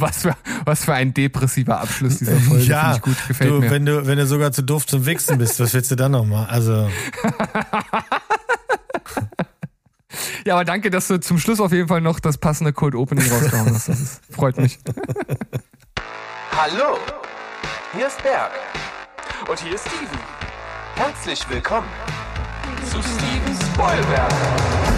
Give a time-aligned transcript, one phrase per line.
[0.00, 2.64] Was für, was für ein depressiver Abschluss dieser Folge.
[2.64, 3.70] Ja, gut, gefällt du, mir.
[3.70, 6.24] wenn du, wenn du sogar zu doof zum Wichsen bist, was willst du dann noch
[6.24, 6.46] mal?
[6.46, 6.72] Also.
[10.46, 13.30] ja, aber danke, dass du zum Schluss auf jeden Fall noch das passende Cold Opening
[13.30, 13.88] rausgehauen hast.
[13.88, 14.78] Das ist, freut mich.
[16.56, 16.98] Hallo,
[17.94, 18.52] hier ist Berg.
[19.48, 20.18] Und hier ist Steven.
[20.96, 21.88] Herzlich willkommen
[22.90, 24.89] zu Steven Spoilberg.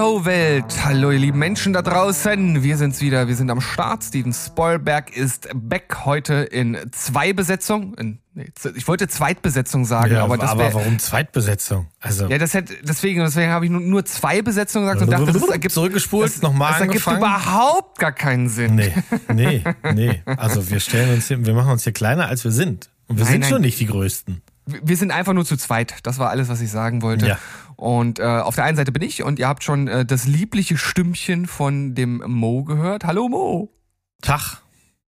[0.00, 0.64] Ho Welt.
[0.82, 2.62] Hallo, ihr lieben Menschen da draußen.
[2.62, 3.28] Wir sind's wieder.
[3.28, 4.02] Wir sind am Start.
[4.02, 7.92] Steven Spoilberg ist back heute in zwei Besetzung.
[7.94, 11.88] In, nee, ich wollte Zweitbesetzung sagen, Ja, aber das wär, warum Zweitbesetzung?
[12.00, 12.28] Also.
[12.28, 15.48] Ja, das hätte, deswegen, deswegen habe ich nur, nur zwei Besetzungen gesagt und dachte, das
[15.50, 18.76] ergibt, Zurückgespult, das, nochmal das ergibt überhaupt gar keinen Sinn.
[18.76, 18.94] Nee,
[19.28, 20.22] nee, nee.
[20.24, 22.88] Also wir stellen uns hier, wir machen uns hier kleiner als wir sind.
[23.06, 23.50] Und wir Nein, sind nein.
[23.50, 24.40] schon nicht die Größten.
[24.66, 25.96] Wir sind einfach nur zu zweit.
[26.04, 27.26] Das war alles, was ich sagen wollte.
[27.26, 27.38] Ja.
[27.80, 30.76] Und äh, auf der einen Seite bin ich und ihr habt schon äh, das liebliche
[30.76, 33.04] Stimmchen von dem Mo gehört.
[33.04, 33.72] Hallo Mo.
[34.20, 34.58] Tag,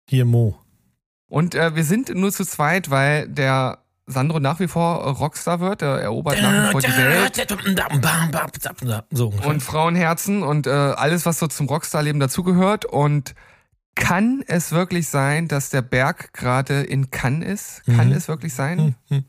[0.09, 0.59] hier Mo.
[1.29, 5.83] Und äh, wir sind nur zu zweit, weil der Sandro nach wie vor Rockstar wird.
[5.83, 7.37] Er erobert nach wie vor die Welt.
[9.11, 9.29] So.
[9.29, 12.85] Und Frauenherzen und äh, alles, was so zum Rockstar-Leben dazugehört.
[12.85, 13.37] Und
[13.95, 17.85] kann es wirklich sein, dass der Berg gerade in Cannes ist?
[17.97, 18.97] Kann es wirklich sein?
[19.09, 19.23] Wa-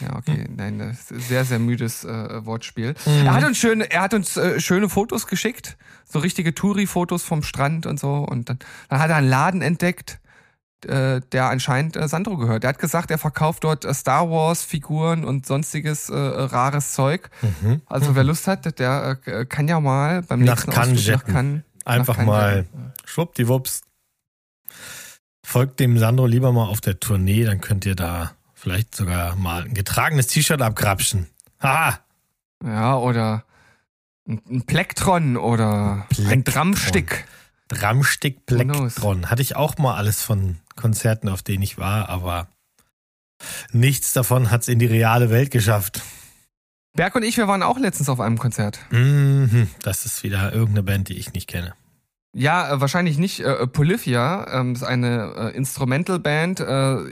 [0.00, 2.94] Ja, okay, nein, das ist sehr, sehr müdes äh, Wortspiel.
[3.06, 7.42] Er hat uns schöne, er hat uns äh, schöne Fotos geschickt, so richtige Touri-Fotos vom
[7.42, 8.14] Strand und so.
[8.14, 8.58] Und dann,
[8.88, 10.20] dann hat er einen Laden entdeckt,
[10.84, 12.64] äh, der anscheinend äh, Sandro gehört.
[12.64, 17.30] Er hat gesagt, er verkauft dort äh, Star Wars-Figuren und sonstiges äh, rares Zeug.
[17.86, 21.24] Also wer Lust hat, der äh, kann ja mal beim Nach nächsten Ausflug nach.
[21.24, 22.66] Cannes Einfach nach mal
[23.04, 23.82] schwuppdiwupps.
[25.42, 29.64] Folgt dem Sandro lieber mal auf der Tournee, dann könnt ihr da vielleicht sogar mal
[29.64, 31.28] ein getragenes T-Shirt abgrapschen.
[31.60, 32.00] Haha.
[32.64, 33.44] Ja, oder
[34.26, 37.24] ein, ein Plektron oder ein Plektron.
[37.68, 38.94] Drumstick Who knows?
[38.94, 39.30] Plektron.
[39.30, 42.48] Hatte ich auch mal alles von Konzerten, auf denen ich war, aber
[43.72, 46.02] nichts davon hat's in die reale Welt geschafft.
[46.94, 48.78] Berg und ich, wir waren auch letztens auf einem Konzert.
[48.90, 51.74] Mhm, das ist wieder irgendeine Band, die ich nicht kenne.
[52.32, 53.40] Ja, äh, wahrscheinlich nicht.
[53.40, 56.60] Äh, Polyphia ähm, ist eine äh, Instrumental-Band,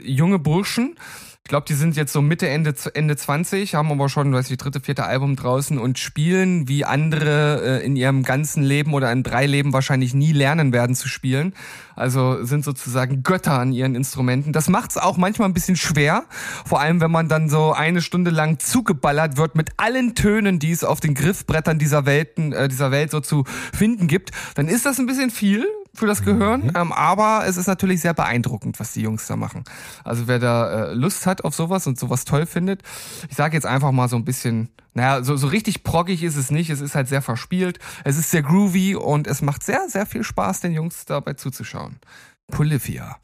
[0.03, 0.97] junge Burschen.
[1.45, 4.57] Ich glaube, die sind jetzt so Mitte, Ende, Ende 20, haben aber schon, weiß ich,
[4.57, 9.21] dritte, vierte Album draußen und spielen, wie andere äh, in ihrem ganzen Leben oder in
[9.21, 11.53] drei Leben wahrscheinlich nie lernen werden zu spielen.
[11.95, 14.53] Also sind sozusagen Götter an ihren Instrumenten.
[14.53, 16.23] Das macht's auch manchmal ein bisschen schwer,
[16.65, 20.71] vor allem wenn man dann so eine Stunde lang zugeballert wird mit allen Tönen, die
[20.71, 24.31] es auf den Griffbrettern dieser Welten, äh, dieser Welt so zu finden gibt.
[24.55, 28.13] Dann ist das ein bisschen viel für das Gehirn, ähm, aber es ist natürlich sehr
[28.13, 29.63] beeindruckend, was die Jungs da machen.
[30.03, 32.83] Also wer da äh, Lust hat auf sowas und sowas toll findet,
[33.29, 36.51] ich sage jetzt einfach mal so ein bisschen, naja, so, so richtig proggig ist es
[36.51, 40.05] nicht, es ist halt sehr verspielt, es ist sehr groovy und es macht sehr, sehr
[40.05, 41.99] viel Spaß, den Jungs dabei zuzuschauen.
[42.47, 43.17] Polyphia.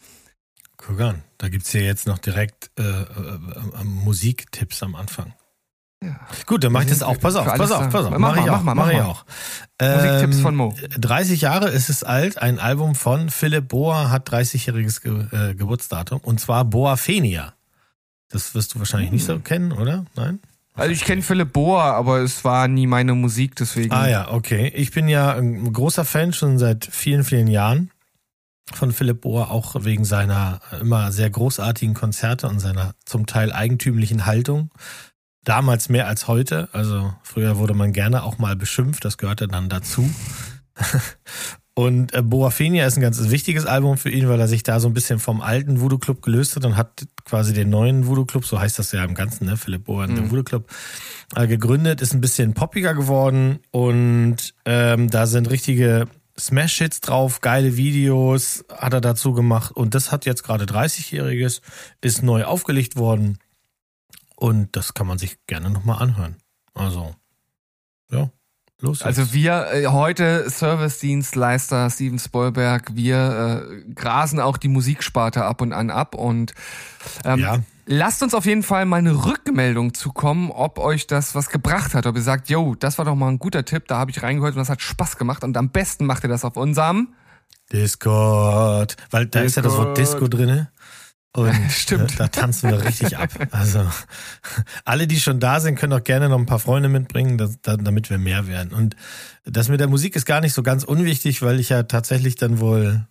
[0.78, 3.06] Guck an, da gibt's hier jetzt noch direkt äh, äh,
[3.80, 5.34] äh, Musiktipps am Anfang.
[6.04, 6.20] Ja.
[6.48, 7.20] Gut, dann mach ich das auch.
[7.20, 8.12] Pass auf, pass auf, pass auf.
[8.12, 8.64] Mach mal, ich mach auch.
[8.64, 9.24] mach mach ich auch.
[9.80, 10.76] Musiktipps Ähm, von Mo.
[11.00, 12.40] 30 Jahre ist es alt.
[12.42, 16.20] Ein Album von Philipp Boa hat 30-jähriges Ge äh, Geburtsdatum.
[16.22, 17.54] Und zwar Boa Fenia.
[18.30, 19.44] Das wirst du wahrscheinlich nicht so Hm.
[19.44, 20.06] kennen, oder?
[20.16, 20.40] Nein?
[20.74, 23.92] Also ich kenne Philipp Boa, aber es war nie meine Musik, deswegen.
[23.94, 24.72] Ah ja, okay.
[24.76, 27.92] Ich bin ja ein großer Fan schon seit vielen, vielen Jahren
[28.74, 34.26] von Philipp Bohr, auch wegen seiner immer sehr großartigen Konzerte und seiner zum Teil eigentümlichen
[34.26, 34.72] Haltung.
[35.44, 36.70] Damals mehr als heute.
[36.72, 40.10] Also früher wurde man gerne auch mal beschimpft, das gehörte dann dazu.
[41.74, 44.80] Und äh, Boa Fenia ist ein ganz wichtiges Album für ihn, weil er sich da
[44.80, 48.26] so ein bisschen vom alten Voodoo Club gelöst hat und hat quasi den neuen Voodoo
[48.26, 49.56] Club, so heißt das ja im Ganzen, ne?
[49.56, 50.16] Philipp Boa, mhm.
[50.16, 50.70] der Voodoo Club,
[51.36, 56.08] äh, gegründet, ist ein bisschen poppiger geworden und ähm, da sind richtige
[56.38, 61.62] Smash-Hits drauf, geile Videos hat er dazu gemacht und das hat jetzt gerade 30-Jähriges,
[62.02, 63.38] ist neu aufgelegt worden
[64.42, 66.38] und das kann man sich gerne nochmal anhören.
[66.74, 67.14] Also,
[68.10, 68.32] ja.
[68.80, 69.06] Los jetzt.
[69.06, 75.74] Also wir äh, heute Service-Dienstleister Steven Spoilberg, wir äh, grasen auch die Musiksparte ab und
[75.74, 76.56] an ab und
[77.24, 77.60] ähm, ja.
[77.86, 82.06] Lasst uns auf jeden Fall mal eine Rückmeldung zukommen, ob euch das was gebracht hat.
[82.06, 84.54] Ob ihr sagt, yo, das war doch mal ein guter Tipp, da habe ich reingehört
[84.54, 85.44] und das hat Spaß gemacht.
[85.44, 87.14] Und am besten macht ihr das auf unserem.
[87.72, 88.96] Discord.
[89.10, 90.34] Weil da ist ja das Wort Disco Discord.
[90.34, 90.72] drinne.
[91.34, 92.14] Und Stimmt.
[92.14, 93.30] äh, da tanzen wir richtig ab.
[93.52, 93.90] Also
[94.84, 98.18] alle, die schon da sind, können auch gerne noch ein paar Freunde mitbringen, damit wir
[98.18, 98.74] mehr werden.
[98.74, 98.96] Und
[99.46, 102.60] das mit der Musik ist gar nicht so ganz unwichtig, weil ich ja tatsächlich dann
[102.60, 103.08] wohl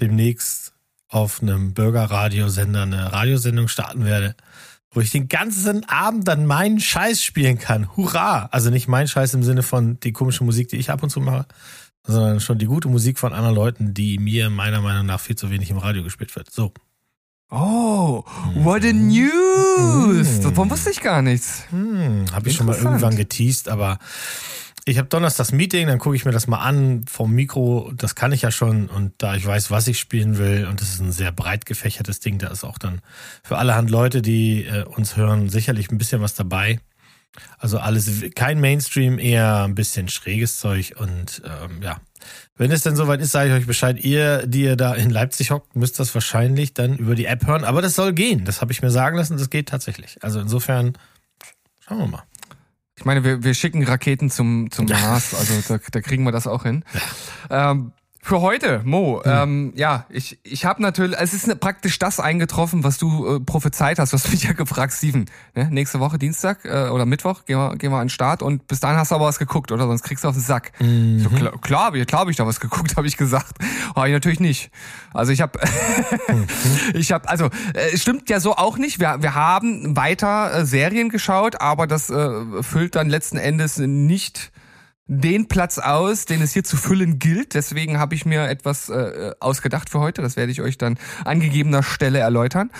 [0.00, 0.72] demnächst
[1.08, 4.34] auf einem Bürgerradiosender eine Radiosendung starten werde,
[4.90, 7.96] wo ich den ganzen Abend dann meinen Scheiß spielen kann.
[7.96, 8.48] Hurra!
[8.52, 11.20] Also nicht mein Scheiß im Sinne von die komische Musik, die ich ab und zu
[11.20, 11.46] mache,
[12.06, 15.50] sondern schon die gute Musik von anderen Leuten, die mir meiner Meinung nach viel zu
[15.50, 16.50] wenig im Radio gespielt wird.
[16.50, 16.72] So.
[17.50, 18.24] Oh,
[18.56, 20.40] what a news!
[20.40, 21.64] Davon wusste ich gar nichts.
[21.70, 23.98] Hm, habe ich schon mal irgendwann geteased, aber
[24.84, 28.32] ich habe Donnerstags Meeting, dann gucke ich mir das mal an vom Mikro, das kann
[28.32, 31.12] ich ja schon und da ich weiß, was ich spielen will und das ist ein
[31.12, 33.00] sehr breit gefächertes Ding, da ist auch dann
[33.42, 36.80] für allerhand Leute, die äh, uns hören, sicherlich ein bisschen was dabei.
[37.58, 42.00] Also alles, kein Mainstream, eher ein bisschen schräges Zeug und ähm, ja,
[42.56, 43.98] wenn es denn soweit ist, sage ich euch Bescheid.
[43.98, 47.64] Ihr, die ihr da in Leipzig hockt, müsst das wahrscheinlich dann über die App hören,
[47.64, 50.18] aber das soll gehen, das habe ich mir sagen lassen, das geht tatsächlich.
[50.22, 50.98] Also insofern,
[51.80, 52.22] schauen wir mal.
[52.96, 56.48] Ich meine, wir, wir schicken Raketen zum, zum Mars, also da, da kriegen wir das
[56.48, 56.84] auch hin.
[57.48, 57.92] Ähm,
[58.28, 62.84] für heute, Mo, ähm, ja, ich, ich habe natürlich, es ist ne- praktisch das eingetroffen,
[62.84, 64.12] was du äh, prophezeit hast.
[64.12, 65.68] Du hast mich ja gefragt, Steven, ne?
[65.70, 68.80] nächste Woche Dienstag äh, oder Mittwoch gehen wir, gehen wir an den Start und bis
[68.80, 69.86] dahin hast du aber was geguckt, oder?
[69.86, 70.72] Sonst kriegst du auf den Sack.
[70.78, 73.54] Ich So, klar, klar, hab ich- klar habe ich da was geguckt, habe ich gesagt.
[73.96, 74.70] Habe ich natürlich nicht.
[75.14, 75.58] Also ich habe,
[76.94, 79.00] ich habe, also äh, es stimmt ja so auch nicht.
[79.00, 84.52] Wir, wir haben weiter äh, Serien geschaut, aber das äh, füllt dann letzten Endes nicht
[85.08, 87.54] den Platz aus, den es hier zu füllen gilt.
[87.54, 90.20] Deswegen habe ich mir etwas äh, ausgedacht für heute.
[90.20, 92.70] Das werde ich euch dann an gegebener Stelle erläutern.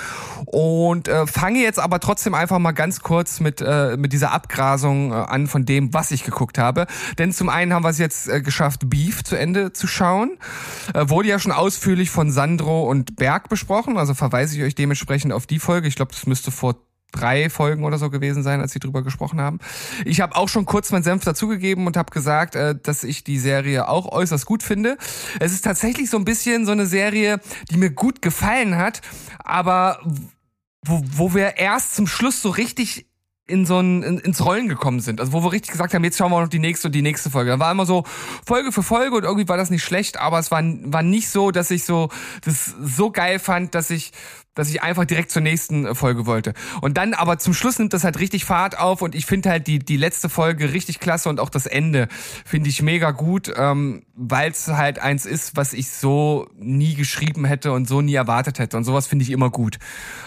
[0.45, 5.11] Und äh, fange jetzt aber trotzdem einfach mal ganz kurz mit, äh, mit dieser Abgrasung
[5.11, 6.87] äh, an von dem, was ich geguckt habe.
[7.17, 10.39] Denn zum einen haben wir es jetzt äh, geschafft, Beef zu Ende zu schauen.
[10.93, 13.97] Äh, wurde ja schon ausführlich von Sandro und Berg besprochen.
[13.97, 15.89] Also verweise ich euch dementsprechend auf die Folge.
[15.89, 16.77] Ich glaube, das müsste vor
[17.13, 19.59] drei Folgen oder so gewesen sein, als sie drüber gesprochen haben.
[20.05, 23.39] Ich habe auch schon kurz meinen Senf dazugegeben und habe gesagt, äh, dass ich die
[23.39, 24.99] Serie auch äußerst gut finde.
[25.41, 27.41] Es ist tatsächlich so ein bisschen so eine Serie,
[27.71, 29.01] die mir gut gefallen hat,
[29.39, 30.01] aber
[30.85, 33.07] wo, wo wir erst zum Schluss so richtig
[33.49, 35.21] in so ein, in, ins Rollen gekommen sind.
[35.21, 37.31] Also wo wir richtig gesagt haben, jetzt schauen wir noch die nächste und die nächste
[37.31, 37.51] Folge.
[37.51, 38.05] Da war immer so
[38.47, 41.51] Folge für Folge und irgendwie war das nicht schlecht, aber es war, war nicht so,
[41.51, 42.11] dass ich so
[42.45, 44.13] das so geil fand, dass ich
[44.59, 46.53] dass ich einfach direkt zur nächsten äh, Folge wollte.
[46.81, 49.69] Und dann aber zum Schluss nimmt das halt richtig Fahrt auf und ich finde halt
[49.69, 52.09] die, die letzte Folge richtig klasse und auch das Ende
[52.45, 57.45] finde ich mega gut, ähm, weil es halt eins ist, was ich so nie geschrieben
[57.45, 58.77] hätte und so nie erwartet hätte.
[58.77, 59.79] Und sowas finde ich immer gut.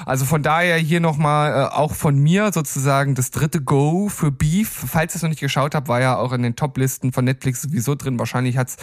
[0.06, 4.70] Also von daher hier nochmal äh, auch von mir sozusagen das dritte Go für Beef.
[4.88, 7.62] Falls ihr es noch nicht geschaut habt, war ja auch in den Top-Listen von Netflix
[7.62, 8.18] sowieso drin.
[8.18, 8.78] Wahrscheinlich hat's,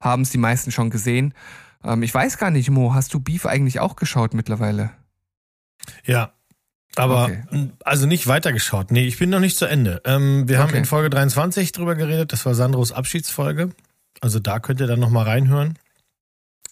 [0.00, 1.34] haben es die meisten schon gesehen.
[1.84, 4.90] Ähm, ich weiß gar nicht, Mo, hast du Beef eigentlich auch geschaut mittlerweile?
[6.04, 6.32] Ja.
[6.96, 7.70] Aber Okay.
[7.84, 8.90] also nicht weitergeschaut.
[8.90, 10.00] Nee, ich bin noch nicht zu Ende.
[10.04, 10.78] Ähm, wir haben Okay.
[10.78, 12.32] in Folge 23 drüber geredet.
[12.32, 13.70] Das war Sandros Abschiedsfolge.
[14.20, 15.78] Also da könnt ihr dann nochmal reinhören.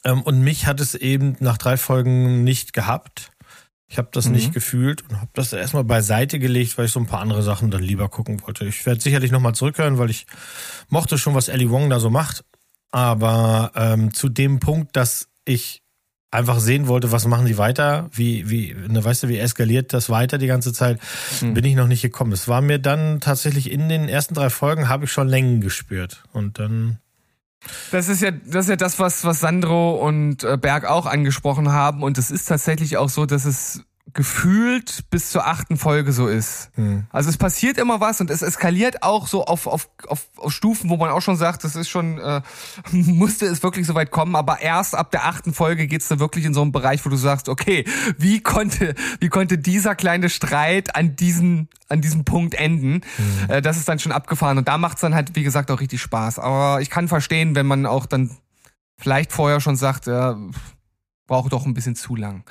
[0.05, 3.31] Ähm, und mich hat es eben nach drei Folgen nicht gehabt.
[3.89, 4.33] Ich habe das Mhm.
[4.33, 7.71] nicht gefühlt und habe das erstmal beiseite gelegt, weil ich so ein paar andere Sachen
[7.71, 8.65] dann lieber gucken wollte.
[8.65, 10.27] Ich werde sicherlich nochmal zurückhören, weil ich
[10.89, 12.45] mochte schon, was Ellie Wong da so macht.
[12.91, 15.83] Aber ähm, zu dem Punkt, dass ich
[16.31, 20.11] einfach sehen wollte, was machen die weiter, wie, wie, ne, weißt du, wie eskaliert das
[20.11, 21.01] weiter die ganze Zeit,
[21.41, 21.55] Hm.
[21.55, 22.33] bin ich noch nicht gekommen.
[22.33, 26.25] Es war mir dann tatsächlich in den ersten drei Folgen habe ich schon Längen gespürt.
[26.33, 26.99] Und dann,
[27.91, 31.71] Das ist ja, das ist ja das, was, was Sandro und äh, Berg auch angesprochen
[31.73, 32.03] haben.
[32.03, 36.71] Und es ist tatsächlich auch so, dass es gefühlt bis zur achten Folge so ist.
[36.75, 37.05] hm.
[37.11, 40.91] Also es passiert immer was und es eskaliert auch so auf, auf, auf, auf Stufen,
[40.91, 42.41] wo man auch schon sagt, das ist schon, äh,
[42.93, 46.45] musste es wirklich so weit kommen, aber erst ab der achten Folge geht's da wirklich
[46.45, 47.85] in so einen Bereich, wo du sagst, okay,
[48.17, 53.03] wie konnte, wie konnte dieser kleine Streit an diesen, an diesem Punkt enden?
[53.49, 56.01] Äh, das ist dann schon abgefahren und da macht's dann halt, wie gesagt, auch richtig
[56.01, 56.39] Spaß.
[56.39, 58.31] Aber ich kann verstehen, wenn man auch dann
[58.99, 60.39] vielleicht vorher schon sagt, ja,
[61.27, 62.45] braucht doch ein bisschen zu lang.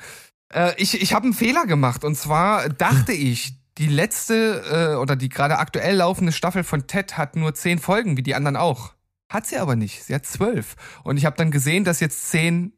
[0.52, 5.16] Äh, ich ich habe einen Fehler gemacht und zwar dachte ich, die letzte äh, oder
[5.16, 8.94] die gerade aktuell laufende Staffel von Ted hat nur zehn Folgen, wie die anderen auch.
[9.28, 10.04] Hat sie aber nicht.
[10.04, 10.76] Sie hat zwölf.
[11.02, 12.72] Und ich habe dann gesehen, dass jetzt zehn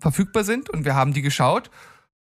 [0.00, 1.70] verfügbar sind und wir haben die geschaut.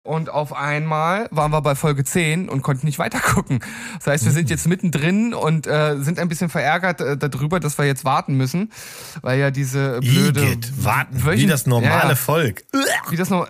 [0.04, 3.60] Und auf einmal waren wir bei Folge 10 und konnten nicht weitergucken.
[3.98, 7.78] Das heißt, wir sind jetzt mittendrin und äh, sind ein bisschen verärgert äh, darüber, dass
[7.78, 8.72] wir jetzt warten müssen,
[9.22, 12.64] weil ja diese blöde Igitt, warten, wie das normale Ja, Volk.
[13.10, 13.44] wie das äh,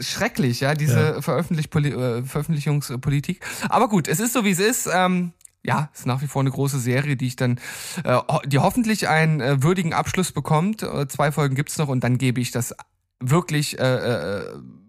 [0.00, 3.44] schrecklich, ja, diese Veröffentlich äh, Veröffentlichungspolitik.
[3.68, 4.88] Aber gut, es ist so, wie es ist.
[4.92, 5.32] Ähm,
[5.66, 7.58] ja, ist nach wie vor eine große Serie, die ich dann,
[8.04, 10.82] äh, die hoffentlich einen äh, würdigen Abschluss bekommt.
[10.82, 12.74] Äh, zwei Folgen gibt's noch und dann gebe ich das
[13.18, 14.44] wirklich äh, äh,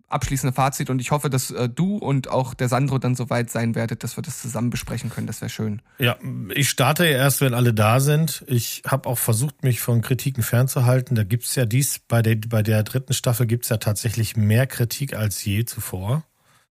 [0.07, 3.49] abschließende Fazit und ich hoffe, dass äh, du und auch der Sandro dann so weit
[3.49, 5.27] sein werdet, dass wir das zusammen besprechen können.
[5.27, 5.81] Das wäre schön.
[5.99, 6.15] Ja,
[6.53, 8.43] ich starte ja erst, wenn alle da sind.
[8.47, 11.15] Ich habe auch versucht, mich von Kritiken fernzuhalten.
[11.15, 15.15] Da gibt's ja dies, bei der, bei der dritten Staffel gibt's ja tatsächlich mehr Kritik
[15.15, 16.23] als je zuvor.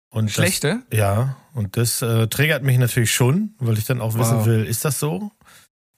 [0.09, 0.81] Und das- Schlechte?
[0.91, 4.45] Ja, und das äh, triggert mich natürlich schon, weil ich dann auch wissen Wow.
[4.45, 5.31] will, ist das so?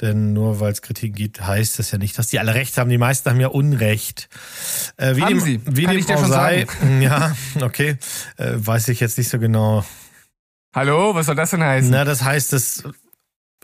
[0.02, 2.90] Denn nur weil es Kritik gibt, heißt das ja nicht, dass die alle recht haben.
[2.90, 4.28] Die meisten haben ja Unrecht.
[4.98, 5.62] Äh, wie Haben dem, sie.
[5.66, 6.66] Wie Kann dem ich dir auch schon sei,
[7.00, 7.98] Ja, okay.
[8.38, 9.86] Äh, weiß ich jetzt nicht so genau.
[10.76, 11.92] Hallo, was soll das denn heißen?
[11.92, 12.84] Na, das heißt, dass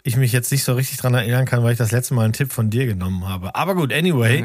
[0.03, 2.33] ich mich jetzt nicht so richtig dran erinnern kann, weil ich das letzte Mal einen
[2.33, 3.55] Tipp von dir genommen habe.
[3.55, 4.41] Aber gut, anyway.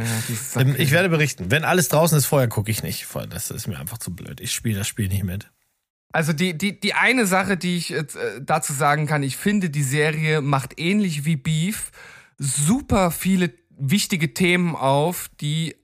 [0.55, 1.51] Ja, Ähm, Ich werde berichten.
[1.51, 3.07] Wenn alles draußen ist, vorher gucke ich nicht.
[3.31, 4.41] Das ist mir einfach zu blöd.
[4.41, 5.51] Ich spiele das Spiel nicht mit.
[6.15, 8.05] Also die, die, die eine Sache, die ich äh,
[8.41, 11.91] dazu sagen kann, ich finde, die Serie macht ähnlich wie Beef
[12.39, 15.75] super viele wichtige Themen auf, die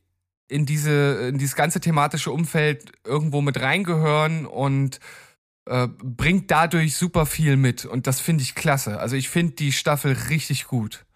[0.46, 5.00] in diese, in dieses ganze thematische Umfeld irgendwo mit reingehören und
[5.66, 7.84] äh, bringt dadurch super viel mit.
[7.84, 9.00] Und das finde ich klasse.
[9.00, 11.06] Also ich finde die Staffel richtig gut.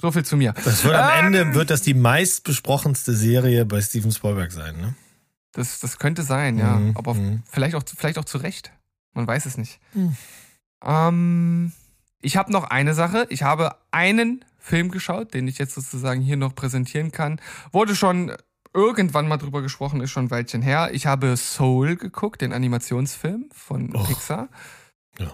[0.00, 0.54] So viel zu mir.
[0.64, 4.94] Das wird am Ähm, Ende wird das die meistbesprochenste Serie bei Steven Spielberg sein, ne?
[5.52, 6.76] Das, das könnte sein, ja.
[6.76, 7.42] Mhm, Aber mhm.
[7.50, 8.72] vielleicht, auch, vielleicht auch zu Recht.
[9.12, 9.80] Man weiß es nicht.
[9.94, 10.16] Mhm.
[10.84, 11.72] Ähm,
[12.22, 13.26] ich habe noch eine Sache.
[13.30, 17.40] Ich habe einen Film geschaut, den ich jetzt sozusagen hier noch präsentieren kann.
[17.72, 18.32] Wurde schon
[18.72, 20.90] irgendwann mal drüber gesprochen, ist schon ein Weilchen her.
[20.92, 24.06] Ich habe Soul geguckt, den Animationsfilm von Och.
[24.06, 24.48] Pixar.
[25.18, 25.32] Ja.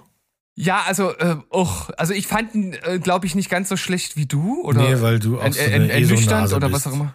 [0.55, 4.17] Ja, also, äh, och, also ich fand ihn, äh, glaube ich, nicht ganz so schlecht
[4.17, 4.63] wie du.
[4.63, 7.15] Oder nee, weil du auch so eine ernüchternd ESO-Nase oder was auch immer.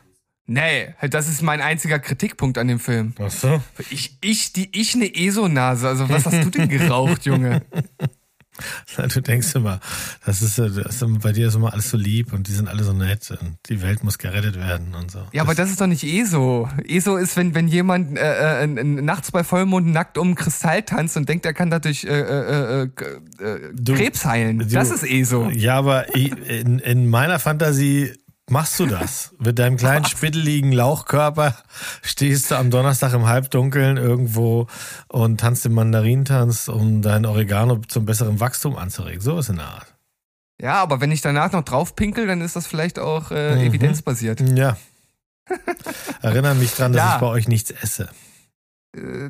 [0.53, 3.13] Nee, das ist mein einziger Kritikpunkt an dem Film.
[3.19, 3.61] Ach so.
[3.89, 5.87] Ich, ich, die, ich eine ESO-Nase.
[5.87, 7.61] Also was hast du denn geraucht, Junge?
[9.13, 9.79] Du denkst immer,
[10.23, 12.67] das ist, äh, das ist bei dir ist immer alles so lieb und die sind
[12.67, 15.19] alle so nett und die Welt muss gerettet werden und so.
[15.31, 16.69] Ja, aber das ist doch nicht ESO.
[16.87, 21.27] ESO ist, wenn, wenn jemand äh, äh, nachts bei Vollmond nackt um Kristall tanzt und
[21.27, 22.89] denkt, er kann dadurch äh, äh, äh,
[23.73, 24.59] Du- Krebs heilen.
[24.59, 25.49] du- das ist ESO.
[25.49, 28.11] Ja, aber in, in meiner Fantasie
[28.51, 29.33] machst du das.
[29.39, 31.55] Mit deinem kleinen spitteligen Lauchkörper
[32.01, 34.67] stehst du am Donnerstag im Halbdunkeln irgendwo
[35.07, 39.21] und tanzt den Mandarintanz, um dein Oregano zum besseren Wachstum anzuregen.
[39.21, 39.87] So ist in der Art.
[40.61, 43.61] Ja, aber wenn ich danach noch drauf pinkel, dann ist das vielleicht auch äh, Mhm.
[43.61, 44.41] evidenzbasiert.
[44.41, 44.77] Ja.
[46.21, 47.15] Erinnere mich dran, dass Ja.
[47.15, 48.09] ich bei euch nichts esse.
[48.95, 49.29] Äh,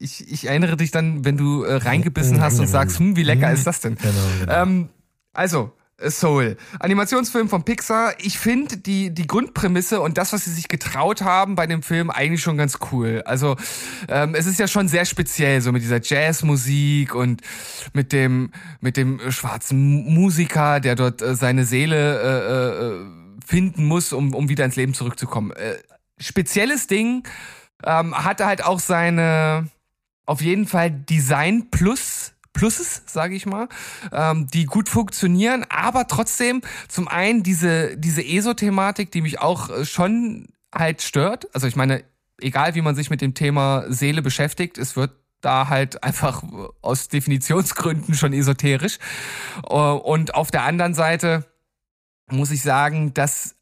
[0.00, 3.50] Ich, ich erinnere dich dann, wenn du äh, reingebissen hast und sagst, hm, wie lecker
[3.50, 3.96] ist das denn?
[3.96, 4.52] Genau, genau.
[4.52, 4.88] Ähm,
[5.32, 5.72] also,
[6.06, 6.56] Soul.
[6.78, 8.14] Animationsfilm von Pixar.
[8.18, 12.10] Ich finde die, die Grundprämisse und das, was sie sich getraut haben bei dem Film,
[12.10, 13.22] eigentlich schon ganz cool.
[13.24, 13.56] Also,
[14.08, 17.42] ähm, es ist ja schon sehr speziell, so mit dieser Jazzmusik und
[17.94, 23.84] mit dem, mit dem schwarzen Mu- Musiker, der dort äh, seine Seele äh, äh, finden
[23.84, 25.50] muss, um, um wieder ins Leben zurückzukommen.
[25.50, 25.78] Äh,
[26.18, 27.26] spezielles Ding,
[27.84, 29.68] ähm, hatte halt auch seine,
[30.26, 33.68] auf jeden Fall Design Plus Pluses, sage ich mal,
[34.12, 39.84] ähm, die gut funktionieren, aber trotzdem zum einen diese diese ESO-Thematik, die mich auch äh,
[39.84, 41.48] schon halt stört.
[41.54, 42.02] Also ich meine,
[42.40, 46.42] egal wie man sich mit dem Thema Seele beschäftigt, es wird da halt einfach
[46.82, 48.98] aus Definitionsgründen schon esoterisch.
[49.68, 51.44] Äh, Und auf der anderen Seite
[52.30, 53.54] muss ich sagen, dass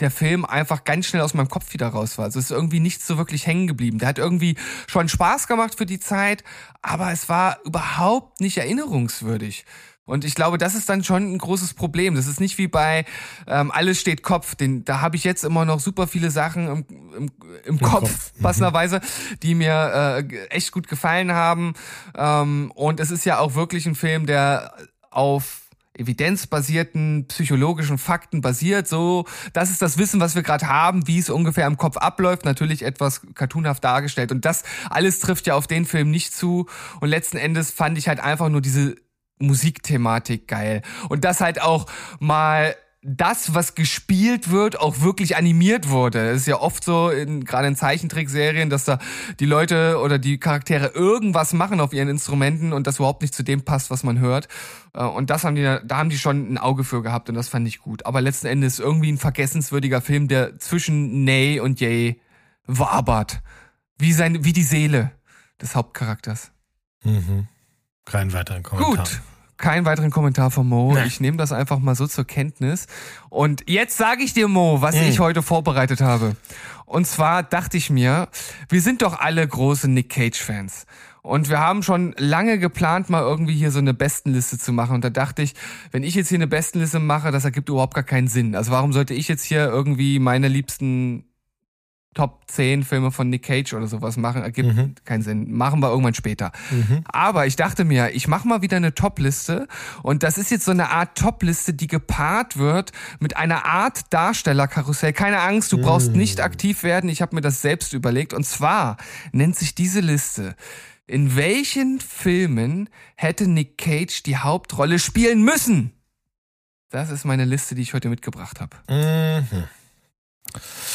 [0.00, 2.26] der Film einfach ganz schnell aus meinem Kopf wieder raus war.
[2.26, 3.98] Also es ist irgendwie nichts so wirklich hängen geblieben.
[3.98, 6.44] Der hat irgendwie schon Spaß gemacht für die Zeit,
[6.82, 9.64] aber es war überhaupt nicht erinnerungswürdig.
[10.06, 12.14] Und ich glaube, das ist dann schon ein großes Problem.
[12.14, 13.04] Das ist nicht wie bei
[13.48, 14.54] ähm, Alles steht Kopf.
[14.54, 16.84] Den, da habe ich jetzt immer noch super viele Sachen im,
[17.16, 17.30] im,
[17.64, 18.42] im, Kopf, Kopf, mhm.
[18.42, 19.00] passenderweise,
[19.42, 21.74] die mir äh, echt gut gefallen haben.
[22.14, 24.74] Ähm, und es ist ja auch wirklich ein Film, der
[25.10, 25.65] auf
[25.98, 28.88] evidenzbasierten psychologischen Fakten basiert.
[28.88, 32.44] So, das ist das Wissen, was wir gerade haben, wie es ungefähr im Kopf abläuft.
[32.44, 34.32] Natürlich etwas cartoonhaft dargestellt.
[34.32, 36.66] Und das alles trifft ja auf den Film nicht zu.
[37.00, 38.96] Und letzten Endes fand ich halt einfach nur diese
[39.38, 40.82] Musikthematik geil.
[41.08, 41.86] Und das halt auch
[42.20, 42.74] mal
[43.08, 46.32] das, was gespielt wird, auch wirklich animiert wurde.
[46.32, 48.98] Das ist ja oft so, in, gerade in Zeichentrickserien, dass da
[49.38, 53.44] die Leute oder die Charaktere irgendwas machen auf ihren Instrumenten und das überhaupt nicht zu
[53.44, 54.48] dem passt, was man hört.
[54.92, 57.48] Äh, Und das haben die, da haben die schon ein Auge für gehabt und das
[57.48, 58.04] fand ich gut.
[58.06, 62.20] Aber letzten Endes irgendwie ein vergessenswürdiger Film, der zwischen Nay und Yay
[62.66, 63.40] wabert.
[63.98, 65.12] Wie sein, wie die Seele
[65.62, 66.50] des Hauptcharakters.
[67.04, 67.46] Mhm.
[68.04, 69.04] Keinen weiteren Kommentar.
[69.04, 69.20] Gut.
[69.58, 70.94] Keinen weiteren Kommentar von Mo.
[70.94, 71.04] Nee.
[71.06, 72.86] Ich nehme das einfach mal so zur Kenntnis.
[73.30, 75.02] Und jetzt sage ich dir, Mo, was Mhm.
[75.02, 76.36] ich heute vorbereitet habe.
[76.84, 78.28] Und zwar dachte ich mir,
[78.68, 80.86] wir sind doch alle große Nick Cage-Fans.
[81.22, 84.94] Und wir haben schon lange geplant, mal irgendwie hier so eine Bestenliste zu machen.
[84.94, 85.54] Und da dachte ich,
[85.90, 88.54] wenn ich jetzt hier eine Bestenliste mache, das ergibt überhaupt gar keinen Sinn.
[88.54, 91.24] Also warum sollte ich jetzt hier irgendwie meine liebsten
[92.16, 94.42] Top 10 Filme von Nick Cage oder sowas machen?
[94.42, 94.94] Ergibt Mhm.
[95.04, 95.52] keinen Sinn.
[95.52, 96.50] Machen wir irgendwann später.
[97.04, 99.68] Aber ich dachte mir, ich mache mal wieder eine Top-Liste.
[100.02, 105.12] Und das ist jetzt so eine Art Top-Liste, die gepaart wird mit einer Art Darstellerkarussell.
[105.12, 107.10] Keine Angst, du brauchst nicht aktiv werden.
[107.10, 108.32] Ich habe mir das selbst überlegt.
[108.32, 108.96] Und zwar
[109.32, 110.56] nennt sich diese Liste
[111.08, 115.92] in welchen Filmen hätte Nick Cage die Hauptrolle spielen müssen?
[116.90, 118.76] Das ist meine Liste, die ich heute mitgebracht habe.
[118.88, 119.64] Mhm.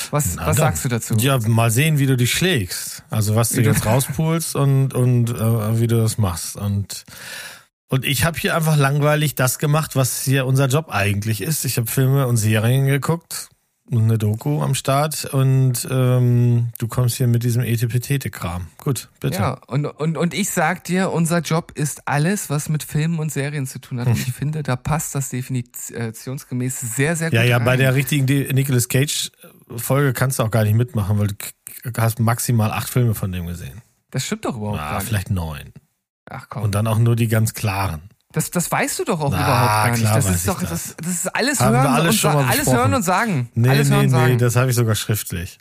[0.10, 0.66] Was, Na was dann.
[0.68, 1.16] sagst du dazu?
[1.16, 3.04] Ja, mal sehen, wie du dich schlägst.
[3.10, 6.56] Also was du jetzt rauspulst und, und äh, wie du das machst.
[6.56, 7.06] Und,
[7.88, 11.66] und ich habe hier einfach langweilig das gemacht, was hier unser Job eigentlich ist.
[11.66, 13.51] Ich habe Filme und Serien geguckt
[13.92, 18.68] eine Doku am Start und ähm, du kommst hier mit diesem Etepetete-Kram.
[18.78, 19.38] Gut, bitte.
[19.40, 23.32] Ja, und, und, und ich sag dir, unser Job ist alles, was mit Filmen und
[23.32, 24.08] Serien zu tun hat.
[24.08, 27.36] Und ich finde, da passt das definitionsgemäß sehr, sehr gut.
[27.38, 27.80] Ja, ja, bei rein.
[27.80, 31.38] der richtigen Nicolas Cage-Folge kannst du auch gar nicht mitmachen, weil du
[31.98, 33.82] hast maximal acht Filme von dem gesehen.
[34.12, 35.08] Das stimmt doch überhaupt Ah, gar nicht.
[35.08, 35.74] vielleicht neun.
[36.30, 36.64] Ach komm.
[36.64, 38.04] Und dann auch nur die ganz klaren.
[38.34, 40.06] Das, das weißt du doch auch Na, überhaupt gar nicht.
[40.06, 40.96] Das ist doch, das, das.
[40.98, 43.50] das ist alles Haben hören alles und schon mal alles hören und sagen.
[43.56, 44.38] Nee, alles nee, hören nee, sagen.
[44.38, 45.60] das habe ich sogar schriftlich.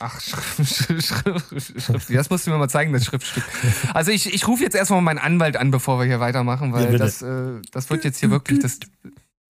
[0.00, 3.44] Ach, Schrift, Schrift, Schrift, das musst du mir mal zeigen, das Schriftstück.
[3.92, 6.86] Also ich, ich rufe jetzt erstmal meinen Anwalt an, bevor wir hier weitermachen, Ja, weil
[6.86, 6.98] bitte.
[6.98, 8.80] das, äh, das wird jetzt hier wirklich, das,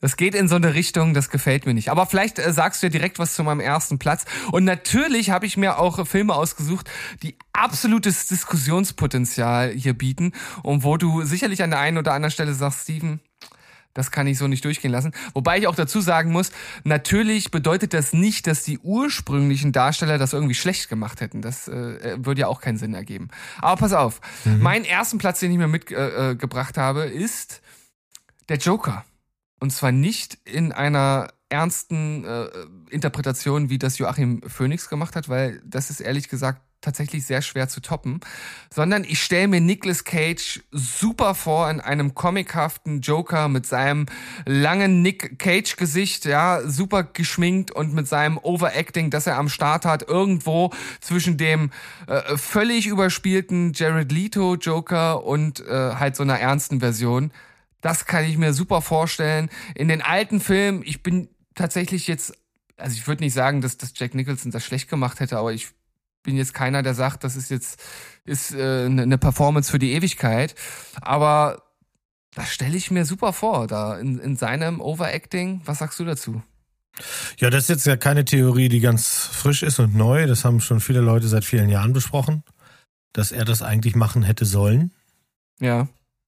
[0.05, 1.89] das geht in so eine Richtung, das gefällt mir nicht.
[1.89, 4.27] Aber vielleicht äh, sagst du ja direkt was zu meinem ersten Platz.
[4.53, 6.91] Und natürlich habe ich mir auch äh, Filme ausgesucht,
[7.23, 10.33] die absolutes Diskussionspotenzial hier bieten
[10.63, 13.21] und wo du sicherlich an der einen oder anderen Stelle sagst, Steven,
[13.95, 15.15] das kann ich so nicht durchgehen lassen.
[15.33, 16.51] Wobei ich auch dazu sagen muss,
[16.83, 21.41] natürlich bedeutet das nicht, dass die ursprünglichen Darsteller das irgendwie schlecht gemacht hätten.
[21.41, 23.29] Das äh, würde ja auch keinen Sinn ergeben.
[23.63, 27.63] Aber pass auf, mein ersten Platz, den ich mir mitgebracht äh, gebracht habe, ist
[28.51, 29.03] der Joker.
[29.65, 32.49] Und zwar nicht in einer ernsten äh,
[32.91, 37.67] Interpretation, wie das Joachim Phoenix gemacht hat, weil das ist ehrlich gesagt tatsächlich sehr schwer
[37.67, 38.21] zu toppen,
[38.69, 44.05] sondern ich stelle mir Nicolas Cage super vor in einem comichaften Joker mit seinem
[44.45, 49.87] langen Nick Cage Gesicht, ja, super geschminkt und mit seinem Overacting, das er am Start
[49.87, 51.71] hat, irgendwo zwischen dem
[52.07, 57.33] äh, völlig überspielten Jared Leto Joker und äh, halt so einer ernsten Version.
[57.85, 59.51] Das kann ich mir super vorstellen.
[59.75, 62.33] In den alten Filmen, ich bin tatsächlich jetzt,
[62.79, 65.69] also ich würde nicht sagen, dass, dass Jack Nicholson das schlecht gemacht hätte, aber ich
[66.23, 67.79] bin jetzt keiner, der sagt, das ist jetzt
[68.25, 70.55] ist äh, eine eine Performance für die Ewigkeit.
[71.03, 71.63] Aber
[72.35, 75.61] das stelle ich mir super vor, da in, in seinem Overacting.
[75.67, 76.43] Was sagst du dazu?
[77.37, 80.27] Ja, das ist jetzt ja keine Theorie, die ganz frisch ist und neu.
[80.27, 82.45] Das haben schon viele Leute seit vielen Jahren besprochen,
[83.13, 84.91] dass er das eigentlich machen hätte sollen.
[85.61, 85.87] Ja.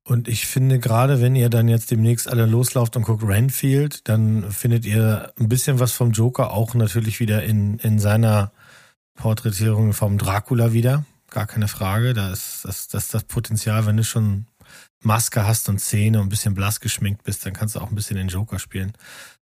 [0.08, 4.52] Und ich finde, gerade wenn ihr dann jetzt demnächst alle loslauft und guckt Renfield, dann
[4.52, 8.52] findet ihr ein bisschen was vom Joker auch natürlich wieder in, in seiner
[9.16, 11.04] Porträtierung vom Dracula wieder.
[11.30, 12.14] Gar keine Frage.
[12.14, 14.46] Da ist das, das, das Potenzial, wenn du schon
[15.02, 17.96] Maske hast und Zähne und ein bisschen blass geschminkt bist, dann kannst du auch ein
[17.96, 18.92] bisschen den Joker spielen.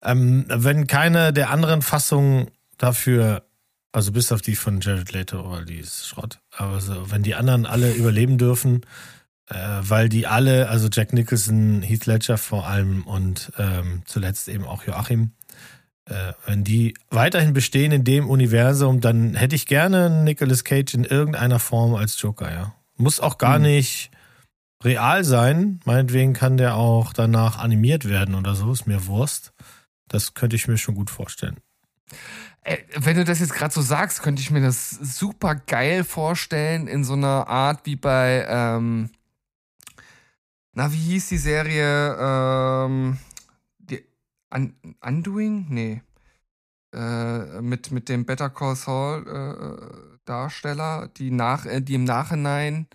[0.01, 3.43] Ähm, wenn keine der anderen Fassungen dafür,
[3.91, 7.35] also bis auf die von Jared Leto, weil die ist Schrott, aber so, wenn die
[7.35, 8.85] anderen alle überleben dürfen,
[9.49, 14.83] weil die alle, also Jack Nicholson, Heath Ledger vor allem und ähm, zuletzt eben auch
[14.83, 15.31] Joachim,
[16.05, 21.03] äh, wenn die weiterhin bestehen in dem Universum, dann hätte ich gerne Nicolas Cage in
[21.03, 22.73] irgendeiner Form als Joker, ja.
[22.97, 23.63] Muss auch gar Hm.
[23.63, 24.11] nicht
[24.83, 25.79] real sein.
[25.85, 29.53] Meinetwegen kann der auch danach animiert werden oder so, ist mir Wurst.
[30.07, 31.57] Das könnte ich mir schon gut vorstellen.
[32.63, 36.87] Äh, Wenn du das jetzt gerade so sagst, könnte ich mir das super geil vorstellen
[36.87, 39.09] in so einer Art wie bei, ähm,
[40.77, 42.15] na, wie hieß die Serie?
[42.19, 43.17] Ähm,
[43.79, 44.03] die
[44.53, 45.65] Un Undoing?
[45.69, 46.01] Nee.
[46.93, 52.85] Äh, mit, mit dem Better Call Saul äh, Darsteller, die, nach, äh, die im Nachhinein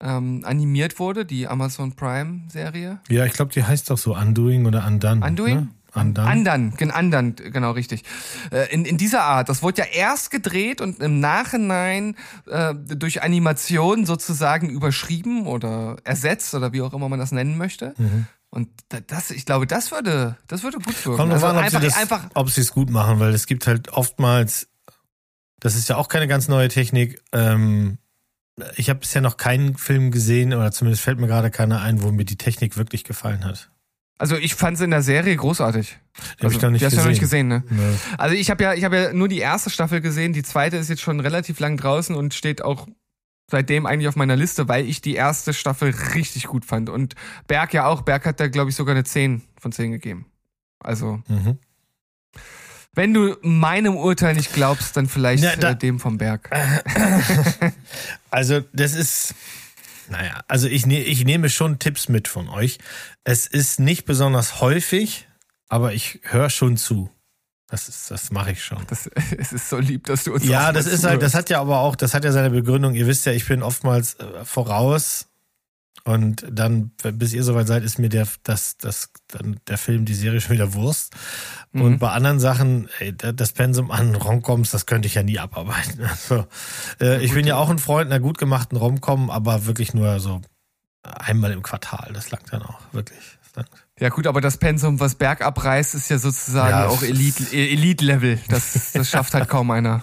[0.00, 3.00] ähm, animiert wurde, die Amazon Prime Serie.
[3.08, 5.24] Ja, ich glaube, die heißt doch so Undoing oder Undone.
[5.24, 5.56] Undoing?
[5.56, 5.68] Ne?
[5.94, 6.26] Undone.
[6.26, 8.02] Andern, gen Andern, genau richtig.
[8.50, 9.48] Äh, In, in dieser Art.
[9.48, 16.54] Das wurde ja erst gedreht und im Nachhinein äh, durch Animation sozusagen überschrieben oder ersetzt
[16.54, 17.94] oder wie auch immer man das nennen möchte.
[17.98, 18.26] Mhm.
[18.50, 21.16] Und da- das, ich glaube, das würde, das würde gut wirken.
[21.18, 23.46] Kommt Also an, ob einfach, sie das, einfach, ob sie es gut machen, weil es
[23.46, 24.68] gibt halt oftmals,
[25.60, 27.98] das ist ja auch keine ganz neue Technik, ähm,
[28.76, 32.12] ich habe bisher noch keinen Film gesehen, oder zumindest fällt mir gerade keiner ein, wo
[32.12, 33.70] mir die Technik wirklich gefallen hat.
[34.22, 35.98] Also ich fand es in der Serie großartig.
[36.38, 37.02] Die habe ich noch nicht die hast du gesehen.
[37.02, 37.64] noch nicht gesehen, ne?
[37.70, 37.96] Nee.
[38.18, 40.32] Also ich habe ja, ich habe ja nur die erste Staffel gesehen.
[40.32, 42.86] Die zweite ist jetzt schon relativ lang draußen und steht auch
[43.50, 46.88] seitdem eigentlich auf meiner Liste, weil ich die erste Staffel richtig gut fand.
[46.88, 47.16] Und
[47.48, 48.02] Berg ja auch.
[48.02, 50.26] Berg hat da, glaube ich, sogar eine 10 von 10 gegeben.
[50.78, 51.58] Also, Mhm.
[52.94, 56.48] wenn du meinem Urteil nicht glaubst, dann vielleicht Ja, da- äh, dem vom Berg.
[58.30, 59.34] Also, das ist,
[60.12, 62.78] naja, also ich, ne, ich nehme schon Tipps mit von euch.
[63.24, 65.26] Es ist nicht besonders häufig,
[65.68, 67.10] aber ich höre schon zu.
[67.68, 68.84] Das ist, das mache ich schon.
[68.86, 71.60] Das, es ist so lieb, dass du uns Ja, das ist halt, das hat ja
[71.60, 72.94] aber auch, das hat ja seine Begründung.
[72.94, 75.28] Ihr wisst ja, ich bin oftmals äh, voraus
[76.04, 80.14] und dann, bis ihr soweit seid, ist mir der, das, das, dann der Film, die
[80.14, 81.14] Serie schon wieder Wurst.
[81.72, 81.98] Und Mhm.
[81.98, 86.00] bei anderen Sachen, ey, da- das Pensum an Romcoms, das könnte ich ja nie abarbeiten.
[86.10, 86.46] Also,
[87.00, 90.42] äh, ich bin ja auch ein Freund einer gut gemachten Romcom, aber wirklich nur so
[91.02, 92.10] einmal im Quartal.
[92.12, 93.18] Das langt dann auch, wirklich.
[94.00, 97.72] Ja gut, aber das Pensum, was Berg abreißt, ist ja sozusagen Ja, auch Elite- äh,
[97.74, 98.40] Elite-Level.
[98.48, 100.02] das, das schafft halt kaum einer.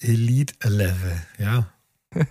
[0.00, 1.66] Elite Level, ja.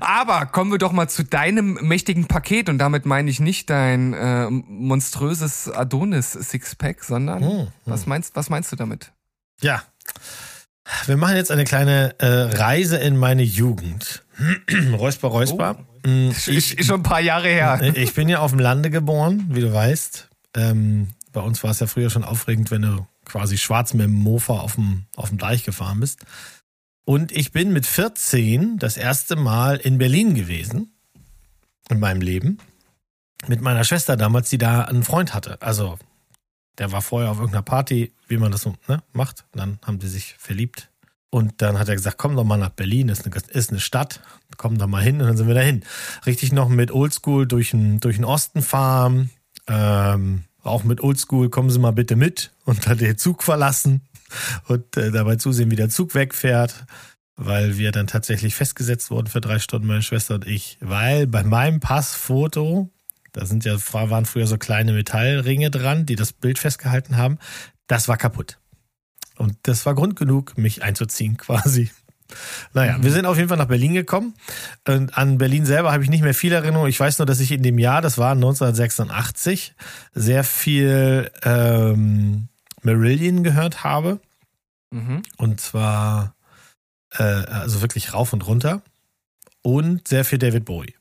[0.00, 4.14] Aber kommen wir doch mal zu deinem mächtigen Paket und damit meine ich nicht dein
[4.14, 9.12] äh, monströses Adonis-Sixpack, sondern Hm, was meinst was meinst du damit?
[9.60, 9.82] Ja.
[11.06, 14.24] Wir machen jetzt eine kleine äh, Reise in meine Jugend.
[14.92, 15.84] räusper, räusper.
[16.04, 17.80] Mm, Ist, ist schon ein paar Jahre her.
[17.94, 20.28] ich bin ja auf dem Lande geboren, wie du weißt.
[20.54, 24.12] Ähm, bei uns war es ja früher schon aufregend, wenn du quasi schwarz mit dem
[24.14, 26.20] Mofa auf dem, auf dem Deich gefahren bist.
[27.06, 30.90] Und ich bin mit 14 das erste Mal in Berlin gewesen.
[31.88, 32.58] In meinem Leben.
[33.46, 35.62] Mit meiner Schwester damals, die da einen Freund hatte.
[35.62, 36.00] Also,
[36.78, 39.44] der war vorher auf irgendeiner Party, wie man das so ne, macht.
[39.52, 40.90] Dann haben die sich verliebt.
[41.30, 44.20] Und dann hat er gesagt, komm doch mal nach Berlin, ist eine, ist eine Stadt,
[44.56, 45.84] komm da mal hin und dann sind wir dahin.
[46.24, 49.30] Richtig noch mit Oldschool durch den, durch den Osten fahren,
[49.68, 54.00] ähm, auch mit Oldschool, kommen Sie mal bitte mit und dann den Zug verlassen
[54.68, 56.86] und äh, dabei zusehen, wie der Zug wegfährt,
[57.36, 61.42] weil wir dann tatsächlich festgesetzt wurden für drei Stunden, meine Schwester und ich, weil bei
[61.42, 62.90] meinem Passfoto,
[63.32, 67.38] da sind ja, waren früher so kleine Metallringe dran, die das Bild festgehalten haben,
[67.86, 68.58] das war kaputt.
[69.36, 71.90] Und das war Grund genug, mich einzuziehen quasi.
[72.72, 74.34] Naja, wir sind auf jeden Fall nach Berlin gekommen.
[74.86, 76.88] Und an Berlin selber habe ich nicht mehr viel Erinnerung.
[76.88, 79.74] Ich weiß nur, dass ich in dem Jahr, das war 1986,
[80.12, 82.48] sehr viel ähm,
[82.86, 84.20] Marillion gehört habe.
[84.90, 85.22] Mhm.
[85.36, 86.34] Und zwar
[87.10, 88.82] äh, also wirklich rauf und runter.
[89.62, 90.94] Und sehr viel David Bowie.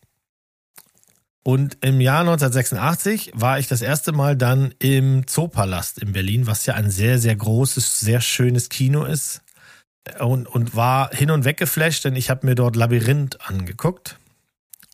[1.43, 6.65] Und im Jahr 1986 war ich das erste Mal dann im Zoopalast in Berlin, was
[6.65, 9.41] ja ein sehr, sehr großes, sehr schönes Kino ist.
[10.19, 14.17] Und, und war hin und weg geflasht, denn ich habe mir dort Labyrinth angeguckt.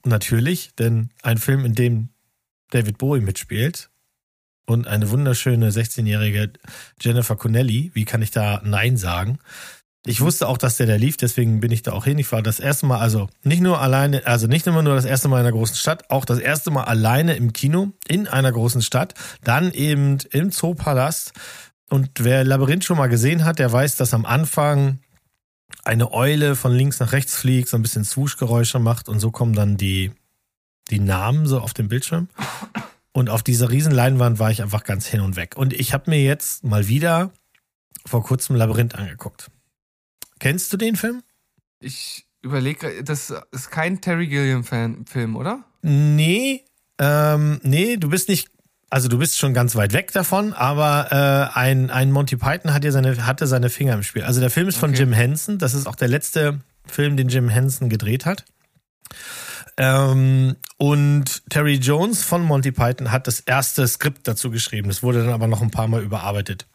[0.04, 2.10] Natürlich, denn ein Film, in dem
[2.72, 3.91] David Bowie mitspielt
[4.72, 6.52] und eine wunderschöne 16-jährige
[7.00, 9.40] Jennifer Connelly, wie kann ich da Nein sagen?
[10.06, 12.18] Ich wusste auch, dass der da lief, deswegen bin ich da auch hin.
[12.18, 15.28] Ich war das erste Mal, also nicht nur alleine, also nicht immer nur das erste
[15.28, 18.82] Mal in einer großen Stadt, auch das erste Mal alleine im Kino in einer großen
[18.82, 21.34] Stadt, dann eben im Zoopalast.
[21.90, 25.00] Und wer Labyrinth schon mal gesehen hat, der weiß, dass am Anfang
[25.84, 29.54] eine Eule von links nach rechts fliegt, so ein bisschen Swoosh-Geräusche macht und so kommen
[29.54, 30.12] dann die,
[30.90, 32.28] die Namen so auf dem Bildschirm.
[33.14, 35.58] Und auf dieser riesen Leinwand war ich einfach ganz hin und weg.
[35.58, 37.32] Und ich habe mir jetzt mal wieder
[38.06, 39.52] vor kurzem Labyrinth angeguckt.
[40.40, 41.22] Kennst du den Film?
[41.80, 45.64] Ich überlege, das ist kein Terry Gilliam-Film, oder?
[45.82, 46.64] Nee,
[47.00, 48.50] ähm, nee, du bist nicht,
[48.90, 52.84] also du bist schon ganz weit weg davon, aber äh, ein, ein Monty Python hat
[52.84, 54.24] ja seine, hatte seine Finger im Spiel.
[54.24, 55.00] Also der Film ist von Okay.
[55.00, 58.46] Jim Henson, das ist auch der letzte Film, den Jim Henson gedreht hat.
[59.82, 64.90] Ähm, und Terry Jones von Monty Python hat das erste Skript dazu geschrieben.
[64.90, 66.68] Das wurde dann aber noch ein paar Mal überarbeitet.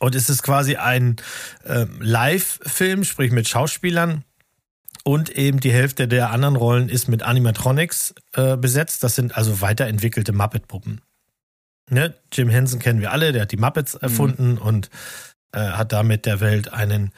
[0.00, 1.14] Und es ist quasi ein
[1.64, 4.24] ähm, Live-Film, sprich mit Schauspielern.
[5.04, 9.04] Und eben die Hälfte der anderen Rollen ist mit Animatronics äh, besetzt.
[9.04, 11.02] Das sind also weiterentwickelte Muppet-Puppen.
[11.88, 12.14] Ne?
[12.32, 14.90] Jim Henson kennen wir alle, der hat die Muppets erfunden und
[15.52, 17.12] äh, hat damit der Welt einen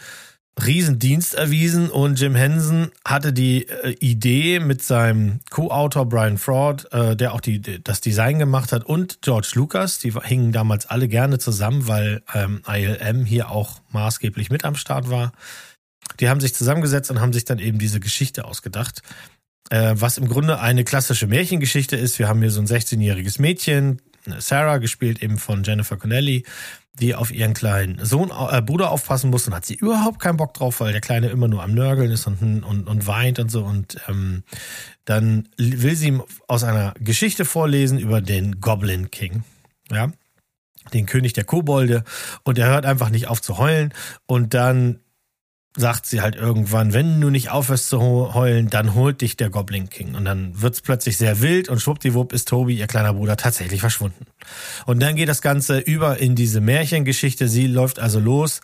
[0.65, 1.91] Riesendienst erwiesen.
[1.91, 7.41] Und Jim Henson hatte die äh, Idee mit seinem Co-Autor Brian Fraud, äh, der auch
[7.41, 9.99] die, das Design gemacht hat, und George Lucas.
[9.99, 15.11] Die hingen damals alle gerne zusammen, weil ähm, ILM hier auch maßgeblich mit am Start
[15.11, 15.33] war.
[16.21, 19.03] Die haben sich zusammengesetzt und haben sich dann eben diese Geschichte ausgedacht.
[19.71, 22.19] Äh, was im Grunde eine klassische Märchengeschichte ist.
[22.19, 24.01] Wir haben hier so ein 16-jähriges Mädchen,
[24.39, 26.45] Sarah, gespielt eben von Jennifer Connelly,
[26.99, 30.55] die auf ihren kleinen Sohn, äh, Bruder aufpassen muss und hat sie überhaupt keinen Bock
[30.55, 33.65] drauf, weil der Kleine immer nur am Nörgeln ist und, und, und weint und so.
[33.65, 34.45] Und ähm,
[35.05, 39.45] dann will sie ihm aus einer Geschichte vorlesen über den Goblin King.
[39.91, 40.11] Ja,
[40.93, 42.05] den König der Kobolde
[42.45, 43.93] und er hört einfach nicht auf zu heulen
[44.27, 45.01] und dann
[45.77, 49.91] sagt sie halt irgendwann, wenn du nicht aufhörst zu heulen, dann holt dich der Goblin
[49.91, 50.15] King.
[50.15, 54.27] Und dann wird's plötzlich sehr wild und schwuppdiwupp ist Tobi, ihr kleiner Bruder, tatsächlich verschwunden.
[54.87, 57.49] Und dann geht das Ganze über in diese Märchengeschichte.
[57.49, 58.63] Sie läuft also los,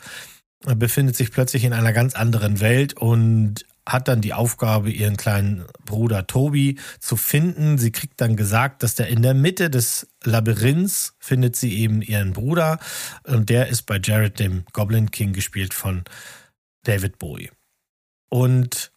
[0.64, 5.64] befindet sich plötzlich in einer ganz anderen Welt und hat dann die Aufgabe, ihren kleinen
[5.84, 7.78] Bruder Tobi zu finden.
[7.78, 12.32] Sie kriegt dann gesagt, dass der in der Mitte des Labyrinths findet sie eben ihren
[12.32, 12.78] Bruder
[13.24, 16.04] und der ist bei Jared, dem Goblin King, gespielt von
[16.84, 17.50] David Bowie.
[18.28, 18.92] Und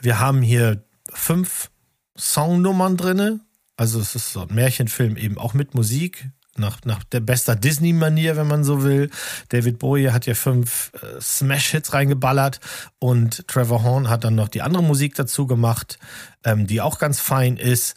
[0.00, 1.70] wir haben hier fünf
[2.16, 3.40] Songnummern drinne.
[3.76, 6.28] Also es ist so ein Märchenfilm eben auch mit Musik.
[6.56, 9.10] Nach, nach der bester Disney-Manier, wenn man so will.
[9.48, 12.60] David Bowie hat ja fünf äh, Smash-Hits reingeballert
[12.98, 15.98] und Trevor Horn hat dann noch die andere Musik dazu gemacht,
[16.44, 17.96] ähm, die auch ganz fein ist.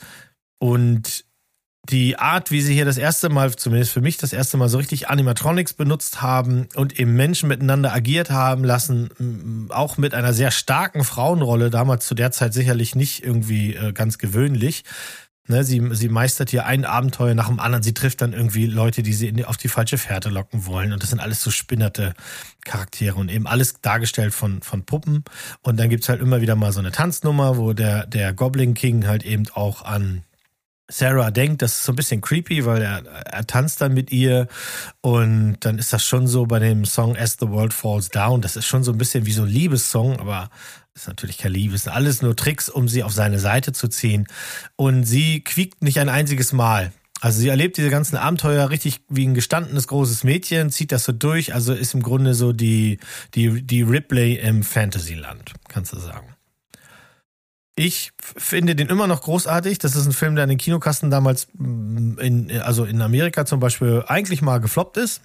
[0.58, 1.26] Und
[1.89, 4.78] die Art, wie sie hier das erste Mal, zumindest für mich das erste Mal so
[4.78, 10.52] richtig Animatronics benutzt haben und eben Menschen miteinander agiert haben lassen, auch mit einer sehr
[10.52, 14.84] starken Frauenrolle, damals zu der Zeit sicherlich nicht irgendwie äh, ganz gewöhnlich.
[15.48, 17.84] Ne, sie, sie meistert hier ein Abenteuer nach dem anderen.
[17.84, 20.91] Sie trifft dann irgendwie Leute, die sie auf die falsche Fährte locken wollen.
[20.91, 22.15] Und das sind alles so spinnerte
[22.63, 25.24] Charaktere und eben alles dargestellt von, von Puppen.
[25.62, 29.06] Und dann gibt's halt immer wieder mal so eine Tanznummer, wo der, der Goblin King
[29.06, 30.24] halt eben auch an
[30.88, 34.48] Sarah denkt, das ist so ein bisschen creepy, weil er, er tanzt dann mit ihr
[35.02, 38.56] und dann ist das schon so bei dem Song As the World Falls Down, das
[38.56, 40.50] ist schon so ein bisschen wie so ein Liebessong, aber
[40.93, 44.28] ist natürlich kein Liebes, alles nur Tricks, um sie auf seine Seite zu ziehen
[44.76, 46.91] und sie quiekt nicht ein einziges Mal.
[47.21, 51.12] Also sie erlebt diese ganzen Abenteuer richtig wie ein gestandenes großes Mädchen, zieht das so
[51.12, 53.00] durch, also ist im Grunde so die,
[53.34, 56.35] die, die Ripley im Fantasyland, kannst du sagen.
[57.78, 59.80] Ich finde den immer noch großartig.
[59.80, 63.60] Das ist ein Film, der an den Kinokassen damals mm, in, also in Amerika zum
[63.60, 65.22] Beispiel eigentlich mal gefloppt ist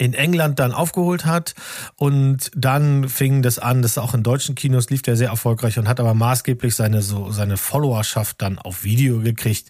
[0.00, 1.54] in England dann aufgeholt hat
[1.96, 5.88] und dann fing das an, dass auch in deutschen Kinos lief der sehr erfolgreich und
[5.88, 9.68] hat aber maßgeblich seine so seine Followerschaft dann auf Video gekriegt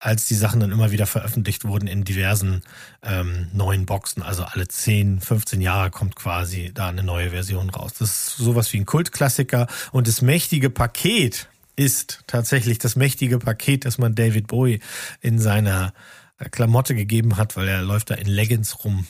[0.00, 2.62] als die Sachen dann immer wieder veröffentlicht wurden in diversen
[3.02, 4.22] ähm, neuen Boxen.
[4.22, 7.92] Also alle 10, 15 Jahre kommt quasi da eine neue Version raus.
[7.98, 9.66] Das ist sowas wie ein Kultklassiker.
[9.92, 14.80] Und das mächtige Paket ist tatsächlich das mächtige Paket, das man David Bowie
[15.20, 15.92] in seiner
[16.38, 19.06] äh, Klamotte gegeben hat, weil er läuft da in Leggings rum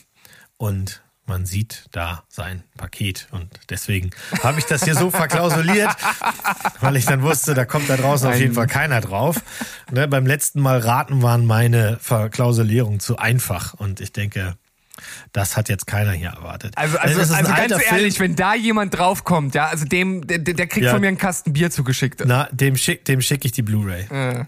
[0.57, 3.28] und man sieht da sein Paket.
[3.30, 4.10] Und deswegen
[4.42, 5.90] habe ich das hier so verklausuliert,
[6.80, 9.36] weil ich dann wusste, da kommt da draußen auf jeden Fall keiner drauf.
[9.92, 13.74] Ne, beim letzten Mal raten waren meine Verklausulierungen zu einfach.
[13.74, 14.56] Und ich denke,
[15.32, 16.76] das hat jetzt keiner hier erwartet.
[16.76, 18.30] Also, also, also ganz ehrlich, Film.
[18.30, 20.92] wenn da jemand draufkommt, ja, also dem, der, der kriegt ja.
[20.92, 22.22] von mir einen Kasten Bier zugeschickt.
[22.26, 24.08] Na, dem schick, dem schicke ich die Blu-ray.
[24.10, 24.46] Ja.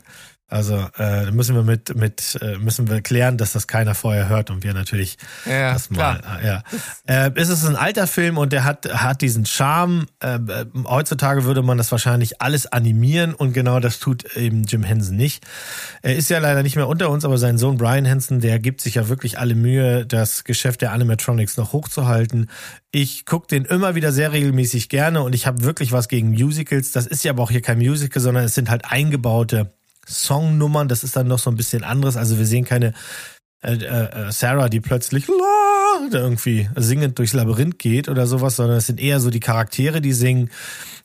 [0.52, 4.50] Also äh, müssen wir mit mit äh, müssen wir klären, dass das keiner vorher hört
[4.50, 6.20] und wir natürlich ja, das mal.
[6.42, 6.62] Äh, ja.
[7.06, 10.06] Äh, es ist ein alter Film und der hat hat diesen Charme.
[10.22, 14.82] Äh, äh, heutzutage würde man das wahrscheinlich alles animieren und genau das tut eben Jim
[14.82, 15.46] Henson nicht.
[16.02, 18.82] Er ist ja leider nicht mehr unter uns, aber sein Sohn Brian Henson, der gibt
[18.82, 22.50] sich ja wirklich alle Mühe, das Geschäft der Animatronics noch hochzuhalten.
[22.90, 26.92] Ich gucke den immer wieder sehr regelmäßig gerne und ich habe wirklich was gegen Musicals.
[26.92, 29.72] Das ist ja aber auch hier kein Musical, sondern es sind halt eingebaute
[30.08, 32.16] Songnummern, das ist dann noch so ein bisschen anderes.
[32.16, 32.92] Also wir sehen keine
[33.62, 35.26] äh, äh, Sarah, die plötzlich
[36.10, 40.12] irgendwie singend durchs Labyrinth geht oder sowas, sondern es sind eher so die Charaktere, die
[40.12, 40.50] singen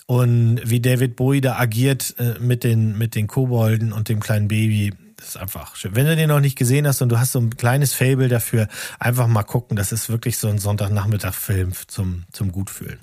[0.08, 4.48] und wie David Bowie da agiert äh, mit den mit den Kobolden und dem kleinen
[4.48, 4.94] Baby.
[5.18, 5.96] Das ist einfach schön.
[5.96, 8.68] Wenn du den noch nicht gesehen hast und du hast so ein kleines Fable dafür,
[9.00, 9.76] einfach mal gucken.
[9.76, 13.00] Das ist wirklich so ein Sonntagnachmittag-Film zum, zum Gutfühlen.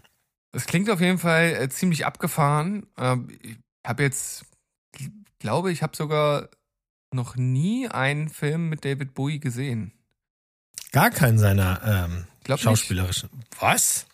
[0.52, 2.86] Das klingt auf jeden Fall äh, ziemlich abgefahren.
[2.96, 4.44] Ähm, ich habe jetzt
[5.44, 6.48] glaube, ich habe sogar
[7.12, 9.92] noch nie einen Film mit David Bowie gesehen.
[10.90, 12.06] Gar keinen seiner
[12.48, 13.28] ähm, schauspielerischen.
[13.30, 13.48] Nicht.
[13.60, 14.06] Was?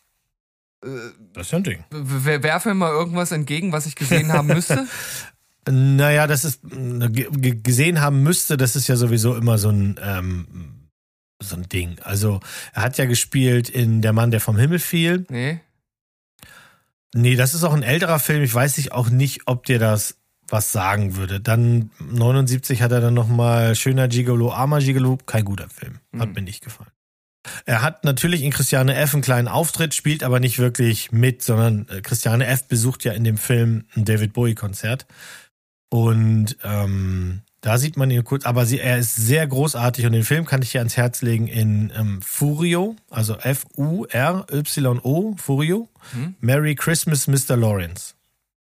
[0.85, 0.89] Äh,
[1.33, 1.85] das ist ja ein Ding.
[1.91, 4.89] Werfe mir mal irgendwas entgegen, was ich gesehen haben müsste.
[5.69, 10.89] naja, das ist gesehen haben müsste, das ist ja sowieso immer so ein ähm,
[11.41, 12.01] so ein Ding.
[12.01, 12.41] Also
[12.73, 15.27] er hat ja gespielt in Der Mann, der vom Himmel fiel.
[15.31, 15.61] Nee.
[17.15, 18.43] Nee, das ist auch ein älterer Film.
[18.43, 20.20] Ich weiß nicht auch nicht, ob dir das
[20.51, 21.41] was sagen würde.
[21.41, 25.19] Dann 79 hat er dann nochmal Schöner Gigolo, Armer Gigolo.
[25.27, 26.01] Kein guter Film.
[26.19, 26.35] Hat mhm.
[26.35, 26.91] mir nicht gefallen.
[27.65, 29.15] Er hat natürlich in Christiane F.
[29.15, 32.69] einen kleinen Auftritt, spielt aber nicht wirklich mit, sondern äh, Christiane F.
[32.69, 35.07] besucht ja in dem Film ein David Bowie-Konzert.
[35.89, 40.25] Und ähm, Da sieht man ihn kurz, aber sie, er ist sehr großartig und den
[40.25, 45.89] Film kann ich dir ans Herz legen in ähm, Furio, also F-U-R-Y-O, Furio.
[46.41, 47.57] Merry Christmas, Mr.
[47.57, 48.15] Lawrence.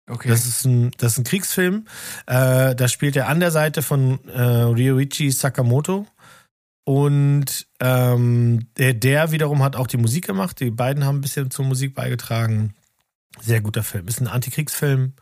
[0.10, 0.30] Okay.
[0.30, 1.86] Das ist ein, das ist ein Kriegsfilm.
[2.26, 6.08] Äh, da spielt er an der Seite von äh, Ryoichi Sakamoto.
[6.86, 10.62] Und ähm, der, der wiederum hat auch die Musik gemacht.
[10.62, 12.74] Die beiden haben ein bisschen zur Musik beigetragen.
[13.42, 14.08] Sehr guter Film.
[14.08, 15.14] Ist ein Antikriegsfilm.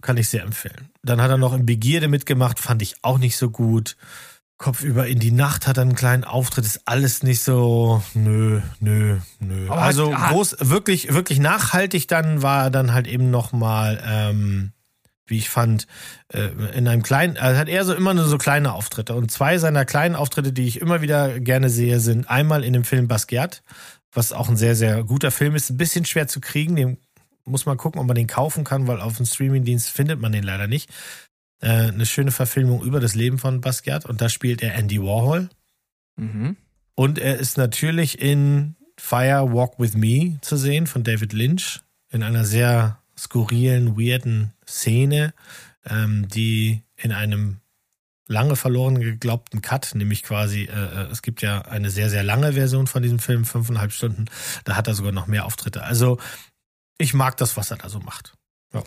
[0.00, 0.88] Kann ich sehr empfehlen.
[1.02, 2.58] Dann hat er noch in Begierde mitgemacht.
[2.58, 3.96] Fand ich auch nicht so gut.
[4.58, 6.66] Kopfüber in die Nacht hat er einen kleinen Auftritt.
[6.66, 8.02] Ist alles nicht so.
[8.14, 9.66] Nö, nö, nö.
[9.70, 14.72] Aber also hat- groß, wirklich, wirklich nachhaltig dann war er dann halt eben nochmal, ähm,
[15.26, 15.86] wie ich fand,
[16.32, 19.14] äh, in einem kleinen, er hat eher so immer nur so kleine Auftritte.
[19.14, 22.84] Und zwei seiner kleinen Auftritte, die ich immer wieder gerne sehe, sind einmal in dem
[22.84, 23.62] Film Basquiat,
[24.12, 25.70] was auch ein sehr, sehr guter Film ist.
[25.70, 26.98] Ein bisschen schwer zu kriegen, den
[27.44, 30.42] muss man gucken, ob man den kaufen kann, weil auf dem Streamingdienst findet man den
[30.42, 30.90] leider nicht.
[31.60, 35.48] Äh, eine schöne Verfilmung über das Leben von Basquiat und da spielt er Andy Warhol.
[36.16, 36.56] mhm.
[36.94, 42.24] Und er ist natürlich in Fire Walk With Me zu sehen von David Lynch in
[42.24, 45.32] einer sehr skurrilen, weirden Szene,
[45.86, 47.58] ähm, die in einem
[48.26, 52.52] lange verloren geglaubten Cut, nämlich quasi, äh, äh, es gibt ja eine sehr, sehr lange
[52.52, 54.26] Version von diesem Film, fünfeinhalb Stunden,
[54.64, 55.82] da hat er sogar noch mehr Auftritte.
[55.82, 56.18] Also
[56.98, 58.34] ich mag das, was er da so macht.
[58.74, 58.82] Ja.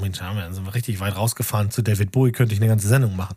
[0.00, 1.70] Mensch, haben wir, sind wir richtig weit rausgefahren.
[1.70, 3.36] Zu David Bowie könnte ich eine ganze Sendung machen.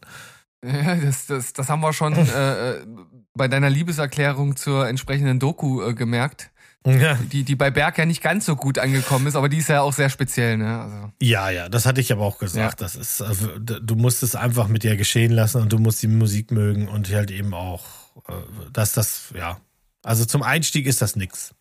[0.66, 2.86] Ja, das, das, das haben wir schon äh, äh,
[3.34, 6.52] bei deiner Liebeserklärung zur entsprechenden Doku äh, gemerkt,
[6.86, 7.16] Ja.
[7.16, 9.82] die, die bei Berg ja nicht ganz so gut angekommen ist, aber die ist ja
[9.82, 10.80] auch sehr speziell, ne?
[10.80, 12.80] Also, Ja, ja, das hatte ich aber auch gesagt.
[12.80, 12.86] Ja.
[12.86, 16.08] Das ist, also, du musst es einfach mit dir geschehen lassen und du musst die
[16.08, 17.84] Musik mögen und halt eben auch,
[18.30, 18.34] äh,
[18.72, 19.60] dass das, ja.
[20.02, 21.54] Also zum Einstieg ist das nix.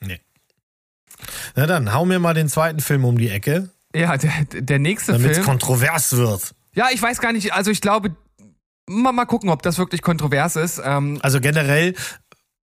[0.00, 0.20] Nee.
[1.56, 5.12] Na dann, hau mir mal den zweiten Film um die Ecke, ja, der, der nächste
[5.12, 5.46] damit es Film.
[5.46, 6.54] kontrovers wird.
[6.74, 8.16] Ja, ich weiß gar nicht, also ich glaube,
[8.88, 10.80] mal, mal gucken, ob das wirklich kontrovers ist.
[10.84, 11.94] Ähm, Also generell,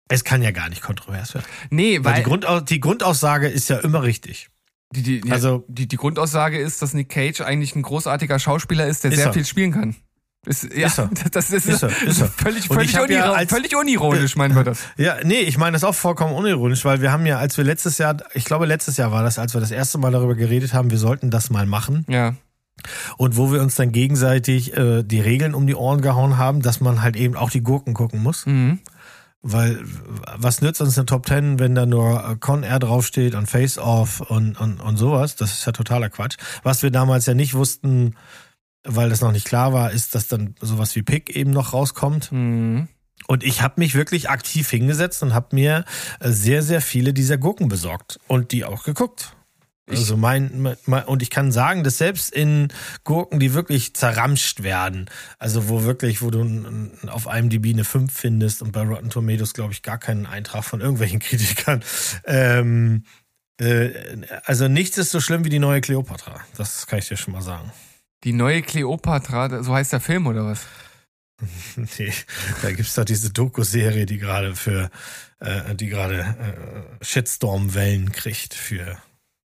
[0.09, 1.47] es kann ja gar nicht kontrovers werden.
[1.71, 4.49] nee, Weil weil die, Grundau die Grundaussage ist ja immer richtig.
[4.95, 9.05] die, die, also- die, die Grundaussage ist, dass Nick Cage eigentlich ein großartiger Schauspieler ist,
[9.05, 9.33] der sehr er.
[9.33, 9.97] viel spielen kann.
[10.45, 11.09] Ist, ja, Ist er.
[11.31, 12.29] Das ist, Ist er, ist er.
[12.29, 14.81] völlig, völlig, hab ja als- völlig unironisch, meinen wir das.
[14.97, 17.99] Ja, nee, ich meine das auch vollkommen unironisch, weil wir haben ja, als wir letztes
[17.99, 20.91] Jahr, ich glaube letztes Jahr war das, als wir das erste Mal darüber geredet haben,
[20.91, 22.05] wir sollten das mal machen.
[22.09, 22.35] Ja.
[23.17, 26.81] Und wo wir uns dann gegenseitig äh, die Regeln um die Ohren gehauen haben, dass
[26.81, 28.45] man halt eben auch die Gurken gucken muss.
[28.47, 28.81] Mhm.
[29.43, 29.79] Weil
[30.37, 33.79] was nützt uns eine Top Ten, wenn da nur äh, Con Air draufsteht und Face
[33.79, 35.37] Off und, und, und sowas?
[35.37, 36.37] Das ist ja totaler Quatsch.
[36.65, 38.15] Was wir damals ja nicht wussten,
[38.85, 42.31] weil das noch nicht klar war, ist, dass dann sowas wie Pick eben noch rauskommt.
[42.33, 42.89] Mhm.
[43.29, 45.85] Und ich habe mich wirklich aktiv hingesetzt und habe mir
[46.21, 49.37] äh, sehr, sehr viele dieser Gurken besorgt und die auch geguckt.
[49.87, 52.69] Ich- Also mein, mein, und ich kann sagen, dass selbst in
[53.05, 58.63] Gurken, die wirklich zerramscht werden, also wo wirklich, wo du auf IMDb eine 5 findest
[58.63, 61.83] und bei Rotten Tomatoes, glaube ich, gar keinen Eintrag von irgendwelchen Kritikern,
[62.25, 63.05] ähm,
[63.61, 63.91] äh,
[64.45, 66.41] also nichts ist so schlimm wie die neue Cleopatra.
[66.57, 67.71] Das kann ich dir schon mal sagen.
[68.25, 70.67] Die neue Cleopatra, so heißt der Film oder was?
[71.99, 72.13] Nee,
[72.63, 74.91] da gibt's doch diese Doku-Serie, die gerade für,
[75.41, 78.97] äh, die gerade äh, Shitstorm-Wellen kriegt für,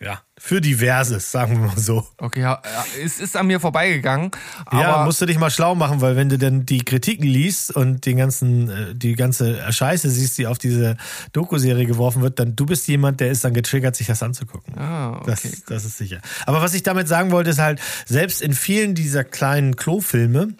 [0.03, 2.05] ja, für diverses, sagen wir mal so.
[2.17, 2.61] Okay, ja,
[3.03, 4.31] es ist an mir vorbeigegangen.
[4.65, 7.69] Aber ja, musst du dich mal schlau machen, weil wenn du denn die Kritiken liest
[7.75, 10.97] und den ganzen, äh, die ganze Scheiße siehst, die auf diese
[11.33, 14.75] Doku-Serie geworfen wird, dann du bist jemand, der ist dann getriggert, sich das anzugucken.
[14.77, 15.23] Ah, okay.
[15.27, 16.19] Das, das ist sicher.
[16.47, 20.55] Aber was ich damit sagen wollte, ist halt, selbst in vielen dieser kleinen Klo-Filme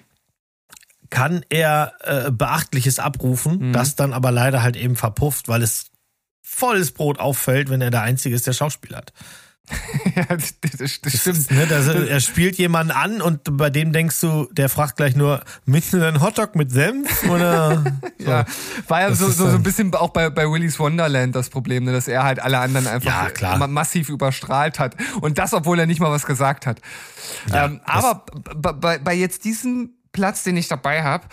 [1.09, 3.73] kann er äh, Beachtliches abrufen, Mhm.
[3.73, 5.90] das dann aber leider halt eben verpufft, weil es
[6.53, 9.13] volles Brot auffällt, wenn er der Einzige ist, der Schauspiel hat.
[10.15, 11.51] ja, das, das, das stimmt.
[11.51, 15.43] Ne, das, er spielt jemanden an und bei dem denkst du, der fragt gleich nur,
[15.65, 17.83] mit einem Hotdog mit Senf oder?
[18.17, 18.45] Ja,
[18.87, 21.91] war ja so, so, so ein bisschen auch bei, bei Willy's Wonderland das Problem, ne,
[21.91, 24.95] dass er halt alle anderen einfach Ja, massiv überstrahlt hat.
[25.21, 26.79] Und das, obwohl er nicht mal was gesagt hat.
[27.49, 31.25] Ja, ähm, aber bei, bei jetzt diesem Platz, den ich dabei habe,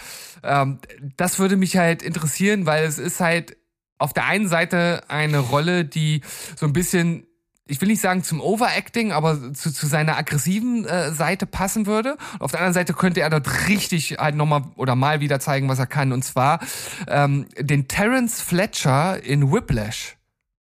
[0.43, 0.79] ähm,
[1.19, 3.58] das würde mich halt interessieren, weil es ist halt
[3.99, 6.23] auf der einen Seite eine Rolle, die
[6.57, 7.25] so ein bisschen
[7.71, 12.17] ich will nicht sagen zum Overacting, aber zu, zu seiner aggressiven äh, Seite passen würde.
[12.39, 15.79] Auf der anderen Seite könnte er dort richtig halt nochmal oder mal wieder zeigen, was
[15.79, 16.13] er kann.
[16.13, 16.61] Und zwar
[17.09, 20.17] ähm, den Terence Fletcher in Whiplash.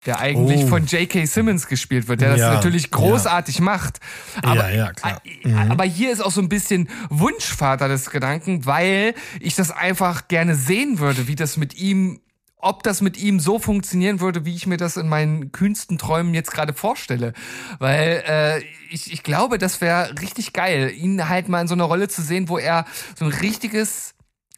[0.07, 0.67] Der eigentlich Oh.
[0.69, 1.25] von J.K.
[1.25, 3.99] Simmons gespielt wird, der das Ja, natürlich großartig macht.
[4.41, 5.21] Aber, ja, klar.
[5.43, 10.29] äh, aber hier ist auch so ein bisschen Wunschvater des Gedanken, weil ich das einfach
[10.29, 12.21] gerne sehen würde, wie das mit ihm
[12.59, 16.33] ob das mit ihm so funktionieren würde, wie ich mir das in meinen kühnsten Träumen
[16.33, 17.33] jetzt gerade vorstelle.
[17.79, 21.83] Weil äh, ich, ich glaube, das wäre richtig geil, ihn halt mal in so einer
[21.83, 22.85] Rolle zu sehen, wo er
[23.15, 24.15] so ein richtiges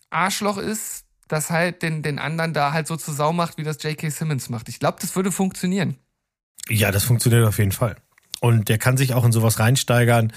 [0.10, 3.84] Arschloch ist, das halt den, den anderen da halt so zur Sau macht, wie das
[3.84, 4.10] J.K.
[4.10, 4.70] Simmons macht.
[4.70, 5.98] Ich glaube, das würde funktionieren.
[6.70, 7.96] Ja, das funktioniert auf jeden Fall.
[8.42, 10.32] Und der kann sich auch in sowas reinsteigern,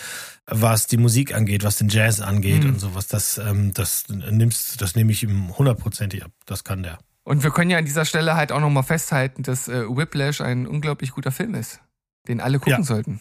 [0.47, 2.71] was die Musik angeht, was den Jazz angeht Mhm.
[2.71, 3.07] und sowas.
[3.07, 6.33] Das, ähm, das nimmst, das nehme ich ihm hundertprozentig ab.
[6.45, 6.99] Das kann der.
[7.25, 10.67] Und wir können ja an dieser Stelle halt auch nochmal festhalten, dass äh, Whiplash ein
[10.67, 11.81] unglaublich guter Film ist,
[12.29, 12.83] den alle gucken Ja.
[12.83, 13.21] sollten.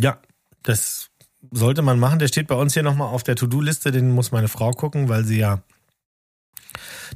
[0.00, 0.18] Ja,
[0.62, 1.10] das
[1.50, 2.18] sollte man machen.
[2.18, 3.92] Der steht bei uns hier nochmal auf der To-Do-Liste.
[3.92, 5.62] Den muss meine Frau gucken, weil sie ja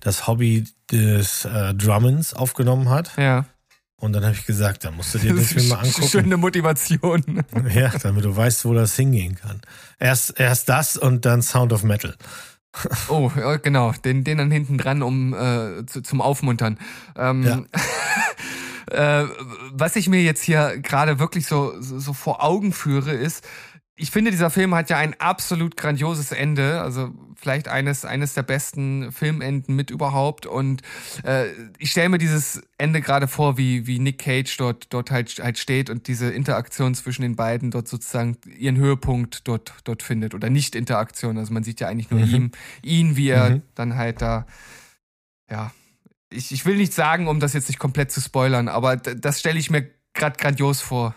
[0.01, 3.16] das Hobby des äh, Drummens aufgenommen hat.
[3.16, 3.47] Ja.
[3.97, 6.09] Und dann habe ich gesagt, da musst du dir den Film mal angucken.
[6.09, 7.43] Schöne Motivation.
[7.74, 9.61] Ja, damit du weißt, wo das hingehen kann.
[9.99, 12.14] Erst, erst das und dann Sound of Metal.
[13.09, 16.79] Oh, ja, genau, den, den dann hinten dran, um äh, zu, zum Aufmuntern.
[17.16, 17.66] Ähm,
[18.91, 19.25] äh,
[19.73, 23.45] was ich mir jetzt hier gerade wirklich so, so vor Augen führe, ist,
[24.01, 28.45] ich finde, dieser Film hat ja ein absolut grandioses Ende, also vielleicht eines, eines der
[28.45, 30.47] besten Filmenden mit überhaupt.
[30.47, 30.83] Und
[31.25, 31.47] äh,
[31.79, 35.59] ich stelle mir dieses Ende gerade vor, wie, wie Nick Cage dort, dort halt, halt
[35.59, 40.35] steht und diese Interaktion zwischen den beiden dort sozusagen ihren Höhepunkt dort, dort findet.
[40.35, 41.37] Oder Nicht-Interaktion.
[41.37, 42.35] Also man sieht ja eigentlich nur Mhm.
[42.35, 42.51] ihm,
[42.83, 43.63] ihn, wie er Mhm.
[43.75, 44.47] dann halt da,
[45.51, 45.73] ja.
[46.31, 49.59] Ich, ich will nicht sagen, um das jetzt nicht komplett zu spoilern, aber das stelle
[49.59, 51.17] ich mir gerade grandios vor.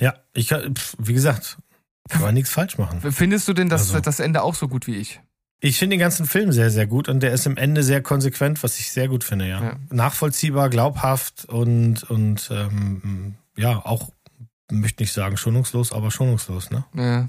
[0.00, 1.58] Ja, ich pf, wie gesagt,
[2.08, 3.00] kann man nichts falsch machen.
[3.12, 5.20] Findest du denn das, Also- das Ende auch so gut wie ich?
[5.60, 8.62] Ich finde den ganzen Film sehr, sehr gut und der ist im Ende sehr konsequent,
[8.62, 9.62] was ich sehr gut finde, ja.
[9.62, 9.76] Ja.
[9.90, 14.10] Nachvollziehbar, glaubhaft und, und ähm, ja, auch,
[14.70, 16.84] möchte nicht sagen schonungslos, aber schonungslos, ne?
[16.94, 17.28] Ja.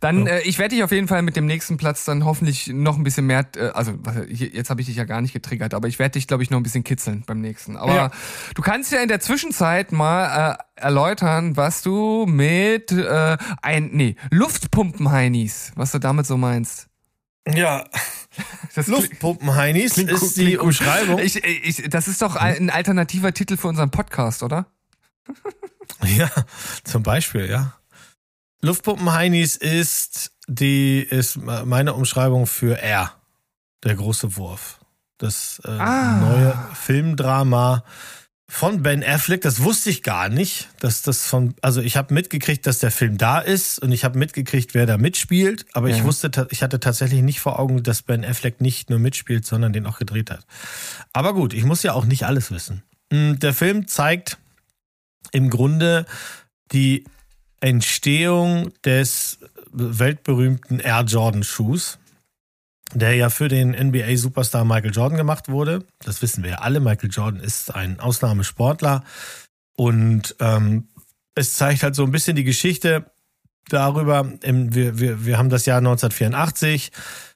[0.00, 0.32] Dann, Ja.
[0.34, 3.04] äh, ich werde dich auf jeden Fall mit dem nächsten Platz dann hoffentlich noch ein
[3.04, 3.92] bisschen mehr, äh, also
[4.28, 6.58] jetzt habe ich dich ja gar nicht getriggert, aber ich werde dich, glaube ich, noch
[6.58, 7.76] ein bisschen kitzeln beim nächsten.
[7.76, 8.10] Aber Ja.
[8.56, 14.16] du kannst ja in der Zwischenzeit mal äh, erläutern, was du mit äh, ein, nee,
[14.30, 16.88] Luftpumpen-Heinis, was du damit so meinst.
[17.46, 17.84] Ja,
[18.74, 20.58] Das Luftpumpen-Heinis gut, ist die.
[20.58, 21.20] Umschreibung.
[21.20, 24.66] Ich, ich, das ist doch ein alternativer Titel für unseren Podcast, oder?
[26.04, 26.30] Ja,
[26.84, 27.74] zum Beispiel, ja.
[28.62, 33.12] Luftpumpen-Heinis ist die, ist meine Umschreibung für R,
[33.84, 34.80] der große Wurf.
[35.18, 36.20] Das äh, Ah.
[36.20, 37.84] neue Filmdrama
[38.48, 42.66] von Ben Affleck, das wusste ich gar nicht, dass das von, also ich habe mitgekriegt,
[42.66, 46.04] dass der Film da ist und ich habe mitgekriegt, wer da mitspielt, aber ich Ja.
[46.04, 49.72] wusste, ta- ich hatte tatsächlich nicht vor Augen, dass Ben Affleck nicht nur mitspielt, sondern
[49.72, 50.46] den auch gedreht hat.
[51.12, 52.82] Aber gut, ich muss ja auch nicht alles wissen.
[53.10, 54.38] Mm, Der Film zeigt
[55.34, 56.06] im Grunde
[56.72, 57.04] die
[57.60, 59.38] Entstehung des
[59.72, 61.98] weltberühmten Air Jordan Schuhs,
[62.92, 65.84] der ja für den NBA-Superstar Michael Jordan gemacht wurde.
[66.00, 66.80] Das wissen wir ja alle.
[66.80, 69.02] Michael Jordan ist ein Ausnahmesportler
[69.76, 70.88] und ähm,
[71.34, 73.10] es zeigt halt so ein bisschen die Geschichte
[73.68, 74.30] darüber.
[74.40, 76.92] Wir, wir, wir haben das Jahr 1984.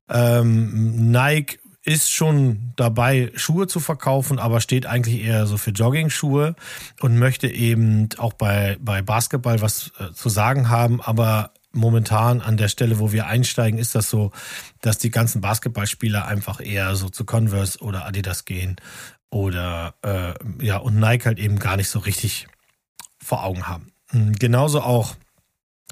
[0.08, 1.58] Ähm, Nike
[1.88, 6.54] ist schon dabei, Schuhe zu verkaufen, aber steht eigentlich eher so für Jogging-Schuhe
[7.00, 11.00] und möchte eben auch bei, bei Basketball was äh, zu sagen haben.
[11.00, 14.32] Aber momentan an der Stelle, wo wir einsteigen, ist das so,
[14.82, 18.76] dass die ganzen Basketballspieler einfach eher so zu Converse oder Adidas gehen
[19.30, 20.34] oder äh,
[20.64, 22.48] ja und Nike halt eben gar nicht so richtig
[23.18, 23.92] vor Augen haben.
[24.12, 25.16] Mhm, Genauso auch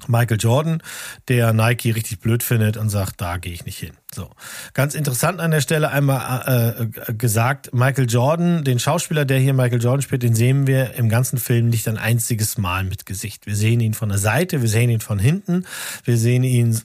[0.05, 0.81] Michael Jordan,
[1.27, 3.93] der Nike richtig blöd findet und sagt, da gehe ich nicht hin.
[4.13, 4.29] So,
[4.73, 9.81] ganz interessant an der Stelle einmal äh, gesagt, Michael Jordan, den Schauspieler, der hier Michael
[9.81, 13.47] Jordan spielt, den sehen wir im ganzen Film nicht ein einziges Mal mit Gesicht.
[13.47, 15.65] Wir sehen ihn von der Seite, wir sehen ihn von hinten,
[16.03, 16.79] wir sehen ihn,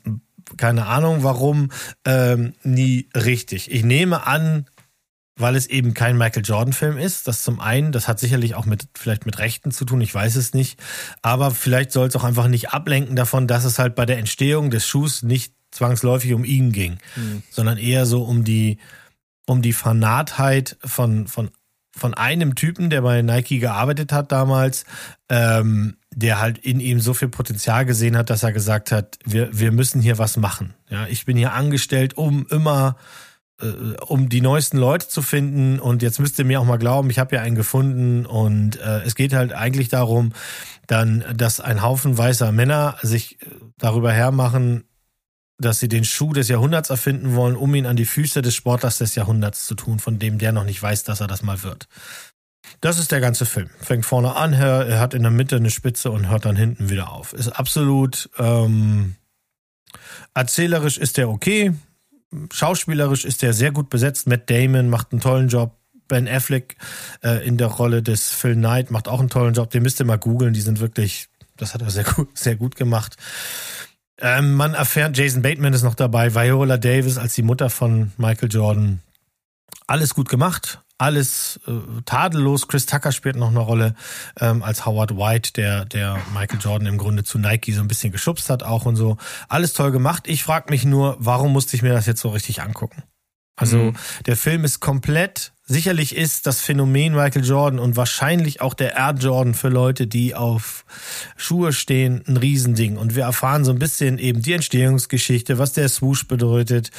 [0.57, 1.71] keine Ahnung warum,
[2.05, 3.71] ähm, nie richtig.
[3.71, 4.67] Ich nehme an,
[5.37, 7.27] weil es eben kein Michael Jordan-Film ist.
[7.27, 10.37] Das zum einen, das hat sicherlich auch mit vielleicht mit Rechten zu tun, ich weiß
[10.37, 10.79] es nicht.
[11.23, 14.71] Aber vielleicht soll es auch einfach nicht ablenken davon, dass es halt bei der Entstehung
[14.71, 16.99] des Schuhs nicht zwangsläufig um ihn ging,
[17.51, 18.79] sondern eher so um die,
[19.47, 21.51] um die Fanatheit von, von,
[21.97, 24.85] von einem Typen, der bei Nike gearbeitet hat damals,
[25.31, 29.59] ähm, der halt in ihm so viel Potenzial gesehen hat, dass er gesagt hat, wir,
[29.59, 30.75] wir müssen hier was machen.
[30.91, 32.97] Ja, ich bin hier angestellt, um immer
[33.63, 35.79] äh, um die neuesten Leute zu finden.
[35.79, 38.27] Und jetzt müsst ihr mir auch mal glauben, ich habe ja einen gefunden.
[38.27, 40.33] Und äh, es geht halt eigentlich darum,
[40.87, 43.47] dann, dass ein Haufen weißer Männer sich äh,
[43.79, 44.85] darüber hermachen,
[45.59, 48.99] dass sie den Schuh des Jahrhunderts erfinden wollen, um ihn an die Füße des Sportlers
[48.99, 51.87] des Jahrhunderts zu tun, von dem der noch nicht weiß, dass er das mal wird.
[52.81, 53.71] Das ist der ganze Film.
[53.81, 56.91] Fängt vorne an, er er hat in der Mitte eine Spitze und hört dann hinten
[56.91, 57.33] wieder auf.
[57.33, 59.17] Ist absolut ähm,
[60.35, 61.73] erzählerisch ist der okay,
[62.53, 64.27] schauspielerisch ist der sehr gut besetzt.
[64.27, 65.77] Matt Damon macht einen tollen Job.
[66.09, 66.77] Ben Affleck
[67.23, 69.71] äh, in der Rolle des Phil Knight macht auch einen tollen Job.
[69.71, 70.53] Den müsst ihr mal googeln.
[70.53, 73.17] Die sind wirklich, das hat er sehr gut, sehr gut gemacht.
[74.19, 78.51] Ähm, man erfährt, Jason Bateman ist noch dabei, Viola Davis als die Mutter von Michael
[78.53, 79.01] Jordan.
[79.87, 81.73] Alles gut gemacht, alles äh,
[82.05, 82.69] tadellos.
[82.69, 83.95] Chris Tucker spielt noch eine Rolle
[84.41, 88.13] ähm, als Howard White, der, der Michael Jordan im Grunde zu Nike so ein bisschen
[88.13, 89.17] geschubst hat auch und so.
[89.49, 90.29] Alles toll gemacht.
[90.29, 93.03] Ich frage mich nur, warum musste ich mir das jetzt so richtig angucken?
[93.57, 93.97] Also Mhm.
[94.27, 99.15] der Film ist komplett, sicherlich ist das Phänomen Michael Jordan und wahrscheinlich auch der Air
[99.19, 100.85] Jordan für Leute, die auf
[101.37, 102.97] Schuhe stehen, ein Riesending.
[102.97, 106.91] Und wir erfahren so ein bisschen eben die Entstehungsgeschichte, was der Swoosh bedeutet,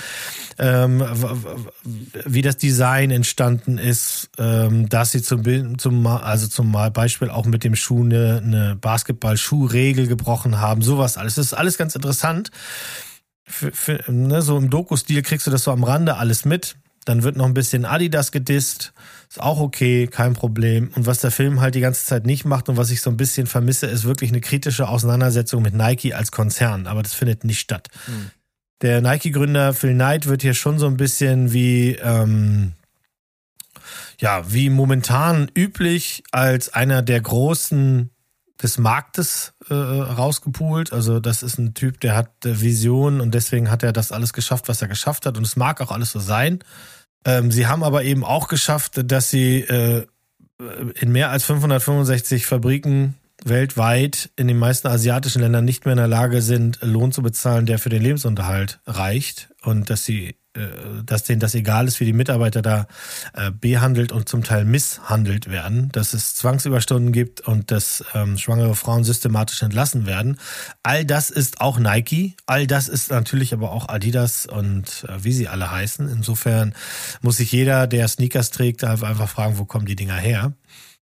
[0.59, 1.03] ähm,
[2.25, 7.63] wie das Design entstanden ist, ähm, dass sie zum, zum, also zum Beispiel auch mit
[7.63, 11.35] dem Schuh eine, eine Basketball-Schuhregel gebrochen haben, sowas alles.
[11.35, 12.51] Das ist alles ganz interessant
[13.45, 16.75] für, für, ne, so im Doku-Stil kriegst du das so am Rande alles mit.
[17.05, 18.93] Dann wird noch ein bisschen Adidas gedisst.
[19.29, 20.89] Ist auch okay, kein Problem.
[20.95, 23.17] Und was der Film halt die ganze Zeit nicht macht und was ich so ein
[23.17, 26.87] bisschen vermisse, ist wirklich eine kritische Auseinandersetzung mit Nike als Konzern.
[26.87, 27.89] Aber das findet nicht statt.
[28.81, 32.73] Der Nike-Gründer Phil Knight wird hier schon so ein bisschen wie, ähm,
[34.19, 38.12] ja, wie momentan üblich als einer der großen
[38.63, 40.93] des Marktes äh, rausgepult.
[40.93, 44.33] Also das ist ein Typ, der hat äh, Visionen und deswegen hat er das alles
[44.33, 45.37] geschafft, was er geschafft hat.
[45.37, 46.59] Und es mag auch alles so sein.
[47.25, 50.05] Ähm, sie haben aber eben auch geschafft, dass sie äh,
[50.99, 56.07] in mehr als 565 Fabriken weltweit in den meisten asiatischen Ländern nicht mehr in der
[56.07, 60.35] Lage sind, Lohn zu bezahlen, der für den Lebensunterhalt reicht und dass sie
[61.03, 62.87] dass denen das egal ist, wie die Mitarbeiter da
[63.33, 68.75] äh, behandelt und zum Teil misshandelt werden, dass es Zwangsüberstunden gibt und dass ähm, schwangere
[68.75, 70.37] Frauen systematisch entlassen werden.
[70.83, 75.33] All das ist auch Nike, all das ist natürlich aber auch Adidas und äh, wie
[75.33, 76.07] sie alle heißen.
[76.07, 76.75] Insofern
[77.21, 80.53] muss sich jeder, der Sneakers trägt, einfach fragen, wo kommen die Dinger her?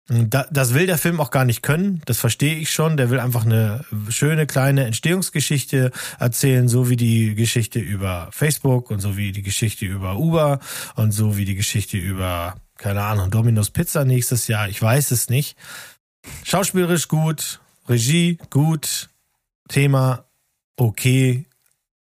[0.08, 2.96] Da, das will der Film auch gar nicht können, das verstehe ich schon.
[2.96, 8.98] Der will einfach eine schöne kleine Entstehungsgeschichte erzählen, so wie die Geschichte über Facebook und
[8.98, 10.58] so wie die Geschichte über Uber
[10.96, 14.68] und so wie die Geschichte über, keine Ahnung, Domino's Pizza nächstes Jahr.
[14.68, 15.56] Ich weiß es nicht.
[16.42, 19.10] Schauspielerisch gut, Regie gut,
[19.68, 20.24] Thema
[20.76, 21.46] okay.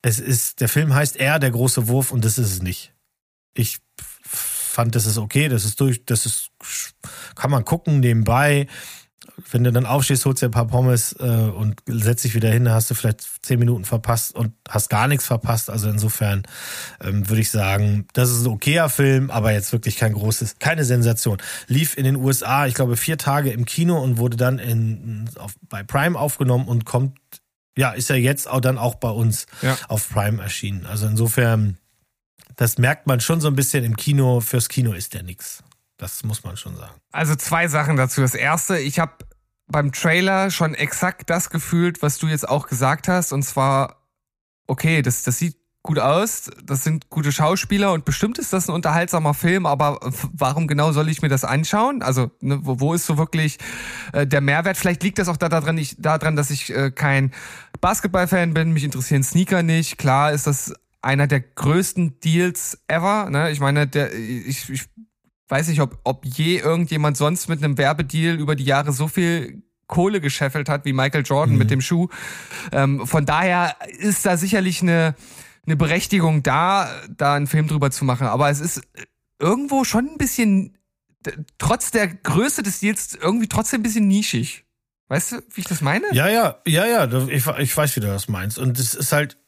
[0.03, 2.93] Es ist, der Film heißt Er, der große Wurf und das ist es nicht.
[3.55, 3.79] Ich
[4.79, 6.51] fand, das ist okay, das ist durch, das ist,
[7.35, 8.69] kann man gucken nebenbei.
[9.51, 12.69] Wenn du dann aufstehst, holst dir ein paar Pommes äh, und setzt dich wieder hin,
[12.71, 15.69] hast du vielleicht zehn Minuten verpasst und hast gar nichts verpasst.
[15.69, 16.43] Also insofern
[17.01, 20.85] ähm, würde ich sagen, das ist ein okayer Film, aber jetzt wirklich kein großes, keine
[20.85, 21.39] Sensation.
[21.67, 25.55] Lief in den USA, ich glaube, vier Tage im Kino und wurde dann in, auf,
[25.69, 27.17] bei Prime aufgenommen und kommt,
[27.77, 29.77] ja, ist ja jetzt auch dann auch bei uns Ja.
[29.89, 30.85] auf Prime erschienen.
[30.87, 31.79] Also insofern,
[32.59, 34.41] das merkt man schon so ein bisschen im Kino.
[34.41, 35.63] Fürs Kino ist der nix.
[35.97, 36.95] Das muss man schon sagen.
[37.13, 38.21] Also zwei Sachen dazu.
[38.21, 39.13] Das erste, ich habe
[39.69, 43.33] beim Trailer schon exakt das gefühlt, was du jetzt auch gesagt hast.
[43.33, 44.03] Und zwar,
[44.67, 48.75] okay, das, das sieht gut aus, das sind gute Schauspieler und bestimmt ist das ein
[48.75, 50.01] unterhaltsamer Film, aber
[50.33, 52.03] warum genau soll ich mir das anschauen?
[52.03, 53.59] Also, ne, wo, wo ist so wirklich
[54.13, 54.77] äh, der Mehrwert?
[54.77, 57.33] Vielleicht liegt das auch da daran, ich, daran dass ich äh, kein
[57.81, 59.97] Basketballfan bin, mich interessieren Sneaker nicht.
[59.97, 60.75] Klar ist das
[61.09, 63.31] einer der größten Deals ever.
[63.31, 63.51] Ne?
[63.51, 64.85] Ich meine, der, ich, ich
[65.49, 69.63] weiß nicht, ob, ob je irgendjemand sonst mit einem Werbedeal über die Jahre so viel
[69.87, 72.09] Kohle gescheffelt hat wie Michael Jordan mit dem Schuh.
[72.73, 75.15] Ähm, von daher ist da sicherlich eine,
[75.65, 78.27] eine Berechtigung da, da einen Film drüber zu machen.
[78.27, 78.83] Aber es ist
[79.39, 80.77] irgendwo schon ein bisschen,
[81.57, 84.67] trotz der Größe des Deals, irgendwie trotzdem ein bisschen nischig.
[85.09, 86.05] Weißt du, wie ich das meine?
[86.13, 88.59] Ja, ja, ja, ja, ich, ich weiß, wie du das meinst.
[88.59, 89.39] Und es ist halt,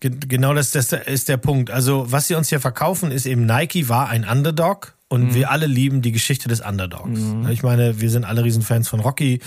[0.00, 1.70] genau das, das ist der Punkt.
[1.70, 4.94] Also, was sie uns hier verkaufen, ist eben, Nike war ein Underdog.
[5.08, 7.20] Und wir alle lieben die Geschichte des Underdogs.
[7.50, 9.38] Ich meine, wir sind alle Riesenfans von Rocky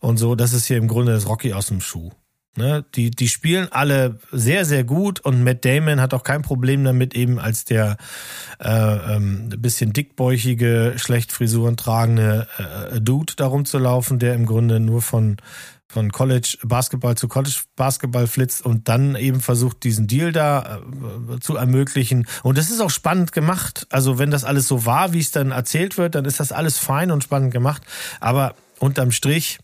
[0.00, 0.34] und so.
[0.34, 2.10] Das ist hier im Grunde das Rocky aus dem Schuh.
[2.54, 6.84] Ne, die, die spielen alle sehr, sehr gut und Matt Damon hat auch kein Problem
[6.84, 7.96] damit, eben als der
[8.58, 14.80] äh, ähm, bisschen dickbäuchige, schlecht Frisuren tragende äh, Dude darum zu laufen, der im Grunde
[14.80, 15.38] nur von
[15.92, 21.38] von College Basketball zu College Basketball flitzt und dann eben versucht, diesen Deal da äh,
[21.40, 22.26] zu ermöglichen.
[22.42, 23.86] Und das ist auch spannend gemacht.
[23.90, 26.78] Also wenn das alles so war, wie es dann erzählt wird, dann ist das alles
[26.78, 27.82] fein und spannend gemacht.
[28.20, 29.58] Aber unterm Strich,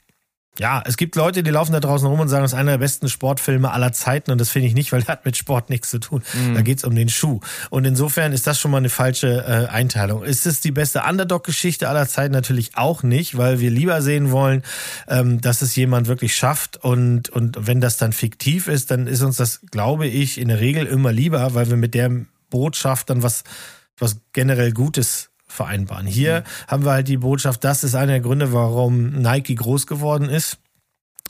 [0.59, 2.78] ja, es gibt Leute, die laufen da draußen rum und sagen, das ist einer der
[2.78, 5.90] besten Sportfilme aller Zeiten und das finde ich nicht, weil der hat mit Sport nichts
[5.90, 6.22] zu tun.
[6.54, 7.40] Da geht's um den Schuh.
[7.70, 10.24] Und insofern ist das schon mal eine falsche äh, Einteilung.
[10.24, 12.32] Ist es die beste Underdog-Geschichte aller Zeiten?
[12.32, 14.62] Natürlich auch nicht, weil wir lieber sehen wollen,
[15.06, 19.22] ähm, dass es jemand wirklich schafft und, und wenn das dann fiktiv ist, dann ist
[19.22, 22.11] uns das, glaube ich, in der Regel immer lieber, weil wir mit der
[22.50, 23.44] Botschaft dann was,
[23.98, 26.07] was generell Gutes vereinbaren.
[26.07, 30.28] Hier haben wir halt die Botschaft, das ist einer der Gründe, warum Nike groß geworden
[30.28, 30.59] ist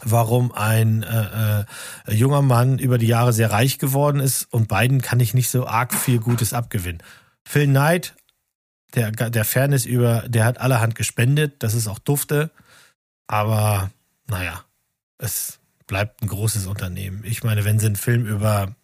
[0.03, 5.01] warum ein äh, äh, junger Mann über die Jahre sehr reich geworden ist und beiden
[5.01, 7.03] kann ich nicht so arg viel Gutes abgewinnen.
[7.45, 8.15] Phil Knight,
[8.95, 12.51] der, der Fairness über, der hat allerhand gespendet, das ist auch dufte,
[13.27, 13.91] aber
[14.29, 14.65] naja,
[15.19, 17.23] es bleibt ein großes Unternehmen.
[17.25, 18.75] Ich meine, wenn sie einen Film über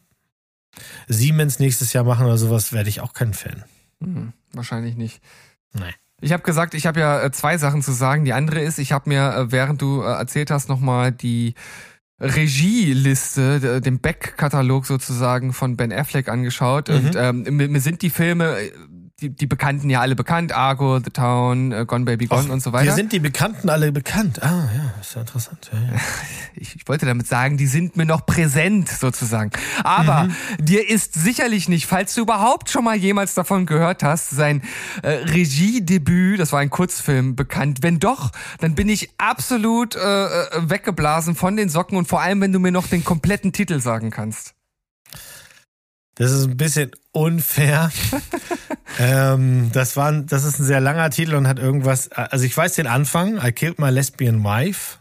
[1.06, 3.64] Siemens nächstes Jahr machen oder sowas, werde ich auch kein Fan.
[4.00, 5.20] Hm, wahrscheinlich nicht.
[5.72, 5.94] Nee.
[6.20, 8.24] Ich habe gesagt, ich habe ja äh, zwei Sachen zu sagen.
[8.24, 11.54] Die andere ist, ich habe mir, äh, während du äh, erzählt hast, nochmal die
[12.20, 16.88] Regieliste, den Back-Katalog sozusagen von Ben Affleck angeschaut.
[16.88, 16.94] Mhm.
[16.94, 18.56] Und ähm, mir, sind die Filme,
[19.20, 20.50] die, die Bekannten ja alle bekannt.
[20.52, 22.94] Argo, The Town, äh, Gone Baby Gone und so Hier weiter.
[22.94, 24.42] sind die Bekannten alle bekannt.
[24.42, 25.70] Ah, ja, ist ja interessant.
[25.72, 26.00] Ja, ja.
[26.56, 29.50] ich, ich wollte damit sagen, die sind mir noch präsent sozusagen.
[29.84, 30.34] Aber Mhm.
[30.58, 34.62] dir ist sicherlich nicht, falls du überhaupt schon mal jemals davon gehört hast, sein
[35.02, 37.78] äh, Regiedebüt, das war ein Kurzfilm, bekannt.
[37.82, 42.40] Wenn doch, dann bin ich absolut äh, äh, weggeblasen von den Socken und vor allem,
[42.40, 44.54] wenn du mir noch den kompletten Titel sagen kannst.
[46.16, 47.90] Das ist ein bisschen unfair.
[48.98, 52.10] ähm, das, war, ein- das ist ein sehr langer Titel und hat irgendwas.
[52.12, 54.98] Also ich weiß den Anfang, I killed my lesbian wife,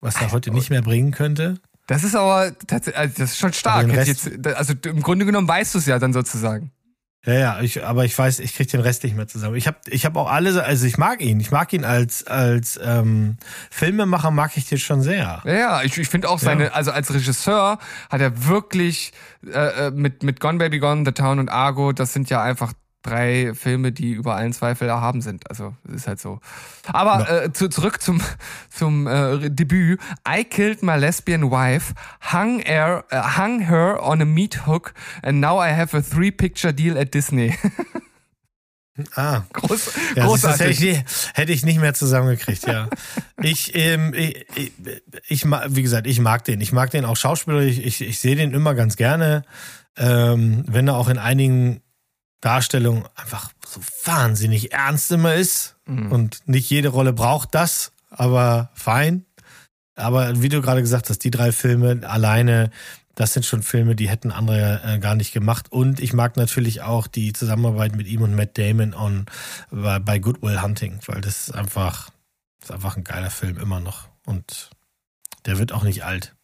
[0.00, 1.56] was er heute nicht mehr bringen könnte.
[1.86, 3.86] Das ist aber also das ist schon stark.
[3.88, 6.72] Jetzt, also im Grunde genommen weißt du es ja dann sozusagen.
[7.24, 9.56] Ja, ja, ich, aber ich weiß, ich krieg den Rest nicht mehr zusammen.
[9.56, 11.40] Ich habe ich hab auch alle, also ich mag ihn.
[11.40, 13.36] Ich mag ihn als, als ähm,
[13.68, 15.42] Filmemacher, mag ich den schon sehr.
[15.44, 16.70] Ja, ja, ich, ich finde auch seine, Ja.
[16.72, 17.78] also als Regisseur
[18.10, 19.12] hat er wirklich
[19.44, 22.72] äh, äh, mit, mit Gone Baby Gone, The Town und Argo, das sind ja einfach
[23.06, 25.48] drei Filme, die über allen Zweifel erhaben sind.
[25.48, 26.40] Also, es ist halt so.
[26.92, 28.20] Aber äh, zu, zurück zum,
[28.70, 30.00] zum äh, Debüt.
[30.28, 31.94] I killed my lesbian wife,
[32.32, 34.92] hung, her, äh, hung her on a meat hook,
[35.22, 37.54] and now I have a three-picture deal at Disney.
[39.14, 40.70] Ah, Groß, Ja, du, das hätte großartig.
[40.70, 41.04] ich, nie-
[41.34, 42.88] hätte ich nicht mehr zusammengekriegt, ja.
[43.42, 44.72] ich, ähm, ich, ich,
[45.28, 46.62] ich, wie gesagt, ich mag den.
[46.62, 47.76] Ich mag den auch schauspielerisch.
[47.78, 49.42] Ich, ich sehe den immer ganz gerne,
[49.98, 51.82] ähm, wenn er auch in einigen
[52.40, 55.76] Darstellungen einfach so wahnsinnig ernst immer ist.
[55.86, 56.12] Mhm.
[56.12, 59.24] Und nicht jede Rolle braucht das, aber fein.
[59.94, 62.70] Aber wie du gerade gesagt hast, die drei Filme alleine,
[63.14, 65.72] das sind schon Filme, die hätten andere äh, gar nicht gemacht.
[65.72, 69.26] Und ich mag natürlich auch die Zusammenarbeit mit ihm und Matt Damon on,
[69.70, 72.10] bei, bei Good Will Hunting, weil das ist einfach,
[72.60, 74.08] das ist einfach ein geiler Film immer noch.
[74.26, 74.70] Und
[75.46, 76.34] der wird auch nicht alt.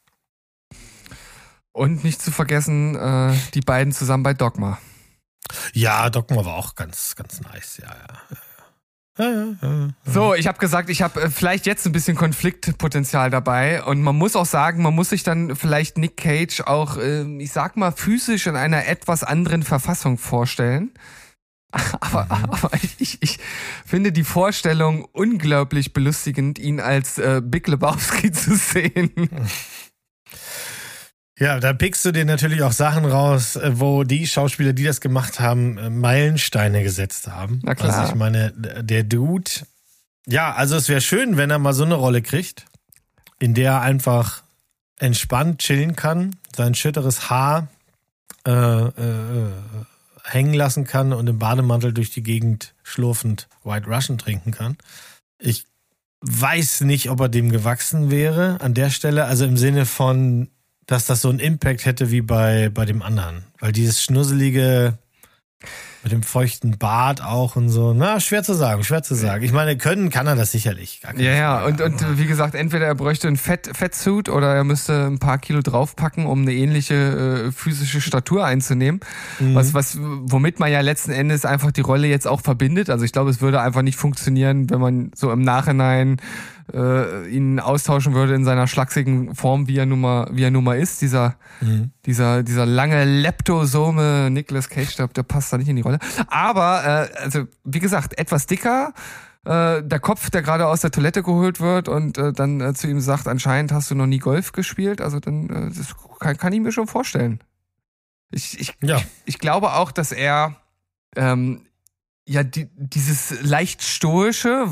[1.73, 4.79] Und nicht zu vergessen, äh, die beiden zusammen bei Dogma.
[5.73, 7.79] Ja, Dogma war auch ganz, ganz nice.
[7.79, 8.37] Ja, ja.
[9.19, 9.89] Ja, ja, ja, ja.
[10.07, 14.17] So, ich habe gesagt, ich habe äh, vielleicht jetzt ein bisschen Konfliktpotenzial dabei und man
[14.17, 17.93] muss auch sagen, man muss sich dann vielleicht Nick Cage auch, äh, ich sag mal,
[17.93, 20.93] physisch in einer etwas anderen Verfassung vorstellen.
[22.01, 23.39] Aber, aber ich, ich, ich
[23.87, 29.11] finde die Vorstellung unglaublich belustigend, ihn als äh, Big Lebowski zu sehen.
[31.43, 35.01] Ja, da pickst du dir natürlich auch Sachen raus, äh, wo die Schauspieler, die das
[35.01, 37.59] gemacht haben, äh, Meilensteine gesetzt haben.
[37.65, 37.99] Na klar.
[37.99, 39.51] Also ich meine, der Dude,
[40.25, 42.67] ja, also es wäre schön, wenn er mal so eine Rolle kriegt,
[43.41, 44.45] in der er einfach
[45.01, 47.67] entspannt chillen kann, sein schütteres Haar
[48.47, 49.51] äh, äh,
[50.23, 54.77] hängen lassen kann und im Bademantel durch die Gegend schlurfend White Russian trinken kann.
[55.41, 55.67] Ich
[56.21, 60.49] weiß nicht, ob er dem gewachsen wäre an der Stelle, also im Sinne von,
[60.87, 63.45] dass das so einen Impact hätte wie bei, bei dem anderen.
[63.59, 64.99] Weil dieses schnusselige
[66.03, 69.45] mit dem feuchten Bart auch und so, na, schwer zu sagen, schwer zu sagen.
[69.45, 71.01] Ich meine, können kann er das sicherlich.
[71.17, 75.07] Ja, ja, und, und wie gesagt, entweder er bräuchte ein Fett, Fettsuit oder er müsste
[75.07, 76.95] ein paar Kilo draufpacken, um eine ähnliche
[77.47, 79.01] äh, physische Statur einzunehmen.
[79.39, 79.55] Mhm.
[79.55, 82.91] Was, was, womit man ja letzten Endes einfach die Rolle jetzt auch verbindet.
[82.91, 86.17] Also ich glaube, es würde einfach nicht funktionieren, wenn man so im Nachhinein
[86.73, 90.65] äh, ihn austauschen würde in seiner schlachsigen Form, wie er nun mal, wie er nun
[90.65, 91.03] mal ist.
[91.03, 91.91] Dieser, Mhm.
[92.07, 95.99] dieser, dieser lange Leptosome Nicolas Cage, der, der passt da nicht in die Rolle.
[96.29, 98.93] Aber, äh, also, wie gesagt, etwas dicker,
[99.45, 102.89] äh, der Kopf, der gerade aus der Toilette geholt wird und äh, dann äh, zu
[102.89, 106.53] ihm sagt, anscheinend hast du noch nie Golf gespielt, also dann, äh, das kann, kann
[106.53, 107.41] ich mir schon vorstellen.
[108.31, 108.97] Ich, ich, Ja.
[108.97, 110.57] ich, ich glaube auch, dass er
[111.17, 111.63] ähm,
[112.27, 114.67] ja die, dieses leicht stoische,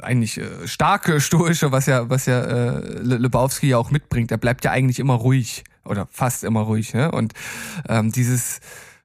[0.00, 4.30] eigentlich äh, starke stoische, was ja was ja äh, Le- Lebowski ja auch mitbringt.
[4.30, 7.10] Er bleibt ja eigentlich immer ruhig oder fast immer ruhig, ne?
[7.12, 7.34] Und
[7.88, 8.60] ähm, dieses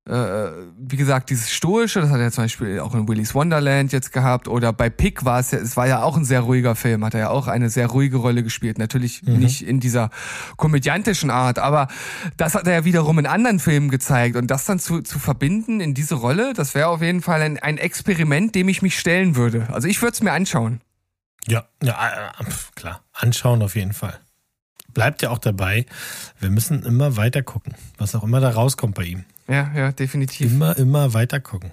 [0.06, 4.48] wie gesagt, dieses Stoische, das hat er zum Beispiel auch in Willy's Wonderland jetzt gehabt
[4.48, 7.14] oder bei Pick war es ja, es war ja auch ein sehr ruhiger Film, hat
[7.14, 8.80] er ja auch eine sehr ruhige Rolle gespielt.
[8.80, 10.10] Natürlich nicht in dieser
[10.58, 11.90] komödiantischen Art, aber
[12.38, 15.80] das hat er ja wiederum in anderen Filmen gezeigt und das dann zu, zu verbinden
[15.80, 19.36] in diese Rolle, das wäre auf jeden Fall ein, ein Experiment, dem ich mich stellen
[19.36, 19.68] würde.
[19.72, 20.82] Also ich würde es mir anschauen.
[21.48, 23.02] Ja, ja, äh, pf, klar.
[23.14, 24.20] Anschauen auf jeden Fall.
[24.94, 25.86] Bleibt ja auch dabei,
[26.40, 29.26] wir müssen immer weiter gucken, was auch immer da rauskommt bei ihm.
[29.50, 30.52] Ja, ja, definitiv.
[30.52, 31.72] Immer, immer weiter gucken.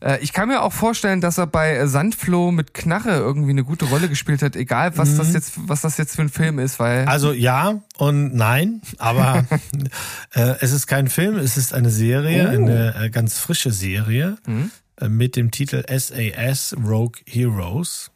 [0.00, 0.14] Ja?
[0.14, 3.84] Äh, ich kann mir auch vorstellen, dass er bei Sandfloh mit Knarre irgendwie eine gute
[3.84, 7.06] Rolle gespielt hat, egal was das jetzt, was das jetzt für ein Film ist, weil
[7.06, 9.46] Also ja und nein, aber
[10.34, 12.54] äh, es ist kein Film, es ist eine Serie, Oh.
[12.64, 14.70] eine äh, ganz frische Serie Mhm.
[15.00, 18.10] äh, mit dem Titel SAS Rogue Heroes,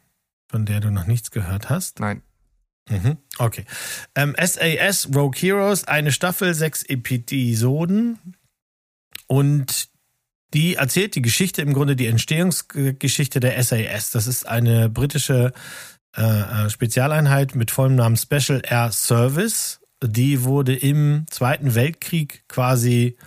[0.49, 1.99] von der du noch nichts gehört hast.
[2.01, 2.23] nein.
[2.89, 3.17] Mhm.
[3.37, 3.65] Okay.
[4.15, 8.17] Ähm, SAS Rogue Heroes, eine Staffel, sechs Episoden
[9.27, 9.89] und
[10.53, 14.11] die erzählt die Geschichte, im Grunde die Entstehungsgeschichte der SAS.
[14.11, 15.51] Das ist eine britische
[16.15, 16.21] äh,
[16.65, 19.81] äh, Spezialeinheit mit vollem Namen Special Air Service.
[20.01, 23.17] Die wurde im Zweiten Weltkrieg quasi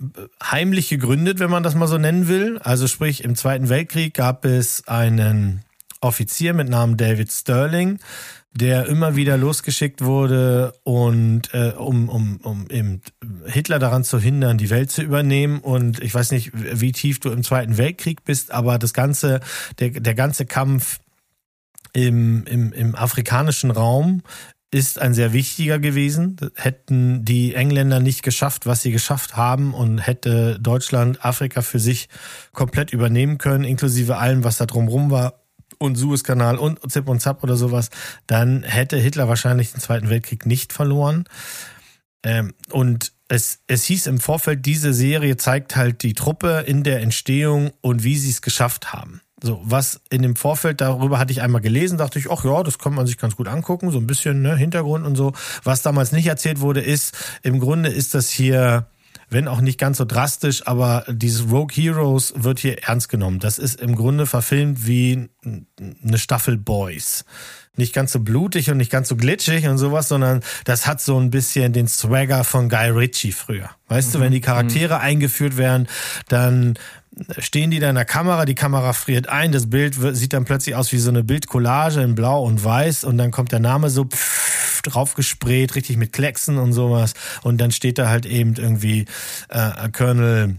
[0.00, 0.04] äh,
[0.42, 2.58] heimlich gegründet, wenn man das mal so nennen will.
[2.58, 5.64] Also sprich, im Zweiten Weltkrieg gab es einen
[6.00, 7.98] Offizier mit Namen David Sterling,
[8.52, 13.00] der immer wieder losgeschickt wurde und äh, um, um, um eben
[13.46, 15.60] Hitler daran zu hindern, die Welt zu übernehmen.
[15.60, 19.40] Und ich weiß nicht, wie tief du im Zweiten Weltkrieg bist, aber das ganze,
[19.78, 20.98] der, der ganze Kampf
[21.92, 24.22] im, im, im afrikanischen Raum
[24.72, 26.36] ist ein sehr wichtiger gewesen.
[26.54, 32.08] Hätten die Engländer nicht geschafft, was sie geschafft haben und hätte Deutschland Afrika für sich
[32.52, 35.39] komplett übernehmen können, inklusive allem, was da drumrum war
[35.80, 37.90] und Suezkanal und Zip und Zap oder sowas,
[38.26, 41.24] dann hätte Hitler wahrscheinlich den Zweiten Weltkrieg nicht verloren.
[42.22, 47.00] Ähm, und es, es hieß im Vorfeld, diese Serie zeigt halt die Truppe in der
[47.00, 49.20] Entstehung und wie sie es geschafft haben.
[49.42, 52.78] So, was in dem Vorfeld, darüber hatte ich einmal gelesen, dachte ich, ach ja, das
[52.78, 55.32] kann man sich ganz gut angucken, so ein bisschen ne, Hintergrund und so.
[55.64, 58.86] Was damals nicht erzählt wurde, ist, im Grunde ist das hier,
[59.30, 63.38] wenn auch nicht ganz so drastisch, aber dieses Rogue Heroes wird hier ernst genommen.
[63.38, 67.24] Das ist im Grunde verfilmt wie eine Staffel Boys.
[67.76, 71.18] Nicht ganz so blutig und nicht ganz so glitschig und sowas, sondern das hat so
[71.18, 73.70] ein bisschen den Swagger von Guy Ritchie früher.
[73.86, 75.86] Weißt du, wenn die Charaktere eingeführt werden,
[76.28, 76.74] dann
[77.38, 80.74] stehen die da in der Kamera, die Kamera friert ein, das Bild sieht dann plötzlich
[80.74, 83.04] aus wie so eine Bildcollage in blau und weiß.
[83.04, 87.14] Und dann kommt der Name so pff, draufgesprayt, richtig mit Klecksen und sowas.
[87.42, 89.06] Und dann steht da halt eben irgendwie
[89.48, 90.56] äh, Colonel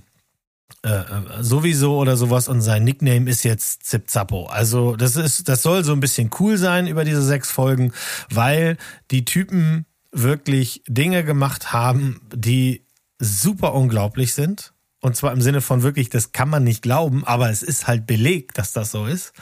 [0.84, 1.04] äh,
[1.40, 2.48] sowieso oder sowas.
[2.48, 4.48] Und sein Nickname ist jetzt Zip Zappo.
[4.48, 7.94] Also das ist, das soll so ein bisschen cool sein über diese sechs Folgen,
[8.30, 8.78] weil
[9.10, 12.86] die Typen wirklich Dinge gemacht haben, die
[13.20, 14.74] super unglaublich sind.
[15.02, 18.06] Und zwar im Sinne von wirklich, das kann man nicht glauben, aber es ist halt
[18.06, 19.34] belegt, dass das so ist.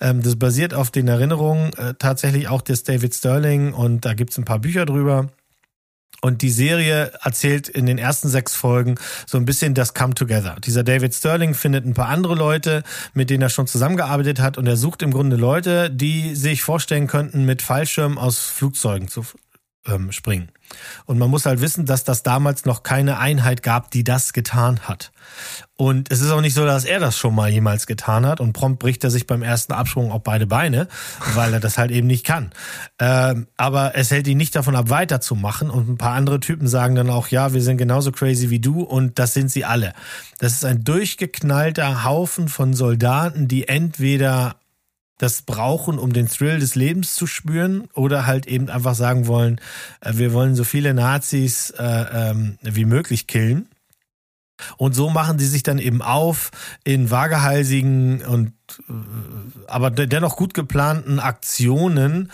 [0.00, 4.38] Ähm, das basiert auf den Erinnerungen äh, tatsächlich auch des David Sterling und da gibt's
[4.38, 5.30] ein paar Bücher drüber.
[6.24, 8.94] Und die Serie erzählt in den ersten sechs Folgen
[9.26, 10.56] so ein bisschen das Come Together.
[10.64, 14.66] Dieser David Sterling findet ein paar andere Leute, mit denen er schon zusammengearbeitet hat und
[14.66, 19.26] er sucht im Grunde Leute, die sich vorstellen könnten, mit Fallschirm aus Flugzeugen zu
[19.86, 20.48] ähm, springen.
[21.06, 24.80] Und man muss halt wissen, dass das damals noch keine Einheit gab, die das getan
[24.80, 25.12] hat.
[25.76, 28.52] Und es ist auch nicht so, dass er das schon mal jemals getan hat und
[28.52, 30.86] prompt bricht er sich beim ersten Absprung auch beide Beine,
[31.34, 32.52] weil er das halt eben nicht kann.
[32.98, 35.70] Ähm, aber es hält ihn nicht davon ab, weiterzumachen.
[35.70, 38.82] Und ein paar andere Typen sagen dann auch, ja, wir sind genauso crazy wie du
[38.82, 39.92] und das sind sie alle.
[40.38, 44.56] Das ist ein durchgeknallter Haufen von Soldaten, die entweder
[45.22, 49.60] das brauchen, um den Thrill des Lebens zu spüren oder halt eben einfach sagen wollen,
[50.00, 53.68] äh, wir wollen so viele Nazis äh, ähm, wie möglich killen.
[54.76, 56.50] Und so machen die sich dann eben auf
[56.84, 58.52] in vagehalsigen und
[58.88, 58.92] äh,
[59.68, 62.30] aber de- dennoch gut geplanten Aktionen,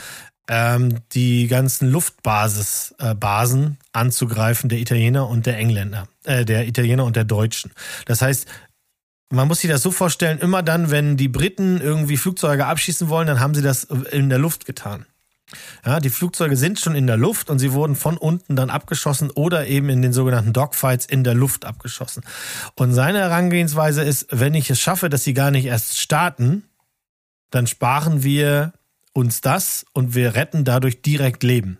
[0.48, 7.04] ähm, die ganzen Luftbasis äh, Basen anzugreifen der Italiener und der Engländer, äh, der Italiener
[7.04, 7.72] und der Deutschen.
[8.06, 8.46] Das heißt,
[9.30, 13.26] man muss sich das so vorstellen, immer dann, wenn die Briten irgendwie Flugzeuge abschießen wollen,
[13.26, 15.06] dann haben sie das in der Luft getan.
[15.84, 19.30] Ja, die Flugzeuge sind schon in der Luft und sie wurden von unten dann abgeschossen
[19.30, 22.22] oder eben in den sogenannten Dogfights in der Luft abgeschossen.
[22.74, 26.64] Und seine Herangehensweise ist, wenn ich es schaffe, dass sie gar nicht erst starten,
[27.50, 28.74] dann sparen wir
[29.14, 31.78] uns das und wir retten dadurch direkt Leben.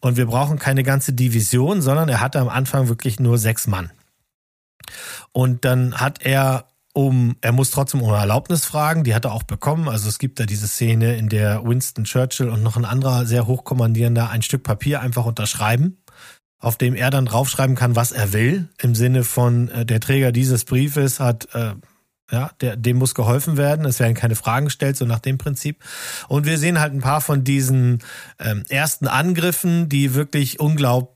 [0.00, 3.90] Und wir brauchen keine ganze Division, sondern er hatte am Anfang wirklich nur sechs Mann.
[5.32, 9.42] Und dann hat er um, er muss trotzdem um Erlaubnis fragen, die hat er auch
[9.42, 9.88] bekommen.
[9.88, 13.48] Also es gibt da diese Szene, in der Winston Churchill und noch ein anderer sehr
[13.48, 15.98] hochkommandierender ein Stück Papier einfach unterschreiben
[16.64, 18.70] auf dem er dann draufschreiben kann, was er will.
[18.80, 21.74] Im Sinne von, äh, der Träger dieses Briefes hat, äh,
[22.30, 23.84] ja, der, dem muss geholfen werden.
[23.84, 25.84] Es werden keine Fragen gestellt, so nach dem Prinzip.
[26.26, 28.02] Und wir sehen halt ein paar von diesen
[28.38, 31.13] ähm, ersten Angriffen, die wirklich unglaub,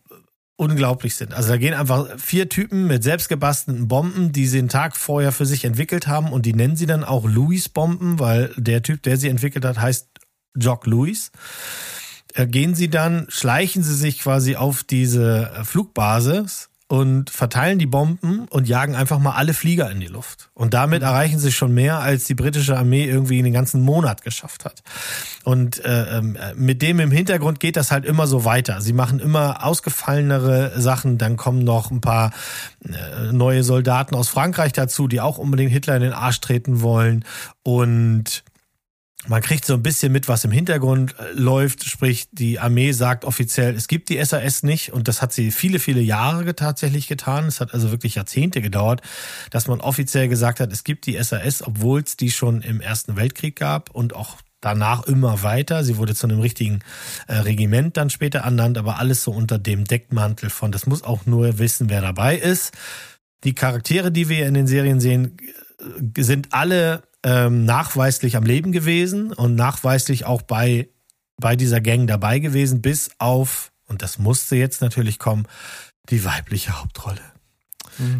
[0.58, 1.32] unglaublich sind.
[1.34, 5.46] Also da gehen einfach vier Typen mit selbstgebastelten Bomben, die sie den Tag vorher für
[5.46, 9.28] sich entwickelt haben und die nennen sie dann auch Louis-Bomben, weil der Typ, der sie
[9.28, 10.08] entwickelt hat, heißt
[10.56, 11.30] Jock Louis.
[12.34, 17.86] Äh, Gehen sie dann, schleichen sie sich quasi auf diese äh, Flugbasis und verteilen die
[17.86, 20.48] Bomben und jagen einfach mal alle Flieger in die Luft.
[20.54, 24.22] Und damit erreichen sie schon mehr, als die britische Armee irgendwie in den ganzen Monat
[24.22, 24.82] geschafft hat.
[25.44, 28.80] Und äh, ähm, mit dem im Hintergrund geht das halt immer so weiter.
[28.80, 32.32] Sie machen immer ausgefallenere Sachen, dann kommen noch ein paar
[32.82, 37.26] äh, neue Soldaten aus Frankreich dazu, die auch unbedingt Hitler in den Arsch treten wollen.
[37.64, 38.44] Und
[39.28, 41.84] man kriegt so ein bisschen mit, was im Hintergrund äh, läuft.
[41.84, 44.92] Sprich, die Armee sagt offiziell, es gibt die SAS nicht.
[44.92, 47.46] Und das hat sie viele, viele Jahre tatsächlich getan.
[47.46, 49.02] Es hat also wirklich Jahrzehnte gedauert,
[49.50, 53.16] dass man offiziell gesagt hat, es gibt die SAS, obwohl es die schon im Ersten
[53.16, 55.84] Weltkrieg gab und auch danach immer weiter.
[55.84, 56.80] Sie wurde zu einem richtigen
[57.26, 61.26] äh, Regiment dann später ernannt, aber alles so unter dem Deckmantel von, das muss auch
[61.26, 62.72] nur wissen, wer dabei ist.
[63.44, 65.36] Die Charaktere, die wir in den Serien sehen,
[66.16, 70.88] äh, sind alle ähm, nachweislich am Leben gewesen und nachweislich auch bei,
[71.36, 75.46] bei dieser Gang dabei gewesen, bis auf, und das musste jetzt natürlich kommen,
[76.10, 77.20] die weibliche Hauptrolle.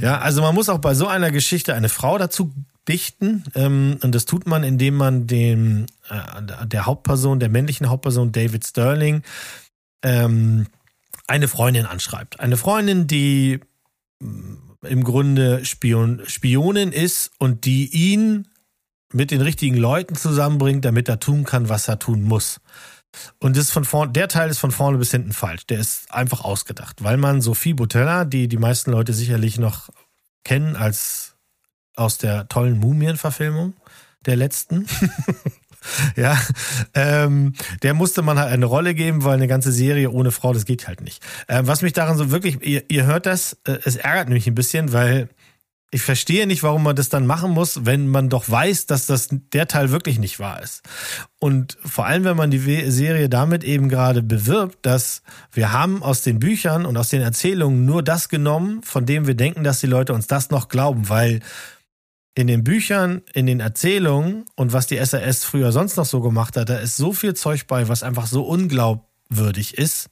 [0.00, 2.52] Ja, also man muss auch bei so einer Geschichte eine Frau dazu
[2.88, 3.44] dichten.
[3.54, 8.66] Ähm, und das tut man, indem man dem äh, der Hauptperson, der männlichen Hauptperson David
[8.66, 9.22] Sterling,
[10.02, 10.66] ähm,
[11.26, 12.40] eine Freundin anschreibt.
[12.40, 13.60] Eine Freundin, die
[14.20, 14.54] mm,
[14.86, 18.48] im Grunde Spion, Spionin ist und die ihn
[19.12, 22.60] mit den richtigen Leuten zusammenbringt, damit er tun kann, was er tun muss.
[23.40, 25.66] Und das von vorn, der Teil ist von vorne bis hinten falsch.
[25.66, 29.88] Der ist einfach ausgedacht, weil man Sophie Butella, die die meisten Leute sicherlich noch
[30.44, 31.34] kennen als
[31.96, 33.74] aus der tollen Mumien-Verfilmung
[34.24, 34.86] der letzten.
[36.16, 36.38] ja,
[36.94, 40.64] ähm, der musste man halt eine Rolle geben, weil eine ganze Serie ohne Frau, das
[40.64, 41.22] geht halt nicht.
[41.48, 44.54] Ähm, was mich daran so wirklich, ihr, ihr hört das, äh, es ärgert mich ein
[44.54, 45.28] bisschen, weil
[45.90, 49.28] ich verstehe nicht, warum man das dann machen muss, wenn man doch weiß, dass das
[49.30, 50.82] der Teil wirklich nicht wahr ist.
[51.38, 55.22] Und vor allem, wenn man die Serie damit eben gerade bewirbt, dass
[55.52, 59.34] wir haben aus den Büchern und aus den Erzählungen nur das genommen, von dem wir
[59.34, 61.40] denken, dass die Leute uns das noch glauben, weil
[62.34, 66.56] in den Büchern, in den Erzählungen und was die SAS früher sonst noch so gemacht
[66.56, 70.10] hat, da ist so viel Zeug bei, was einfach so unglaubwürdig ist,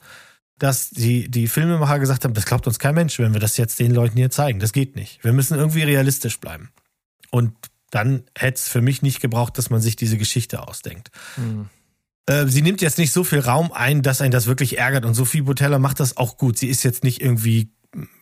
[0.59, 3.79] dass die, die Filmemacher gesagt haben, das glaubt uns kein Mensch, wenn wir das jetzt
[3.79, 4.59] den Leuten hier zeigen.
[4.59, 5.23] Das geht nicht.
[5.23, 6.71] Wir müssen irgendwie realistisch bleiben.
[7.31, 7.53] Und
[7.91, 11.11] dann hätte es für mich nicht gebraucht, dass man sich diese Geschichte ausdenkt.
[12.27, 15.05] Äh, Sie nimmt jetzt nicht so viel Raum ein, dass ein das wirklich ärgert.
[15.05, 16.59] Und Sophie Botella macht das auch gut.
[16.59, 17.71] Sie ist jetzt nicht irgendwie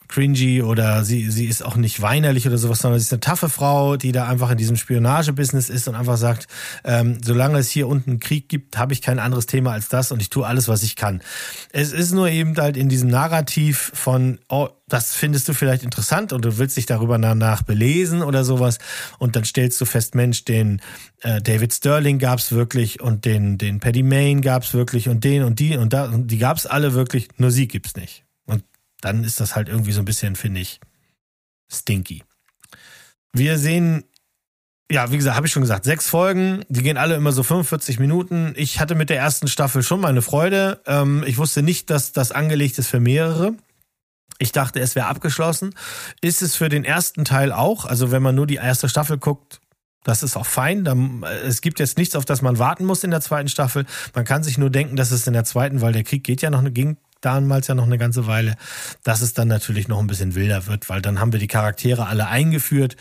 [0.08, 3.48] cringy oder sie, sie ist auch nicht weinerlich oder sowas, sondern sie ist eine taffe
[3.48, 6.46] Frau, die da einfach in diesem Spionage-Business ist und einfach sagt,
[6.84, 10.20] ähm, solange es hier unten Krieg gibt, habe ich kein anderes Thema als das und
[10.20, 11.22] ich tue alles, was ich kann.
[11.72, 16.32] Es ist nur eben halt in diesem Narrativ von, oh, das findest du vielleicht interessant
[16.32, 18.78] und du willst dich darüber danach belesen oder sowas
[19.18, 20.80] und dann stellst du fest, Mensch, den
[21.22, 25.58] äh, David Sterling gab's wirklich und den, den Paddy Main gab's wirklich und den und
[25.58, 28.23] die und da und die gab's alle wirklich, nur sie gibt's nicht.
[29.04, 30.80] Dann ist das halt irgendwie so ein bisschen, finde ich,
[31.72, 32.24] stinky.
[33.32, 34.04] Wir sehen,
[34.90, 37.98] ja, wie gesagt, habe ich schon gesagt, sechs Folgen, die gehen alle immer so 45
[37.98, 38.54] Minuten.
[38.56, 40.80] Ich hatte mit der ersten Staffel schon meine Freude.
[40.86, 43.54] Ähm, ich wusste nicht, dass das angelegt ist für mehrere.
[44.38, 45.74] Ich dachte, es wäre abgeschlossen.
[46.20, 47.84] Ist es für den ersten Teil auch?
[47.84, 49.60] Also wenn man nur die erste Staffel guckt,
[50.02, 50.86] das ist auch fein.
[51.24, 53.86] Äh, Es gibt jetzt nichts, auf das man warten muss in der zweiten Staffel.
[54.14, 56.50] Man kann sich nur denken, dass es in der zweiten, weil der Krieg geht ja
[56.50, 58.56] noch, eine- ging damals ja noch eine ganze Weile,
[59.02, 62.06] dass es dann natürlich noch ein bisschen wilder wird, weil dann haben wir die Charaktere
[62.06, 62.96] alle eingeführt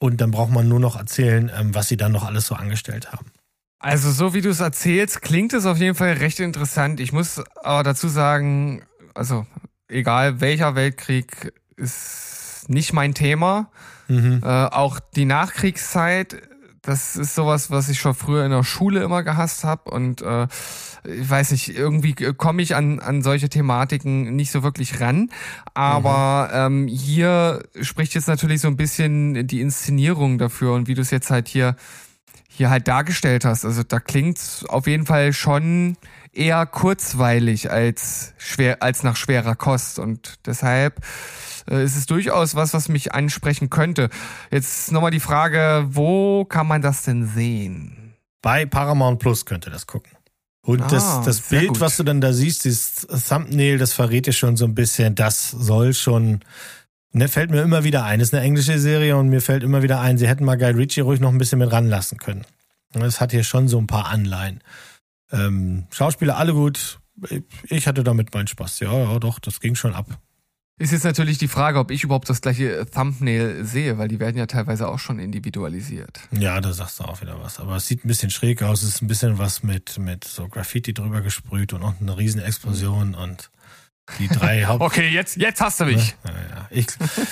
[0.00, 3.12] und dann braucht man nur noch erzählen, ähm, was sie dann noch alles so angestellt
[3.12, 3.26] haben.
[3.78, 7.00] Also so wie du es erzählst, klingt es auf jeden Fall recht interessant.
[7.00, 8.82] Ich muss aber dazu sagen,
[9.14, 9.46] also
[9.88, 13.70] egal welcher Weltkrieg ist nicht mein Thema.
[14.42, 16.36] Äh, auch die Nachkriegszeit,
[16.82, 20.48] das ist sowas, was ich schon früher in der Schule immer gehasst habe und äh,
[21.04, 25.30] ich weiß nicht, irgendwie komme ich an, an solche Thematiken nicht so wirklich ran.
[25.74, 31.02] Aber ähm, hier spricht jetzt natürlich so ein bisschen die Inszenierung dafür und wie du
[31.02, 31.76] es jetzt halt hier
[32.54, 33.64] hier halt dargestellt hast.
[33.64, 35.96] Also da klingt's auf jeden Fall schon
[36.32, 41.00] eher kurzweilig als schwer als nach schwerer Kost und deshalb
[41.70, 44.08] äh, ist es durchaus was, was mich ansprechen könnte.
[44.50, 48.14] Jetzt nochmal die Frage, wo kann man das denn sehen?
[48.40, 50.10] Bei Paramount Plus könnt ihr das gucken.
[50.64, 51.80] Und Ah, das, das Bild, gut.
[51.80, 55.50] was du dann da siehst, dieses Thumbnail, das verrät dir schon so ein bisschen, das
[55.50, 56.40] soll schon,
[57.12, 58.20] ne, fällt mir immer wieder ein.
[58.20, 61.00] ist eine englische Serie und mir fällt immer wieder ein, sie hätten mal Guy Ritchie
[61.00, 62.44] ruhig noch ein bisschen mit ranlassen können.
[62.92, 64.60] Das hat hier schon so ein paar Anleihen.
[65.32, 67.00] Ähm, Schauspieler alle gut.
[67.64, 68.80] Ich hatte damit meinen Spaß.
[68.80, 70.06] Ja, ja, doch, das ging schon ab.
[70.78, 74.36] Ist jetzt natürlich die Frage, ob ich überhaupt das gleiche Thumbnail sehe, weil die werden
[74.36, 76.20] ja teilweise auch schon individualisiert.
[76.32, 77.60] Ja, da sagst du auch wieder was.
[77.60, 78.82] Aber es sieht ein bisschen schräg aus.
[78.82, 82.40] Es ist ein bisschen was mit, mit so Graffiti drüber gesprüht und auch eine riesen
[82.40, 83.50] Explosion und
[84.18, 84.82] die drei Haupt.
[84.82, 86.16] Okay, jetzt, jetzt hast du mich.
[86.24, 86.68] Ja, ja.
[86.70, 86.86] Ich,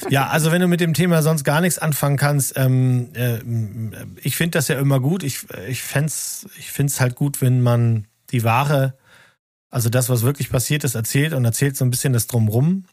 [0.09, 3.39] ja, also wenn du mit dem Thema sonst gar nichts anfangen kannst, ähm, äh,
[4.23, 5.23] ich finde das ja immer gut.
[5.23, 8.97] Ich, ich fänd's, ich find's halt gut, wenn man die wahre,
[9.71, 12.85] also das, was wirklich passiert ist, erzählt und erzählt so ein bisschen das drumrum.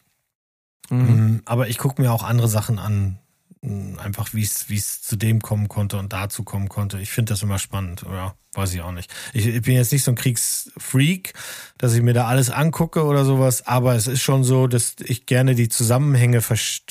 [0.90, 0.98] Mhm.
[0.98, 1.42] Mhm.
[1.44, 3.18] Aber ich gucke mir auch andere Sachen an,
[3.62, 6.98] einfach wie es zu dem kommen konnte und dazu kommen konnte.
[7.00, 8.04] Ich finde das immer spannend.
[8.08, 9.12] Ja, weiß ich auch nicht.
[9.32, 11.32] Ich, ich bin jetzt nicht so ein Kriegsfreak,
[11.76, 15.26] dass ich mir da alles angucke oder sowas, aber es ist schon so, dass ich
[15.26, 16.40] gerne die Zusammenhänge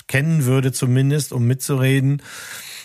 [0.07, 2.22] kennen würde, zumindest, um mitzureden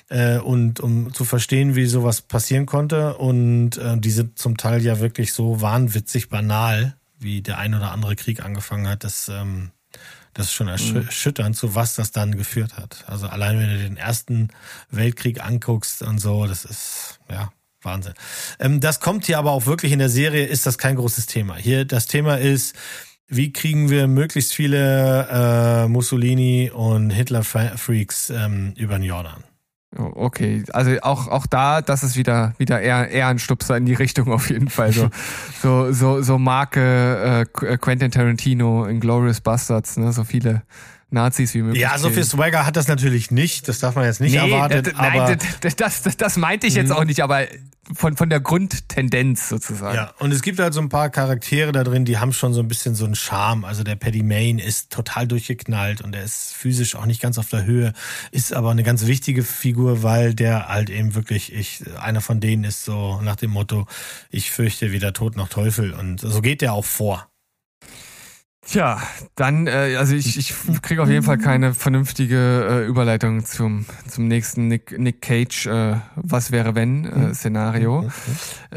[0.09, 3.17] äh, und um zu verstehen, wie sowas passieren konnte.
[3.17, 7.91] Und äh, die sind zum Teil ja wirklich so wahnwitzig banal, wie der ein oder
[7.91, 9.05] andere Krieg angefangen hat.
[9.05, 9.71] Das ähm,
[10.35, 13.05] das ist schon erschü- erschütternd, zu was das dann geführt hat.
[13.07, 14.49] Also allein wenn du den ersten
[14.91, 17.53] Weltkrieg anguckst und so, das ist, ja,
[17.83, 18.15] Wahnsinn.
[18.61, 21.57] Ähm, das kommt hier aber auch wirklich in der Serie, ist das kein großes Thema.
[21.57, 22.77] Hier, das Thema ist,
[23.27, 29.43] wie kriegen wir möglichst viele äh, Mussolini und Hitler-Freaks ähm, über den Jordan?
[29.99, 33.85] Oh, Okay, also auch auch da, das ist wieder wieder eher eher ein Stupser in
[33.85, 34.93] die Richtung auf jeden Fall.
[34.93, 35.11] So
[35.63, 40.63] so so, so Marke äh, Quentin Tarantino in Glorious Bastards, ne, so viele
[41.13, 41.83] Nazis wie möglich.
[41.83, 42.25] Ja, so viel.
[42.25, 43.69] Swagger hat das natürlich nicht.
[43.69, 44.83] Das darf man jetzt nicht erwarten.
[44.83, 47.47] d- aber nein, das, das, das, das meinte ich jetzt auch nicht, aber
[47.95, 49.97] von von der Grundtendenz sozusagen.
[49.97, 52.61] Ja, und es gibt halt so ein paar Charaktere da drin, die haben schon so
[52.61, 53.65] ein bisschen so einen Charme.
[53.65, 57.49] Also der Paddy Main ist total durchgeknallt und er ist physisch auch nicht ganz auf
[57.49, 57.93] der Höhe,
[58.31, 62.65] ist aber eine ganz wichtige Figur, weil der halt eben wirklich, ich, einer von denen
[62.65, 63.87] ist so nach dem Motto,
[64.31, 67.29] ich fürchte weder Tod noch Teufel und so geht der auch vor.
[68.65, 69.03] Tja,
[69.35, 74.29] dann, äh, also ich, ich kriege auf jeden Fall keine vernünftige äh, Überleitung zum, zum
[74.29, 78.09] nächsten Nick, Nick Cage, äh, was wäre wenn äh, Szenario.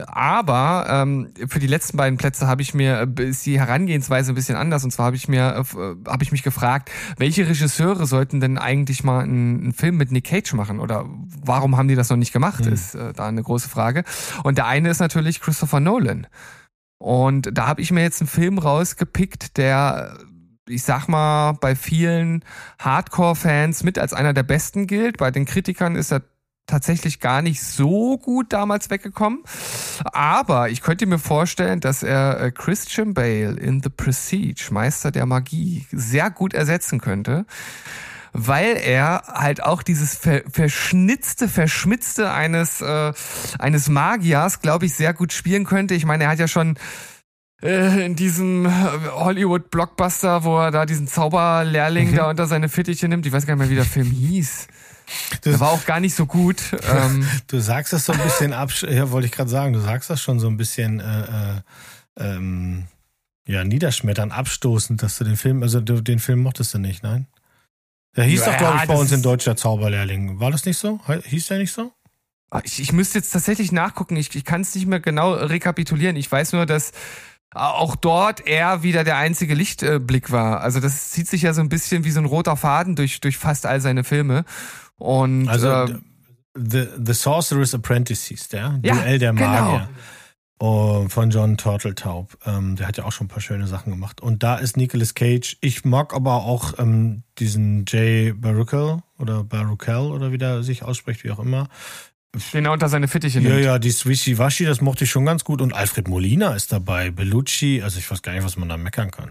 [0.08, 4.36] Aber ähm, für die letzten beiden Plätze habe ich mir äh, ist die Herangehensweise ein
[4.36, 4.84] bisschen anders.
[4.84, 8.58] Und zwar habe ich mir äh, äh, habe ich mich gefragt, welche Regisseure sollten denn
[8.58, 10.80] eigentlich mal einen, einen Film mit Nick Cage machen?
[10.80, 11.06] Oder
[11.44, 12.66] warum haben die das noch nicht gemacht?
[12.66, 14.04] Ist äh, da eine große Frage.
[14.44, 16.26] Und der eine ist natürlich Christopher Nolan.
[17.06, 20.18] Und da habe ich mir jetzt einen Film rausgepickt, der,
[20.68, 22.44] ich sag mal, bei vielen
[22.80, 25.18] Hardcore-Fans mit als einer der besten gilt.
[25.18, 26.24] Bei den Kritikern ist er
[26.66, 29.44] tatsächlich gar nicht so gut damals weggekommen.
[30.06, 35.28] Aber ich könnte mir vorstellen, dass er äh, Christian Bale in The Prestige, Meister der
[35.28, 37.46] Magie, sehr gut ersetzen könnte
[38.38, 43.14] weil er halt auch dieses ver verschnitzte, verschmitzte eines äh,
[43.58, 45.94] eines Magiers, glaube ich, sehr gut spielen könnte.
[45.96, 46.78] Ich meine, er hat ja schon
[47.62, 48.68] äh, in diesem
[49.14, 53.26] Hollywood Blockbuster, wo er da diesen Zauberlehrling da unter seine Fittiche nimmt.
[53.26, 54.68] Ich weiß gar nicht mehr, wie der Film hieß.
[55.46, 56.58] Der war auch gar nicht so gut.
[56.92, 60.10] Ähm, Du sagst das so ein bisschen absch ja, wollte ich gerade sagen, du sagst
[60.10, 61.62] das schon so ein bisschen äh, äh,
[62.18, 62.88] ähm,
[63.48, 67.28] ja, niederschmettern, abstoßend, dass du den Film, also du, den Film mochtest du nicht, nein?
[68.16, 70.40] Der hieß Ja, doch, glaube ich, bei uns in ist- Deutsch der Zauberlehrling.
[70.40, 71.00] War das nicht so?
[71.26, 71.92] Hieß der nicht so?
[72.64, 74.16] ich, ich müsste jetzt tatsächlich nachgucken.
[74.16, 76.16] Ich, ich kann es nicht mehr genau rekapitulieren.
[76.16, 76.92] Ich weiß nur, dass
[77.54, 80.62] auch dort er wieder der einzige Lichtblick war.
[80.62, 83.38] Also das zieht sich ja so ein bisschen wie so ein roter Faden durch, durch
[83.38, 84.46] fast all seine Filme.
[84.98, 85.96] Und Also äh,
[86.58, 88.80] The, The Sorcerer's Apprentice hieß der.
[88.84, 89.82] Ja, Duell der genau.
[90.68, 92.38] Oh, von John Turteltaub.
[92.46, 94.20] Ähm, der hat ja auch schon ein paar schöne Sachen gemacht.
[94.20, 95.58] Und da ist Nicolas Cage.
[95.62, 101.24] Ich mag aber auch ähm, diesen Jay Baruchel oder Baruchel oder wie der sich ausspricht,
[101.24, 101.68] wie auch immer.
[102.54, 103.64] den er unter seine Fittiche Ja, nimmt.
[103.64, 105.62] ja, die Swishy Washy, das mochte ich schon ganz gut.
[105.62, 107.82] Und Alfred Molina ist dabei, Bellucci.
[107.84, 109.30] Also ich weiß gar nicht, was man da meckern kann.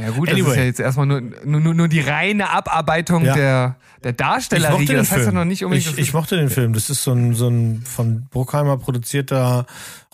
[0.00, 0.50] Ja gut, das Anyway.
[0.50, 3.34] ist ja jetzt erstmal nur, nur, nur, nur die reine Abarbeitung Ja.
[3.34, 5.34] der, der den Das heißt ja Film.
[5.34, 6.72] noch nicht unbedingt, ich, ich mochte den Film.
[6.72, 9.66] Das ist so ein, so ein von Bruckheimer produzierter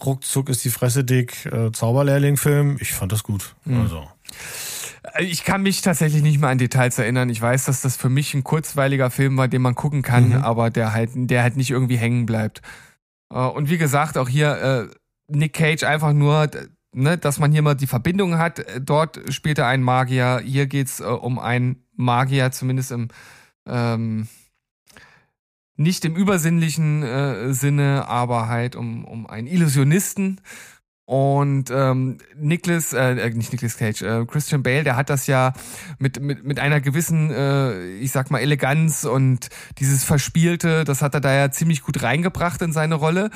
[0.05, 2.77] Ruckzuck ist die Fresse dick äh, Zauberlehrling-Film.
[2.81, 3.55] Ich fand das gut.
[3.65, 3.81] Mhm.
[3.81, 4.07] Also.
[5.19, 7.31] Ich kann mich tatsächlich nicht mehr an Details erinnern.
[7.31, 10.35] Ich weiß, dass das für mich ein kurzweiliger Film war, den man gucken kann, Mhm.
[10.45, 12.61] aber der halt, der halt nicht irgendwie hängen bleibt.
[13.33, 14.95] Äh, Und wie gesagt, auch hier äh,
[15.29, 16.49] Nick Cage einfach nur,
[16.93, 18.59] ne, dass man hier mal die Verbindung hat.
[18.61, 20.41] Äh, Dort spielt einen Magier.
[20.45, 23.09] Hier geht's äh, um einen Magier, zumindest im
[23.67, 24.29] ähm,
[25.77, 30.41] nicht im übersinnlichen äh, Sinne, aber halt um, um einen Illusionisten.
[31.11, 35.55] Und ähm, Nicholas, äh, äh, nicht Nicholas Cage, äh, Christian Bale, der hat das ja
[35.99, 39.49] mit, mit, mit einer gewissen, äh, ich sag mal, Eleganz und
[39.79, 43.31] dieses Verspielte, das hat er da ja ziemlich gut reingebracht in seine Rolle.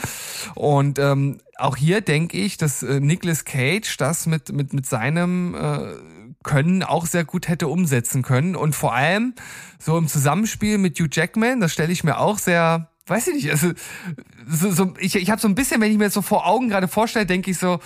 [0.54, 5.56] Und ähm, auch hier denke ich, dass äh, Nicolas Cage das mit, mit, mit seinem
[5.56, 5.96] äh,
[6.44, 8.54] Können auch sehr gut hätte umsetzen können.
[8.54, 9.34] Und vor allem
[9.80, 13.50] so im Zusammenspiel mit Hugh Jackman, das stelle ich mir auch sehr, weiß ich nicht,
[13.50, 13.72] also
[14.48, 16.68] so, so, ich, ich habe so ein bisschen, wenn ich mir das so vor Augen
[16.68, 17.80] gerade vorstelle, denke ich so,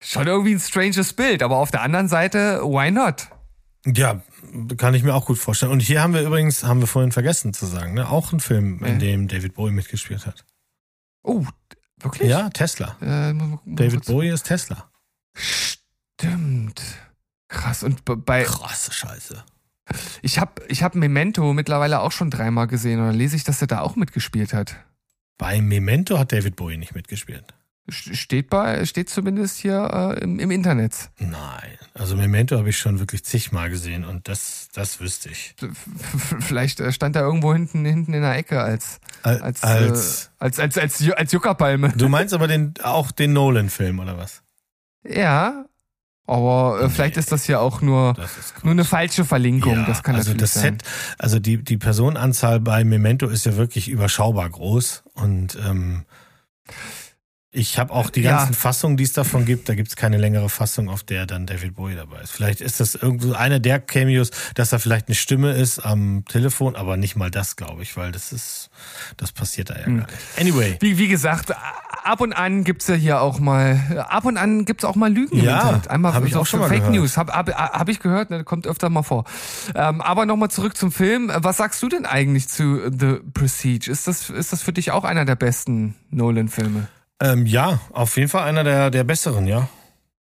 [0.00, 1.42] schon irgendwie ein stranges Bild.
[1.42, 3.28] Aber auf der anderen Seite, why not?
[3.86, 4.22] Ja,
[4.76, 5.72] kann ich mir auch gut vorstellen.
[5.72, 8.08] Und hier haben wir übrigens, haben wir vorhin vergessen zu sagen, ne?
[8.08, 8.98] auch ein Film, in Ja.
[8.98, 10.44] dem David Bowie mitgespielt hat.
[11.22, 11.44] Oh,
[11.98, 12.28] wirklich?
[12.28, 12.96] Ja, Tesla.
[13.00, 13.34] Äh,
[13.66, 14.90] David Bowie ist Tesla.
[15.34, 16.82] Stimmt.
[17.48, 17.82] Krass.
[17.82, 19.44] Und bei, Krasse Scheiße.
[20.22, 23.00] Ich habe ich hab Memento mittlerweile auch schon dreimal gesehen.
[23.00, 24.76] Und dann lese ich, dass er da auch mitgespielt hat.
[25.38, 27.44] Bei Memento hat David Bowie nicht mitgespielt.
[27.90, 31.10] St- Steht bei, steht zumindest hier äh, im, im Internet.
[31.18, 31.78] Nein.
[31.94, 35.56] Also Memento habe ich schon wirklich zigmal gesehen und das, das wüsste ich.
[36.40, 40.28] Vielleicht äh, stand er irgendwo hinten, hinten in der Ecke als, Als, als, als äh,
[40.38, 41.88] als, als, als, als Juckerpalme.
[41.96, 44.42] du meinst aber den, auch den Nolan-Film oder was?
[45.02, 45.64] Ja.
[46.30, 48.14] Aber äh, vielleicht ist das ja auch nur,
[48.62, 49.74] nur eine falsche Verlinkung.
[49.74, 50.78] Ja, das kann also das sein.
[50.78, 50.82] Set,
[51.18, 56.04] also die, die Personenanzahl bei Memento ist ja wirklich überschaubar groß und ähm,
[57.52, 58.36] ich habe auch die Ja.
[58.38, 61.46] ganzen Fassungen, die es davon gibt, da gibt es keine längere Fassung, auf der dann
[61.46, 62.30] David Bowie dabei ist.
[62.30, 66.76] Vielleicht ist das irgendwo einer der Cameos, dass da vielleicht eine Stimme ist am Telefon,
[66.76, 68.70] aber nicht mal das, glaube ich, weil das ist,
[69.16, 69.96] das passiert da ja Hm.
[69.98, 70.18] gar nicht.
[70.40, 70.76] Anyway.
[70.80, 71.52] Wie, wie gesagt,
[72.04, 75.36] ab und an gibt's ja hier auch mal, ab und an gibt's auch mal Lügen
[75.38, 75.88] im Ja, Internet.
[75.88, 76.94] Einmal hab ich auch schon mal Fake gehört.
[76.94, 77.16] News.
[77.16, 79.24] Hab, hab, hab ich gehört, ne, kommt öfter mal vor.
[79.74, 81.32] Ähm, aber nochmal zurück zum Film.
[81.34, 83.90] Was sagst du denn eigentlich zu The Prestige?
[83.90, 86.86] Ist das, ist das für dich auch einer der besten Nolan-Filme?
[87.20, 89.68] Ähm, ja, auf jeden Fall einer der, der besseren, ja.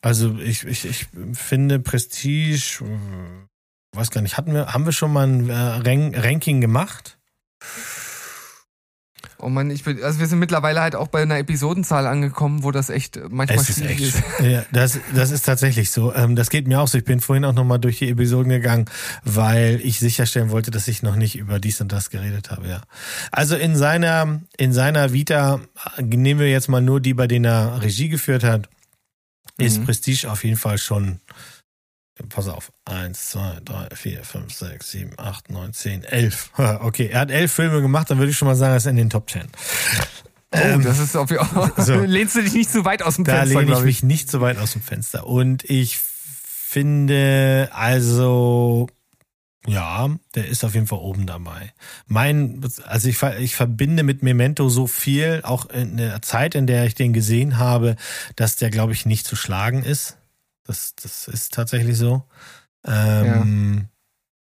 [0.00, 5.12] Also ich, ich, ich finde Prestige, äh, weiß gar nicht, hatten wir, haben wir schon
[5.12, 7.18] mal ein äh, Rank, Ranking gemacht?
[9.40, 12.72] Oh man, ich bin, also wir sind mittlerweile halt auch bei einer Episodenzahl angekommen, wo
[12.72, 14.40] das echt manchmal Es ist schwierig echt, ist.
[14.40, 16.12] ja, das, das ist tatsächlich so.
[16.12, 16.98] Ähm, das geht mir auch so.
[16.98, 18.86] Ich bin vorhin auch nochmal durch die Episoden gegangen,
[19.24, 22.80] weil ich sicherstellen wollte, dass ich noch nicht über dies und das geredet habe, ja.
[23.30, 25.60] Also in seiner, in seiner Vita,
[25.96, 28.68] äh, nehmen wir jetzt mal nur die, bei denen er Regie geführt hat,
[29.56, 29.84] ist Mhm.
[29.86, 31.20] Prestige auf jeden Fall schon,
[32.28, 36.50] pass auf, eins, zwei, drei, vier, fünf, sechs, sieben, acht, neun, zehn, elf.
[36.58, 38.96] Okay, er hat elf Filme gemacht, dann würde ich schon mal sagen, er ist in
[38.96, 39.48] den Top Ten.
[40.54, 41.28] Oh, das ist auf
[41.76, 41.94] so.
[42.04, 44.30] Lehnst du dich nicht zu weit aus dem Da Fenster, lehne ich glaub mich nicht
[44.30, 45.26] so weit aus dem Fenster.
[45.26, 48.88] Und ich finde, also,
[49.66, 51.72] ja, der ist auf jeden Fall oben dabei.
[52.06, 56.84] Mein, also ich, ich verbinde mit Memento so viel, auch in der Zeit, in der
[56.86, 57.96] ich den gesehen habe,
[58.36, 60.17] dass der, glaube ich, nicht zu schlagen ist.
[60.68, 62.22] Das, das ist tatsächlich so.
[62.84, 63.88] Ähm,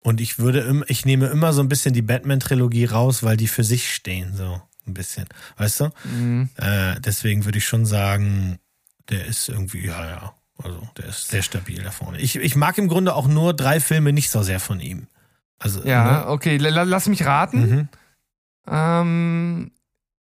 [0.01, 3.49] Und ich würde, im- ich nehme immer so ein bisschen die Batman-Trilogie raus, weil die
[3.49, 5.27] für sich stehen, so ein bisschen.
[5.57, 5.91] Weißt du?
[6.05, 6.51] Mhm.
[6.57, 8.59] Äh, deswegen würde ich schon sagen,
[9.09, 10.35] der ist irgendwie, ja, ja.
[10.63, 12.19] Also, der ist sehr stabil da vorne.
[12.21, 15.07] Ich, ich mag im Grunde auch nur drei Filme nicht so sehr von ihm.
[15.59, 17.61] Also, Ja, okay, la- lass mich raten.
[17.61, 17.67] ne?
[17.77, 17.89] Mhm.
[18.67, 19.71] Ähm,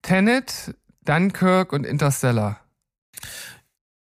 [0.01, 0.73] Tenet,
[1.05, 2.59] Dunkirk und Interstellar.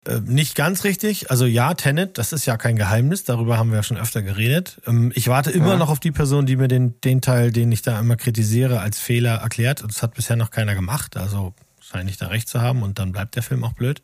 [0.06, 1.32] Äh, nicht ganz richtig.
[1.32, 4.82] Also ja, Tenet, das ist ja kein Geheimnis, darüber haben wir ja schon öfter geredet.
[4.86, 5.78] Ähm, ich warte immer Ja.
[5.78, 8.99] noch auf die Person, die mir den, den Teil, den ich da immer kritisiere, als
[8.99, 9.82] Fehler erklärt.
[9.82, 11.16] Und das hat bisher noch keiner gemacht.
[11.18, 14.01] Also scheine ich da recht zu haben und dann bleibt der Film auch blöd.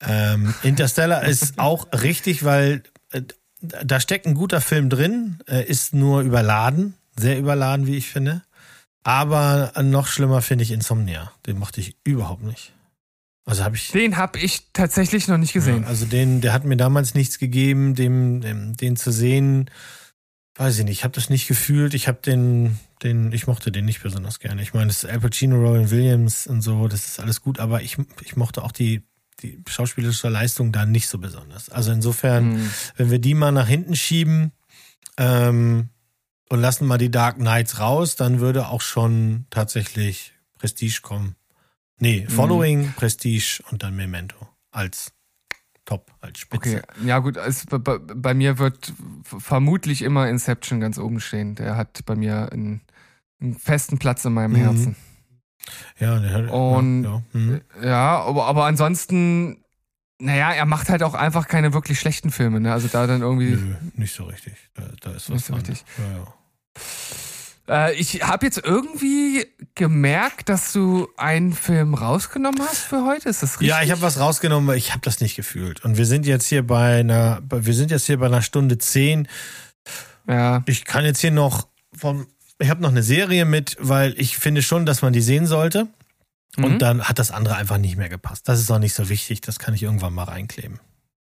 [0.00, 2.82] Ähm, Interstellar ist auch richtig, weil
[3.12, 3.22] äh,
[3.60, 8.42] da steckt ein guter Film drin, äh, ist nur überladen, sehr überladen, wie ich finde.
[9.04, 11.30] Aber noch schlimmer finde ich Insomnia.
[11.46, 12.72] Den mochte ich überhaupt nicht.
[13.48, 15.82] Also habe ich Den habe ich tatsächlich noch nicht gesehen.
[15.82, 19.70] ja, also den, der hat mir damals nichts gegeben, dem, dem den zu sehen,
[20.56, 21.94] weiß ich nicht, ich habe das nicht gefühlt.
[21.94, 24.62] Ich habe den, den, ich mochte den nicht besonders gerne.
[24.62, 27.82] Ich meine, das ist Al Pacino, Robin Williams und so, das ist alles gut, aber
[27.82, 29.02] ich, ich mochte auch die,
[29.42, 31.68] die schauspielerische Leistung da nicht so besonders.
[31.68, 32.70] Also insofern, Hm.
[32.96, 34.50] wenn wir die mal nach hinten schieben
[35.18, 35.90] ähm,
[36.48, 41.36] und lassen mal die Dark Knights raus, dann würde auch schon tatsächlich Prestige kommen.
[41.98, 44.36] Nee, Following, Prestige und dann Memento
[44.70, 45.12] als
[45.84, 46.82] Top, als Spitze.
[46.82, 48.92] Okay, ja gut, es, bei, bei- mir wird
[49.22, 51.54] vermutlich immer Inception ganz oben stehen.
[51.54, 52.80] Der hat bei mir einen,
[53.40, 54.56] einen festen Platz in meinem Mhm.
[54.56, 54.96] Herzen.
[55.98, 57.22] Ja, der hat, Und- ja, ja.
[57.32, 57.60] Mhm.
[57.82, 59.64] Ja, aber, aber ansonsten,
[60.18, 62.60] naja, er macht halt auch einfach keine wirklich schlechten Filme.
[62.60, 62.72] Ne?
[62.72, 63.52] Also da dann irgendwie.
[63.52, 64.54] Nö, nicht so richtig.
[64.74, 65.62] Da, da ist was Nicht so dran.
[65.64, 65.84] richtig.
[65.98, 66.34] Ja, ja.
[67.68, 73.28] Äh, ich habe jetzt irgendwie gemerkt, dass du einen Film rausgenommen hast für heute.
[73.28, 73.68] Ist das richtig?
[73.68, 75.84] Ja, ich habe was rausgenommen, weil ich habe das nicht gefühlt.
[75.84, 79.28] Und wir sind jetzt hier bei einer, wir sind jetzt hier bei einer Stunde zehn.
[80.28, 80.62] Ja.
[80.66, 82.26] Ich kann jetzt hier noch vom,
[82.58, 85.88] ich habe noch eine Serie mit, weil ich finde schon, dass man die sehen sollte.
[86.56, 86.64] Mhm.
[86.64, 88.48] Und dann hat das andere einfach nicht mehr gepasst.
[88.48, 89.40] Das ist auch nicht so wichtig.
[89.40, 90.80] Das kann ich irgendwann mal reinkleben.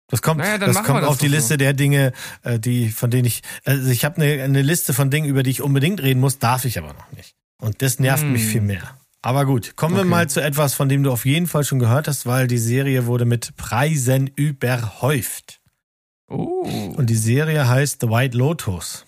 [0.08, 1.34] Das kommt, Naja, das kommt wir das auf die so.
[1.34, 2.12] Liste der Dinge,
[2.42, 5.50] äh, die von denen ich, also ich habe eine, eine Liste von Dingen, über die
[5.50, 7.34] ich unbedingt reden muss, darf ich aber noch nicht.
[7.60, 8.32] Und das nervt Hm.
[8.32, 8.96] mich viel mehr.
[9.22, 10.10] Aber gut, kommen wir Okay.
[10.10, 13.06] mal zu etwas, von dem du auf jeden Fall schon gehört hast, weil die Serie
[13.06, 15.60] wurde mit Preisen überhäuft.
[16.28, 16.92] Oh.
[16.96, 19.04] Und die Serie heißt The White Lotus.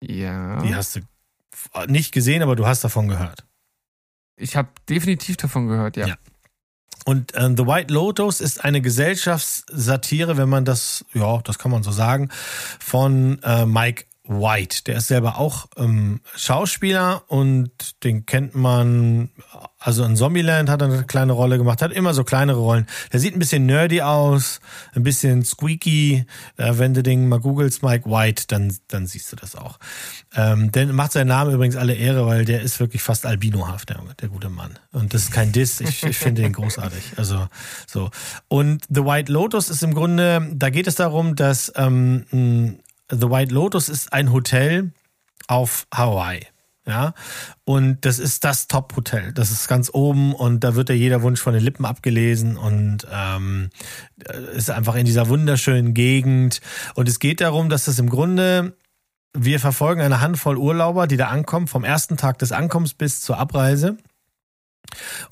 [0.00, 0.62] ja.
[0.62, 1.00] Die hast du
[1.88, 3.44] nicht gesehen, aber du hast davon gehört.
[4.36, 6.06] Ich habe definitiv davon gehört, ja.
[6.08, 6.16] Ja.
[7.06, 11.84] Und ähm, The White Lotus ist eine Gesellschaftssatire, wenn man das, ja, das kann man
[11.84, 12.30] so sagen,
[12.80, 14.84] von äh, Mike White.
[14.86, 17.70] Der ist selber auch ähm, Schauspieler und
[18.04, 19.30] den kennt man,
[19.78, 22.86] also in Zombieland hat er eine kleine Rolle gemacht, hat immer so kleinere Rollen.
[23.12, 24.60] Der sieht ein bisschen nerdy aus,
[24.94, 26.26] ein bisschen squeaky.
[26.56, 29.78] Äh, wenn du den mal googelst, Mike White, dann, dann siehst du das auch.
[30.34, 34.00] Ähm, der macht seinen Namen übrigens alle Ehre, weil der ist wirklich fast albinohaft, der,
[34.20, 34.78] der gute Mann.
[34.92, 37.12] Und das ist kein Diss, ich, ich finde den großartig.
[37.16, 37.48] Also
[37.86, 38.10] so.
[38.48, 42.78] Und The White Lotus ist im Grunde, da geht es darum, dass ähm,
[43.10, 44.92] The White Lotus ist ein Hotel
[45.48, 46.46] auf Hawaii.
[46.88, 47.14] Ja,
[47.64, 49.32] und das ist das Top-Hotel.
[49.32, 53.08] Das ist ganz oben und da wird ja jeder Wunsch von den Lippen abgelesen und
[53.12, 53.70] ähm,
[54.54, 56.60] ist einfach in dieser wunderschönen Gegend.
[56.94, 58.76] Und es geht darum, dass das im Grunde,
[59.36, 63.36] wir verfolgen eine Handvoll Urlauber, die da ankommen, vom ersten Tag des Ankommens bis zur
[63.36, 63.96] Abreise.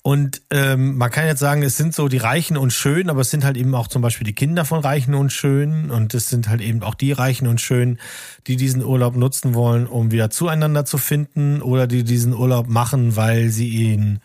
[0.03, 3.31] Und ähm, man kann jetzt sagen, es sind so die Reichen und Schönen, aber es
[3.31, 5.91] sind halt eben auch zum Beispiel die Kinder von Reichen und Schönen.
[5.91, 7.99] Und es sind halt eben auch die Reichen und Schönen,
[8.47, 13.17] die diesen Urlaub nutzen wollen, um wieder zueinander zu finden oder die diesen Urlaub machen,
[13.17, 14.21] weil sie ihn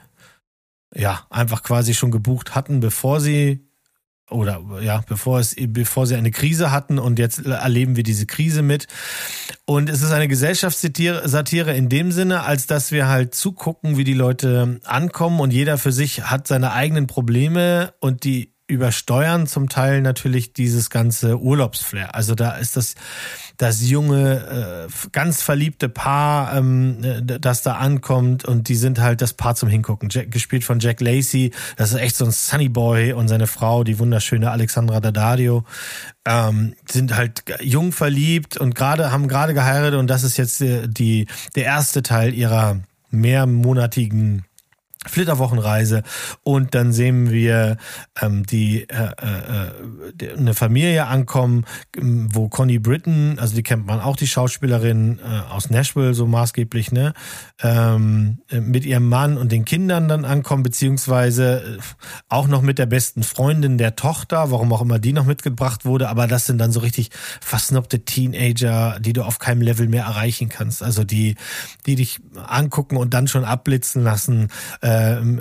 [0.96, 3.69] ja einfach quasi schon gebucht hatten, bevor sie
[4.30, 8.62] oder ja, bevor es, bevor sie eine Krise hatten und jetzt erleben wir diese Krise
[8.62, 8.88] mit.
[9.66, 14.04] Und es ist eine Gesellschaftssatire Satire in dem Sinne, als dass wir halt zugucken, wie
[14.04, 19.68] die Leute ankommen und jeder für sich hat seine eigenen Probleme und die übersteuern zum
[19.68, 22.16] Teil natürlich dieses ganze Urlaubsflair.
[22.16, 22.96] Also da ist das
[23.58, 29.22] das junge, äh, ganz verliebte Paar, ähm, äh, das da ankommt und die sind halt
[29.22, 30.08] das Paar zum Hingucken.
[30.10, 33.84] Jack, gespielt von Jack Lacey, das ist echt so ein Sunny Boy und seine Frau,
[33.84, 35.66] die wunderschöne Alexandra Daddario,
[36.26, 40.88] ähm, sind halt jung verliebt und gerade haben gerade geheiratet und das ist jetzt äh,
[40.88, 42.80] die der erste Teil ihrer
[43.12, 44.46] mehrmonatigen
[45.08, 46.04] Flitterwochenreise.
[46.44, 47.78] Und dann sehen wir
[48.22, 49.72] ähm, die äh, äh,
[50.14, 51.64] die- eine Familie ankommen,
[51.96, 56.28] ähm, wo Connie Britton, also die kennt man auch die Schauspielerin äh, aus Nashville so
[56.28, 57.14] maßgeblich, ne,
[57.62, 61.82] ähm, äh, mit ihrem Mann und den Kindern dann ankommen, beziehungsweise äh,
[62.28, 66.10] auch noch mit der besten Freundin der Tochter, warum auch immer die noch mitgebracht wurde,
[66.10, 67.10] aber das sind dann so richtig
[67.40, 71.36] versnobte Teenager, die du auf keinem Level mehr erreichen kannst, also die,
[71.86, 74.50] die dich angucken und dann schon abblitzen lassen,
[74.82, 74.89] äh,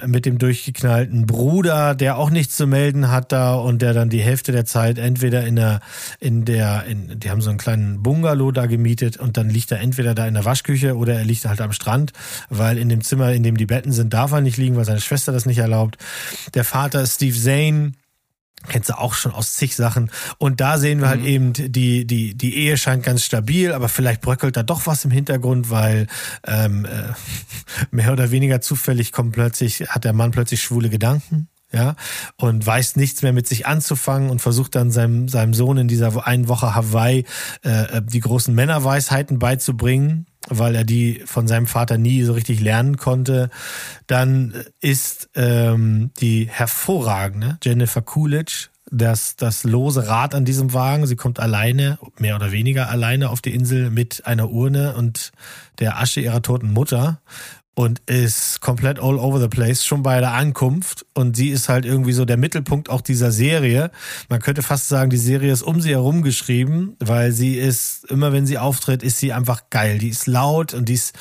[0.07, 4.21] mit dem durchgeknallten Bruder, der auch nichts zu melden hat da und der dann die
[4.21, 5.81] Hälfte der Zeit entweder in der,
[6.21, 9.81] in der, in, die haben so einen kleinen Bungalow da gemietet und dann liegt er
[9.81, 12.13] entweder da in der Waschküche oder er liegt halt am Strand,
[12.49, 15.01] weil in dem Zimmer, in dem die Betten sind, darf er nicht liegen, weil seine
[15.01, 15.99] Schwester das nicht erlaubt.
[16.55, 17.93] Der Vater ist Steve Zane,
[18.67, 20.11] Kennst du auch schon aus zig Sachen.
[20.39, 24.21] Und da sehen wir halt eben, die, die, die Ehe scheint ganz stabil, aber vielleicht
[24.21, 26.09] bröckelt da doch was im Hintergrund, weil
[26.47, 27.13] ähm, äh,
[27.91, 31.49] mehr oder weniger zufällig kommt plötzlich, hat der Mann plötzlich schwule Gedanken.
[31.71, 31.97] Ja,
[32.37, 36.27] und weiß nichts mehr mit sich anzufangen und versucht dann seinem, seinem Sohn in dieser
[36.27, 37.25] einen Woche Hawaii
[37.63, 42.97] äh, die großen Männerweisheiten beizubringen, weil er die von seinem Vater nie so richtig lernen
[42.97, 43.51] konnte.
[44.07, 51.07] Dann ist ähm, die hervorragende Jennifer Coolidge das, das lose Rad an diesem Wagen.
[51.07, 55.33] Sie kommt alleine, mehr oder weniger alleine auf die Insel mit einer Urne und
[55.79, 57.21] der Asche ihrer toten Mutter
[57.79, 61.85] und ist komplett all over the place schon bei der Ankunft und sie ist halt
[61.85, 63.93] irgendwie so der Mittelpunkt auch dieser Serie.
[64.29, 68.33] Man könnte fast sagen, die Serie ist um sie herum geschrieben, weil sie ist immer
[68.33, 69.99] wenn sie auftritt, ist sie einfach geil.
[69.99, 71.15] Die ist laut und die ist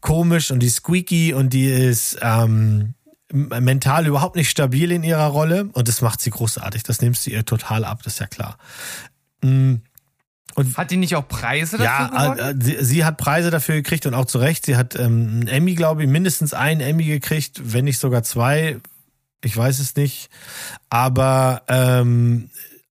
[0.00, 2.94] komisch und die ist squeaky und die ist ähm,
[3.30, 6.82] mental überhaupt nicht stabil in ihrer Rolle und das macht sie großartig.
[6.82, 8.56] Das nimmst du ihr total ab, das ist ja klar.
[9.42, 9.74] Mm.
[10.54, 12.60] Und Hat die nicht auch Preise dafür ja, gewonnen?
[12.60, 14.66] äh, sie, sie hat Preise dafür gekriegt und auch zu Recht.
[14.66, 18.78] Sie hat ähm, einen Emmy, glaube ich, mindestens einen Emmy gekriegt, wenn nicht sogar zwei.
[19.42, 20.28] Ich weiß es nicht.
[20.90, 22.50] Aber ähm,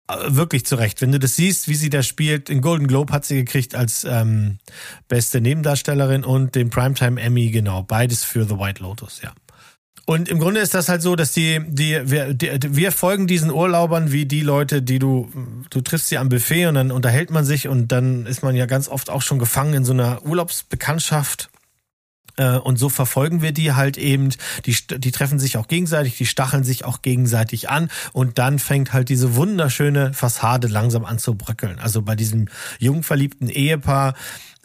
[0.08, 1.00] äh, wirklich zurecht.
[1.00, 4.04] Wenn du das siehst, wie sie da spielt, den Golden Globe hat sie gekriegt als
[4.04, 4.58] ähm,
[5.08, 9.32] beste Nebendarstellerin und den Primetime Emmy, genau, beides für The White Lotus, ja.
[10.04, 13.50] Und im Grunde ist das halt so, dass die, die, wir, die, wir folgen diesen
[13.50, 15.30] Urlaubern wie die Leute, die du,
[15.70, 18.66] du triffst sie am Buffet und dann unterhält man sich und dann ist man ja
[18.66, 21.50] ganz oft auch schon gefangen in so einer Urlaubsbekanntschaft.
[22.36, 24.30] Äh, Und so verfolgen wir die halt eben.
[24.66, 27.90] Die, die treffen sich auch gegenseitig, die stacheln sich auch gegenseitig an.
[28.12, 31.78] Und dann fängt halt diese wunderschöne Fassade langsam an zu bröckeln.
[31.78, 32.48] Also bei diesem
[32.78, 34.14] jung verliebten Ehepaar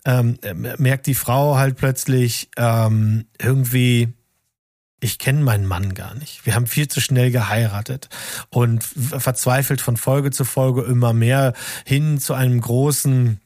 [0.05, 4.13] ähm, äh, merkt die Frau halt plötzlich ähm, irgendwie,
[4.99, 6.45] ich kenne meinen Mann gar nicht.
[6.45, 8.09] Wir haben viel zu schnell geheiratet
[8.49, 11.53] und verzweifelt von Folge zu Folge immer mehr
[11.85, 13.39] hin zu einem großen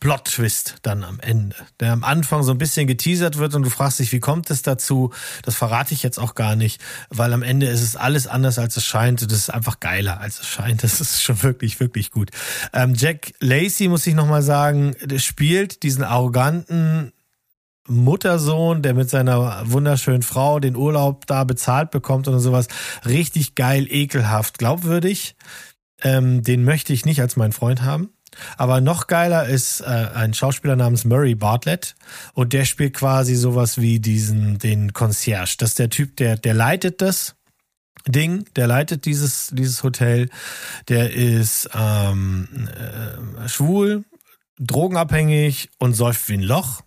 [0.00, 3.98] Plot-Twist dann am Ende, der am Anfang so ein bisschen geteasert wird und du fragst
[3.98, 5.12] dich, wie kommt es dazu?
[5.42, 8.76] Das verrate ich jetzt auch gar nicht, weil am Ende ist es alles anders, als
[8.76, 9.22] es scheint.
[9.22, 10.82] Das ist einfach geiler, als es scheint.
[10.82, 12.30] Das ist schon wirklich, wirklich gut.
[12.74, 17.12] Ähm, Jack Lacey, muss ich nochmal sagen, spielt diesen arroganten
[17.88, 22.68] Muttersohn, der mit seiner wunderschönen Frau den Urlaub da bezahlt bekommt oder sowas.
[23.04, 25.36] Richtig geil, ekelhaft, glaubwürdig.
[26.02, 28.10] Ähm, den möchte ich nicht als meinen Freund haben.
[28.56, 31.94] Aber noch geiler ist äh, ein Schauspieler namens Murray Bartlett
[32.32, 35.56] und der spielt quasi sowas wie diesen den Concierge.
[35.58, 37.36] Das ist der Typ, der der leitet das
[38.06, 40.28] Ding, der leitet dieses dieses Hotel.
[40.88, 44.04] Der ist ähm, äh, schwul,
[44.58, 46.82] drogenabhängig und säuft wie ein Loch.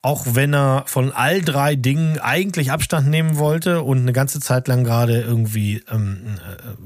[0.00, 4.68] Auch wenn er von all drei Dingen eigentlich Abstand nehmen wollte und eine ganze Zeit
[4.68, 6.38] lang gerade irgendwie ähm,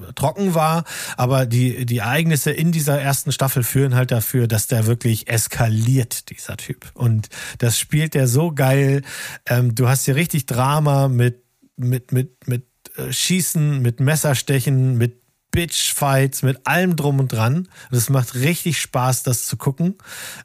[0.08, 0.84] äh, trocken war.
[1.18, 6.30] Aber die, die Ereignisse in dieser ersten Staffel führen halt dafür, dass der wirklich eskaliert,
[6.30, 6.90] dieser Typ.
[6.94, 7.28] Und
[7.58, 9.02] das spielt der so geil.
[9.44, 11.44] Ähm, du hast hier richtig Drama mit,
[11.76, 12.66] mit, mit, mit
[12.96, 15.20] äh, Schießen, mit Messerstechen, mit
[15.50, 17.68] Bitch-Fights, mit allem drum und dran.
[17.90, 19.98] Das macht richtig Spaß, das zu gucken.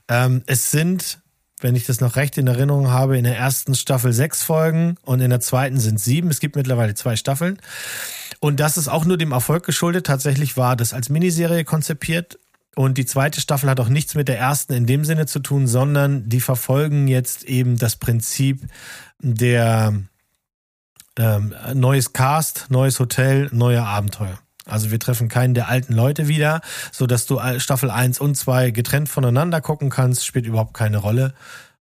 [0.10, 1.20] Ähm, es sind
[1.60, 5.22] wenn ich das noch recht in Erinnerung habe, in der ersten Staffel sechs Folgen und
[5.22, 6.30] in der zweiten sind sieben.
[6.30, 7.60] Es gibt mittlerweile zwei Staffeln.
[8.40, 10.06] Und das ist auch nur dem Erfolg geschuldet.
[10.06, 12.38] Tatsächlich war das als Miniserie konzipiert.
[12.76, 15.66] Und die zweite Staffel hat auch nichts mit der ersten in dem Sinne zu tun,
[15.66, 18.62] sondern die verfolgen jetzt eben das Prinzip
[19.20, 19.96] der
[21.18, 24.38] ähm, neues Cast, neues Hotel, neue Abenteuer.
[24.68, 26.62] Also wir treffen keinen der alten Leute wieder,
[26.92, 31.34] so dass du Staffel 1 und 2 getrennt voneinander gucken kannst, spielt überhaupt keine Rolle.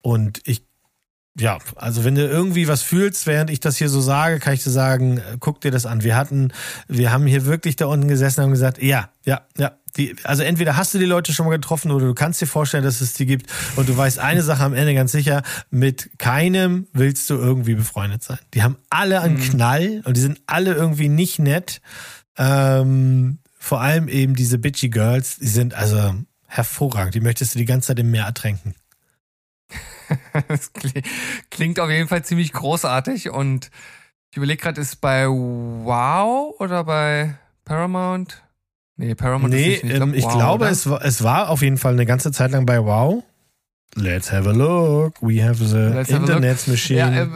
[0.03, 0.62] Und ich,
[1.39, 4.65] ja, also wenn du irgendwie was fühlst, während ich das hier so sage, kann ich
[4.65, 6.03] dir sagen, äh, guck dir das an.
[6.03, 6.53] Wir hatten,
[6.89, 9.73] wir haben hier wirklich da unten gesessen und haben gesagt, ja, ja, ja.
[9.97, 12.85] Die, also entweder hast du die Leute schon mal getroffen oder du kannst dir vorstellen,
[12.85, 16.86] dass es die gibt und du weißt eine Sache am Ende ganz sicher, mit keinem
[16.93, 18.39] willst du irgendwie befreundet sein.
[18.53, 21.81] Die haben alle einen Knall und die sind alle irgendwie nicht nett.
[22.39, 26.15] Ähm, vor allem eben diese bitchy Girls, die sind also
[26.47, 27.15] hervorragend.
[27.15, 28.75] Die möchtest du die ganze Zeit im Meer ertränken.
[30.49, 31.05] Das kli-
[31.51, 33.71] klingt auf jeden Fall ziemlich großartig und
[34.31, 38.43] ich überlege gerade, ist bei Wow oder bei Paramount?
[38.97, 39.97] Nee, Paramount nee, ist nicht.
[40.01, 40.71] ähm, ich Wow, glaube, oder?
[40.73, 43.25] es war, es war auf jeden Fall eine ganze Zeit lang bei Wow.
[43.95, 45.21] Let's have a look.
[45.23, 46.21] We have the Let's have.
[46.21, 46.99] Internet machine.
[46.99, 47.29] Ja, äh,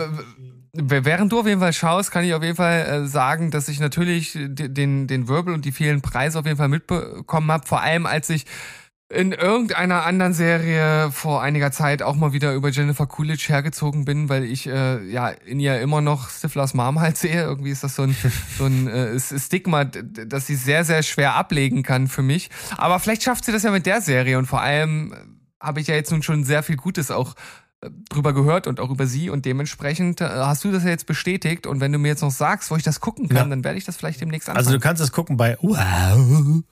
[0.73, 3.81] während du auf jeden Fall schaust, kann ich auf jeden Fall äh, sagen, dass ich
[3.81, 7.67] natürlich d- den, den Wirbel und die vielen Preise auf jeden Fall mitbekommen habe.
[7.67, 8.47] Vor allem, als ich
[9.13, 14.29] in irgendeiner anderen Serie vor einiger Zeit auch mal wieder über Jennifer Coolidge hergezogen bin,
[14.29, 17.43] weil ich äh, ja in ihr immer noch Stiflers Mom halt sehe.
[17.43, 18.15] Irgendwie ist das so ein,
[18.57, 22.51] so ein äh, Stigma, d- d- das sie sehr, sehr schwer ablegen kann für mich.
[22.77, 25.17] Aber vielleicht schafft sie das ja mit der Serie und vor allem äh,
[25.61, 27.39] habe ich ja jetzt nun schon sehr viel Gutes auch äh,
[28.11, 31.66] drüber gehört und auch über sie und dementsprechend äh, hast du das ja jetzt bestätigt
[31.66, 33.44] und wenn du mir jetzt noch sagst, wo ich das gucken kann, Ja.
[33.47, 34.66] dann werde ich das vielleicht demnächst anfangen.
[34.66, 36.62] also du kannst es gucken bei Wow.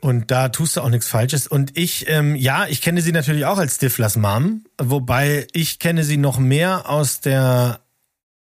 [0.00, 1.48] Und da tust du auch nichts Falsches.
[1.48, 6.04] Und ich, ähm, ja, ich kenne sie natürlich auch als Stiflers Mom, wobei ich kenne
[6.04, 7.80] sie noch mehr aus der,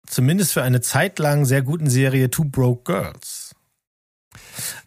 [0.06, 3.54] zumindest für eine Zeit lang sehr guten Serie Two Broke Girls.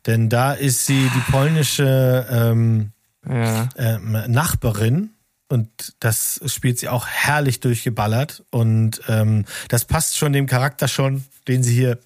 [0.05, 2.91] Denn da ist sie die polnische ähm,
[3.27, 3.67] ja.
[3.75, 5.09] ähm, Nachbarin
[5.51, 11.25] und das spielt sie auch herrlich durchgeballert und ähm, das passt schon dem Charakter schon,
[11.47, 11.99] den sie hier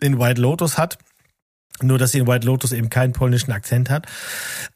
[0.00, 0.98] in White Lotus hat.
[1.82, 4.06] Nur, dass sie in White Lotus eben keinen polnischen Akzent hat.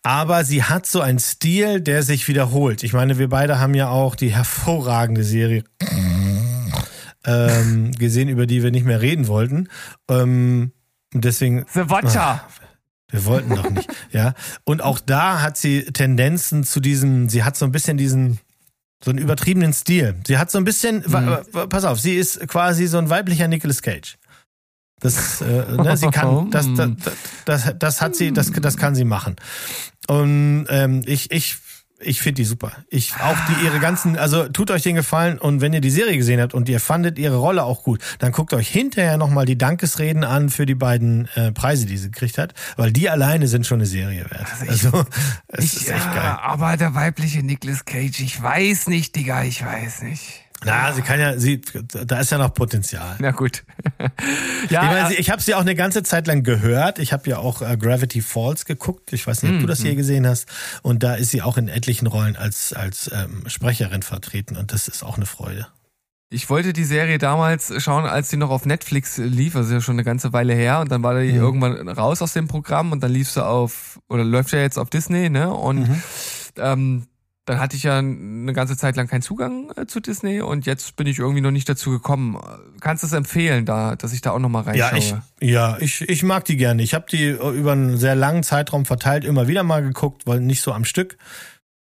[0.02, 2.82] Aber sie hat so einen Stil, der sich wiederholt.
[2.82, 5.62] Ich meine, wir beide haben ja auch die hervorragende Serie
[7.24, 9.68] ähm, gesehen, über die wir nicht mehr reden wollten.
[10.08, 10.72] Ähm,
[11.14, 12.42] und deswegen The Watcher.
[13.10, 14.34] Wir wollten doch nicht, ja.
[14.64, 18.38] Und auch da hat sie Tendenzen zu diesem, sie hat so ein bisschen diesen,
[19.04, 20.16] so einen übertriebenen Stil.
[20.26, 23.80] Sie hat so ein bisschen, wa- pass auf, sie ist quasi so ein weiblicher Nicolas
[23.82, 24.18] Cage.
[25.00, 25.44] Das, äh,
[25.76, 26.90] ne, sie kann, das, das,
[27.44, 29.36] das, das hat sie, das, das kann sie machen.
[30.08, 31.56] Und ähm, ich, ich,
[32.00, 32.72] ich finde die super.
[32.88, 36.16] Ich auch die ihre ganzen, also tut euch den Gefallen und wenn ihr die Serie
[36.16, 39.58] gesehen habt und ihr fandet ihre Rolle auch gut, dann guckt euch hinterher nochmal die
[39.58, 43.66] Dankesreden an für die beiden äh, Preise, die sie gekriegt hat, weil die alleine sind
[43.66, 44.46] schon eine Serie wert.
[44.68, 45.04] Also
[45.48, 46.38] es Ich, ist echt ja, geil.
[46.42, 50.44] aber der weibliche Nicolas Cage, ich weiß nicht, Digga, ich weiß nicht.
[50.64, 53.14] Na, sie kann ja, sie, da ist ja noch Potenzial.
[53.20, 53.64] Na gut.
[54.70, 56.98] ja, Ich, meine, sie- ich habe sie auch eine ganze Zeit lang gehört.
[56.98, 59.12] Ich habe ja auch äh, Gravity Falls geguckt.
[59.12, 60.46] Ich weiß nicht, ob du das je gesehen hast.
[60.82, 64.56] Und da ist sie auch in etlichen Rollen als als ähm, Sprecherin vertreten.
[64.56, 65.68] Und das ist auch eine Freude.
[66.30, 69.94] Ich wollte die Serie damals schauen, als sie noch auf Netflix lief, also ja schon
[69.94, 73.10] eine ganze Weile her, und dann war die irgendwann raus aus dem Programm und dann
[73.12, 75.50] lief sie auf, oder läuft ja jetzt auf Disney, ne?
[75.50, 75.88] Und
[76.58, 77.06] ähm,
[77.48, 80.96] dann hatte ich ja eine ganze Zeit lang keinen Zugang äh, zu Disney und jetzt
[80.96, 82.38] bin ich irgendwie noch nicht dazu gekommen.
[82.80, 85.22] Kannst du es empfehlen, da, dass ich da auch nochmal Ja, reinschaue?
[85.40, 86.82] ich, ja, ich, ich mag die gerne.
[86.82, 90.40] Ich habe die äh, über einen sehr langen Zeitraum verteilt immer wieder mal geguckt, weil
[90.40, 91.16] nicht so am Stück.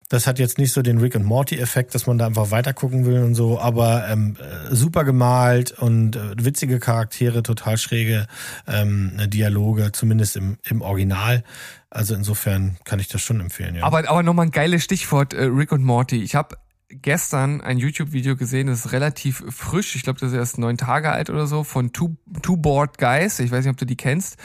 [0.09, 2.71] Das hat jetzt nicht so den Rick und Morty Effekt, dass man da einfach weiter
[2.71, 8.25] gucken will und so, aber ähm, äh, super gemalt und äh, witzige Charaktere, total schräge
[8.67, 11.43] ähm, Dialoge, zumindest im, im Original.
[11.89, 13.83] Also insofern kann ich das schon empfehlen, ja.
[13.83, 16.21] Aber, aber nochmal ein geiles Stichwort, äh, Rick und Morty.
[16.21, 16.57] Ich habe
[16.89, 19.95] gestern ein YouTube-Video gesehen, das ist relativ frisch.
[19.95, 23.39] Ich glaube, das ist erst neun Tage alt oder so, von Two, Two Board Guys.
[23.39, 24.37] Ich weiß nicht, ob du die kennst.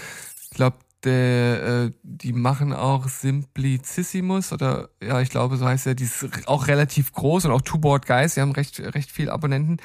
[0.45, 0.77] Ich glaube,
[1.11, 5.95] äh, die machen auch Simplicissimus oder ja, ich glaube, so heißt er.
[5.95, 8.35] Die ist auch relativ groß und auch Two Board Guys.
[8.35, 9.79] Die haben recht, recht viel Abonnenten.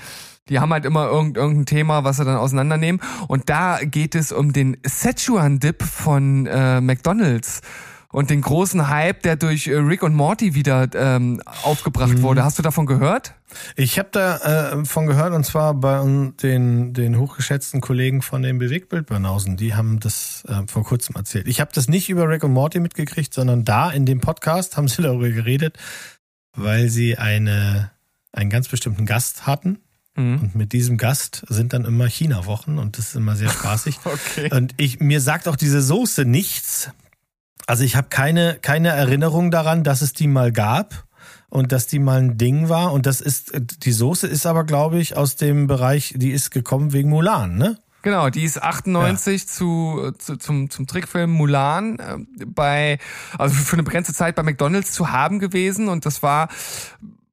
[0.49, 3.01] Die haben halt immer irgend, irgendein Thema, was sie dann auseinandernehmen.
[3.27, 7.61] Und da geht es um den Szechuan-Dip von äh, McDonald's
[8.11, 12.43] und den großen Hype, der durch äh, Rick und Morty wieder ähm, aufgebracht wurde.
[12.43, 13.33] Hast du davon gehört?
[13.75, 15.97] Ich habe da äh, von gehört und zwar bei
[16.41, 19.57] den den hochgeschätzten Kollegen von den Bewegtbildbanausen.
[19.57, 21.47] Die haben das äh, vor kurzem erzählt.
[21.47, 24.87] Ich habe das nicht über Rick und Morty mitgekriegt, sondern da in dem Podcast haben
[24.87, 25.77] sie darüber geredet,
[26.55, 27.91] weil sie eine
[28.31, 29.79] einen ganz bestimmten Gast hatten.
[30.15, 30.39] Mhm.
[30.39, 33.99] Und mit diesem Gast sind dann immer China-Wochen und das ist immer sehr spaßig.
[34.05, 34.49] Okay.
[34.51, 36.89] Und ich, mir sagt auch diese Soße nichts.
[37.65, 41.06] Also ich habe keine, keine Erinnerung daran, dass es die mal gab
[41.49, 42.91] und dass die mal ein Ding war.
[42.91, 43.53] Und das ist,
[43.83, 47.77] die Soße ist aber, glaube ich, aus dem Bereich, die ist gekommen wegen Mulan, ne?
[48.03, 52.99] Genau, die ist 98 zu, zu, zum, zum Trickfilm Mulan äh, bei,
[53.37, 56.47] also für eine begrenzte Zeit bei McDonalds zu haben gewesen und das war,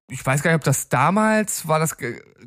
[0.09, 1.97] ich weiß gar nicht, ob das damals war das,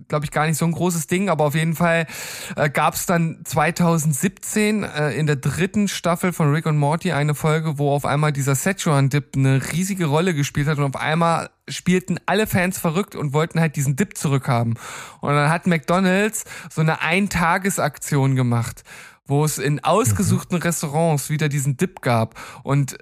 [0.07, 2.07] glaube ich, gar nicht so ein großes Ding, aber auf jeden Fall
[2.55, 7.35] äh, gab es dann 2017 äh, in der dritten Staffel von Rick und Morty eine
[7.35, 11.49] Folge, wo auf einmal dieser Szechuan Dip eine riesige Rolle gespielt hat und auf einmal
[11.69, 14.75] spielten alle Fans verrückt und wollten halt diesen Dip zurückhaben.
[15.21, 18.83] Und dann hat McDonald's so eine Eintagesaktion gemacht,
[19.25, 22.97] wo es in ausgesuchten Restaurants wieder diesen Dip gab und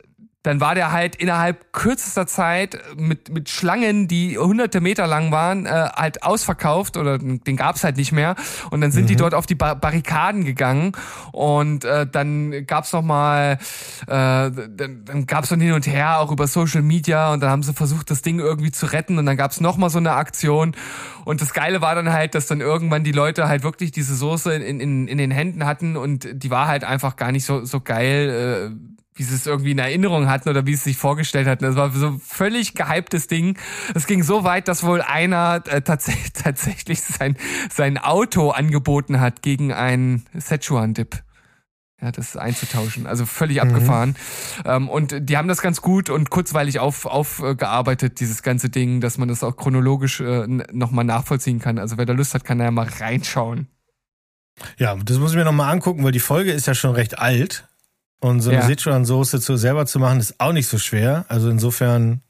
[0.45, 5.65] dann war der halt innerhalb kürzester Zeit mit, mit Schlangen, die hunderte Meter lang waren,
[5.65, 8.35] äh, halt ausverkauft oder den gab's halt nicht mehr.
[8.69, 10.91] Und dann sind die dort auf die Bar Barrikaden gegangen
[11.31, 13.57] und äh, dann gab's noch mal,
[14.03, 17.63] äh, dann, dann gab's dann hin und her auch über Social Media und dann haben
[17.63, 20.75] sie versucht, das Ding irgendwie zu retten und dann gab's noch mal so eine Aktion.
[21.25, 24.53] Und das Geile war dann halt, dass dann irgendwann die Leute halt wirklich diese Soße
[24.53, 27.79] in, in, in den Händen hatten und die war halt einfach gar nicht so, so
[27.79, 28.71] geil.
[28.71, 31.63] Äh, wie sie es irgendwie in Erinnerung hatten oder wie sie es sich vorgestellt hatten.
[31.63, 33.57] Das war so ein völlig gehyptes Ding.
[33.93, 37.37] Es ging so weit, dass wohl einer äh, tats tatsächlich sein,
[37.71, 41.23] sein Auto angeboten hat gegen einen Szechuan-Dip.
[42.01, 43.07] Ja, das einzutauschen.
[43.07, 44.17] Also völlig abgefahren.
[44.65, 49.17] Ähm, und die haben das ganz gut und kurzweilig auf, aufgearbeitet, dieses ganze Ding, dass
[49.17, 51.79] man das auch chronologisch äh, nochmal nachvollziehen kann.
[51.79, 53.69] Also wer da Lust hat, kann da ja mal reinschauen.
[54.77, 57.65] Ja, das muss ich mir nochmal angucken, weil die Folge ist ja schon recht alt.
[58.21, 58.65] Und so eine Ja.
[58.65, 61.25] Sichuan-Soße zu selber zu machen, ist auch nicht so schwer.
[61.27, 62.21] Also insofern,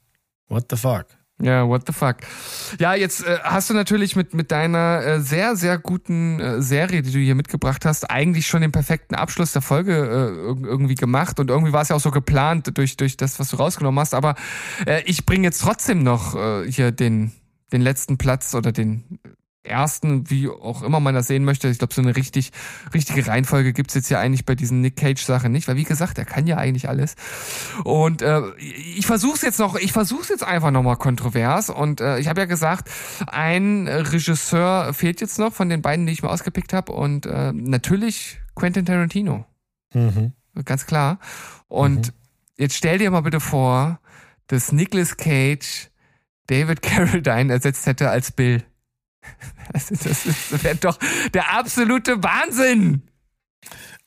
[0.48, 1.06] what the fuck?
[1.40, 2.16] Ja, what the fuck.
[2.78, 7.02] Ja, jetzt äh, hast du natürlich mit, mit deiner äh, sehr, sehr guten äh, Serie,
[7.02, 10.94] die du hier mitgebracht hast, eigentlich schon den perfekten Abschluss der Folge äh, irg- irgendwie
[10.94, 11.38] gemacht.
[11.38, 14.14] Und irgendwie war es ja auch so geplant durch, durch das, was du rausgenommen hast.
[14.14, 14.34] Aber
[14.86, 17.32] äh, ich bringe jetzt trotzdem noch äh, hier den,
[17.70, 19.18] den letzten Platz oder den
[19.66, 21.68] ersten, wie auch immer man das sehen möchte.
[21.68, 22.52] Ich glaube, so eine richtig,
[22.94, 26.24] richtige Reihenfolge gibt's jetzt ja eigentlich bei diesen Nick Cage-Sachen nicht, weil wie gesagt, er
[26.24, 27.14] kann ja eigentlich alles.
[27.84, 31.70] Und äh, ich versuch's jetzt noch, ich versuch's jetzt einfach nochmal kontrovers.
[31.70, 32.90] Und äh, ich habe ja gesagt,
[33.26, 36.92] ein Regisseur fehlt jetzt noch von den beiden, die ich mir ausgepickt habe.
[36.92, 39.44] Und äh, natürlich Quentin Tarantino.
[39.94, 40.32] Mhm.
[40.64, 41.18] Ganz klar.
[41.68, 42.12] Und
[42.56, 44.00] jetzt stell dir mal bitte vor,
[44.46, 45.90] dass Nicolas Cage
[46.46, 48.62] David Carradine ersetzt hätte als Bill.
[49.72, 50.98] Das, ist- das, das wäre doch
[51.34, 53.02] der absolute Wahnsinn.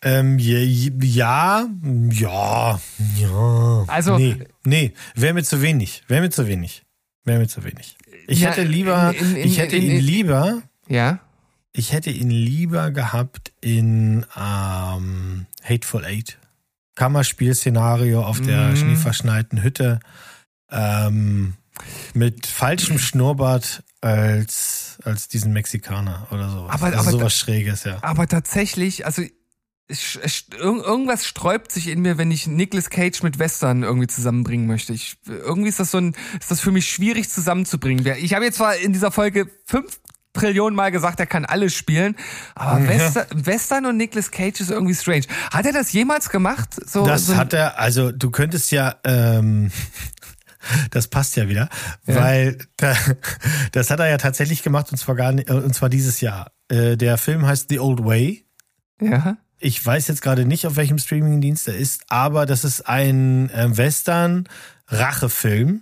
[0.01, 1.67] Ähm, ja, ja,
[2.11, 2.79] ja,
[3.17, 3.83] ja.
[3.87, 6.03] Also- Nee, nee wäre mir zu wenig.
[6.07, 6.83] Wäre mir zu wenig.
[7.25, 7.97] Wäre mir zu wenig.
[8.27, 11.19] Ich Ja, hätte lieber, in- in- in- ich hätte ihn lieber, Ja.
[11.73, 16.37] ich hätte ihn lieber gehabt in ähm, Hateful Eight.
[16.95, 18.75] Kammerspielszenario auf der Mhm.
[18.77, 19.99] schneeverschneiten Hütte.
[20.71, 21.55] Ähm,
[22.13, 26.71] mit falschem Schnurrbart als, als diesen Mexikaner oder sowas.
[26.73, 27.97] Aber- also aber sowas Schräges, ja.
[28.01, 33.23] Aber tatsächlich, also ich, ich, irg- irgendwas sträubt sich in mir, wenn ich Nicolas Cage
[33.23, 34.93] mit Western irgendwie zusammenbringen möchte.
[34.93, 38.05] Ich, irgendwie ist das so ein, ist das für mich schwierig zusammenzubringen.
[38.17, 39.99] Ich habe jetzt zwar in dieser Folge fünf
[40.33, 42.15] Trillionen Mal gesagt, er kann alles spielen,
[42.53, 45.23] aber Western, Western und Nicolas Cage ist irgendwie strange.
[45.51, 46.69] Hat er das jemals gemacht?
[46.87, 49.71] So, Das so hat er, also du könntest ja, ähm,
[50.91, 51.69] das passt ja wieder,
[52.05, 52.93] weil da,
[53.71, 56.51] das hat er ja tatsächlich gemacht und zwar gar nicht, äh, und zwar dieses Jahr.
[56.69, 58.45] Äh, der Film heißt The Old Way.
[59.01, 59.37] ja.
[59.61, 63.75] Ich weiß jetzt gerade nicht, auf welchem Streamingdienst er ist, aber das ist ein äh,
[63.75, 65.81] Western-Rachefilm,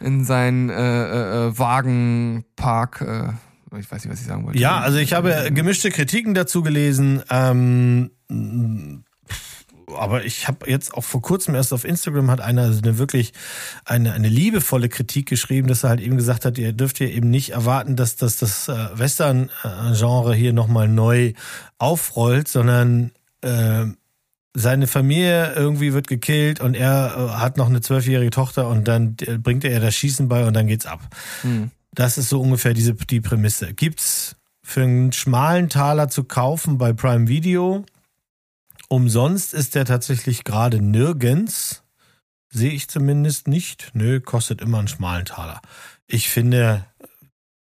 [0.00, 4.58] in seinen äh, äh, äh, Wagenpark, äh, ich weiß nicht, was ich sagen wollte.
[4.58, 7.22] Ja, also ich habe gemischte Kritiken dazu gelesen.
[7.28, 8.10] Ähm,
[9.96, 13.32] aber ich habe jetzt auch vor kurzem erst auf Instagram hat einer eine wirklich
[13.84, 17.30] eine, eine liebevolle Kritik geschrieben, dass er halt eben gesagt hat, ihr dürft hier eben
[17.30, 21.32] nicht erwarten, dass, dass das äh, Western-Genre hier nochmal neu
[21.78, 23.12] aufrollt, sondern
[23.42, 23.86] äh,
[24.54, 29.16] seine Familie irgendwie wird gekillt und er äh, hat noch eine zwölfjährige Tochter und dann
[29.20, 31.00] äh, bringt er ihr das Schießen bei und dann geht's ab.
[31.42, 31.70] Hm.
[31.92, 33.74] Das ist so ungefähr diese, die Prämisse.
[33.74, 37.84] Gibt's für einen schmalen Taler zu kaufen bei Prime Video.
[38.92, 41.84] Umsonst ist der tatsächlich gerade nirgends.
[42.52, 43.90] Sehe ich zumindest nicht.
[43.94, 45.60] Nö, kostet immer einen schmalen Taler.
[46.08, 46.84] Ich finde,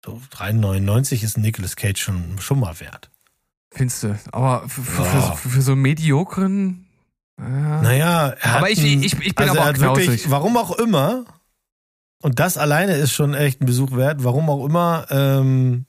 [0.03, 3.11] so 3,99 ist Nicolas Cage schon, schon mal wert.
[3.71, 4.19] Findest du.
[4.31, 5.33] Aber für, Ja.
[5.33, 6.87] für, für so einen mediokren.
[7.39, 7.81] Ja.
[7.83, 10.71] Naja, er Aber hat ich- ich- ich bin also aber er auch wirklich, warum auch
[10.79, 11.25] immer,
[12.23, 15.85] und das alleine ist schon echt ein Besuch wert, warum auch immer, ähm,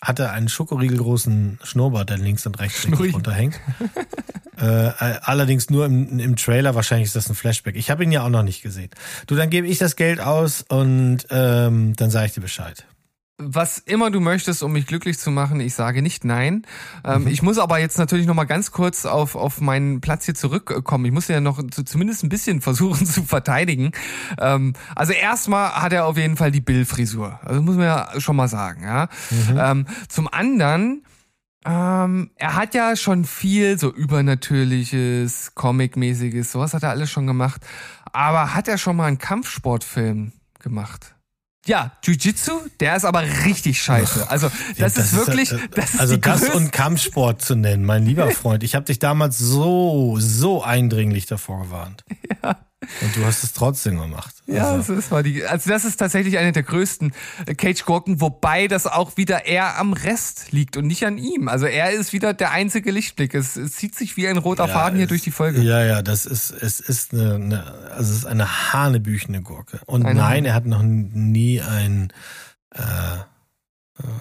[0.00, 3.58] hat er einen schokoriegelgroßen Schnurrbart, der links und rechts runterhängt.
[4.56, 7.76] äh, allerdings nur im, im Trailer, wahrscheinlich ist das ein Flashback.
[7.76, 8.90] Ich habe ihn ja auch noch nicht gesehen.
[9.26, 12.86] Du, dann gebe ich das Geld aus und ähm, dann sage ich dir Bescheid.
[13.36, 15.58] Was immer du möchtest, um mich glücklich zu machen.
[15.58, 16.64] Ich sage nicht nein.
[17.04, 17.28] Ähm, Mhm.
[17.28, 21.04] Ich muss aber jetzt natürlich noch mal ganz kurz auf, auf meinen Platz hier zurückkommen.
[21.04, 23.90] Ich muss ja noch zu, zumindest ein bisschen versuchen zu verteidigen.
[24.38, 27.40] Ähm, also erstmal hat er auf jeden Fall die Bill-Frisur.
[27.42, 28.84] Also muss man ja schon mal sagen.
[28.84, 29.08] Ja.
[29.30, 29.58] Mhm.
[29.58, 31.02] Ähm, zum anderen
[31.66, 37.62] ähm, er hat ja schon viel so übernatürliches, Comic-mäßiges, sowas hat er alles schon gemacht.
[38.12, 41.13] Aber hat er schon mal einen Kampfsportfilm gemacht?
[41.66, 44.30] Ja, Jiu-Jitsu, der ist aber richtig scheiße.
[44.30, 48.04] Also das, Ja, ist wirklich, äh, das ist also das und Kampfsport zu nennen, mein
[48.04, 48.62] lieber Freund.
[48.62, 52.04] Ich habe dich damals so, so eindringlich davor gewarnt.
[52.42, 52.56] Ja.
[53.00, 54.34] Und du hast es trotzdem gemacht.
[54.46, 57.12] Ja, Also, das ist, war die, also das ist tatsächlich eine der größten
[57.46, 61.48] äh, Cage-Gurken, wobei das auch wieder eher am Rest liegt und nicht an ihm.
[61.48, 63.34] Also er ist wieder der einzige Lichtblick.
[63.34, 65.60] Es, es zieht sich wie ein roter Faden hier es- durch die Folge.
[65.62, 67.64] Ja, ja, das ist, es ist eine, eine
[67.96, 69.80] also es ist eine hanebüchene Gurke.
[69.86, 72.12] Und Eine nein, er hat noch nie einen
[72.74, 73.22] äh, äh,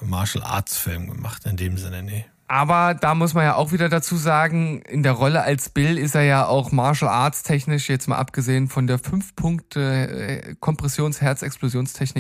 [0.06, 2.26] Martial Arts Film gemacht, in dem Sinne, nee.
[2.48, 6.14] Aber da muss man ja auch wieder dazu sagen, in der Rolle als Bill ist
[6.16, 9.80] er ja auch Martial Arts technisch, jetzt mal abgesehen von der 5 Punkte
[10.10, 10.56] äh,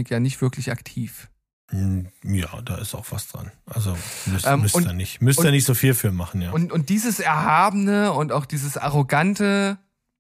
[0.10, 1.30] ja nicht wirklich aktiv.
[1.70, 3.52] Hm, Ja, da ist auch was dran.
[3.66, 3.96] Also
[4.26, 5.22] müsst, Ähm, müsst und- ihr nicht.
[5.22, 6.52] Müsst und- ihr nicht so viel für machen, ja.
[6.52, 9.78] Und, und dieses Erhabene und auch dieses Arrogante,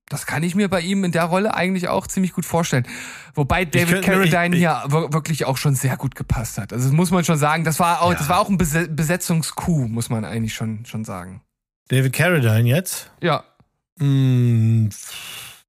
[0.09, 2.85] das kann ich mir bei ihm in der Rolle eigentlich auch ziemlich gut vorstellen.
[3.33, 6.71] Wobei David Carradine hier wir- wirklich auch schon sehr gut gepasst hat.
[6.73, 8.17] Also das muss man schon sagen, das war auch, Ja.
[8.17, 11.41] das war auch ein Bese- Besetzungskuh, muss man eigentlich schon, schon sagen.
[11.87, 13.11] David Carradine jetzt?
[13.21, 13.43] Ja,
[13.99, 14.89] Hm,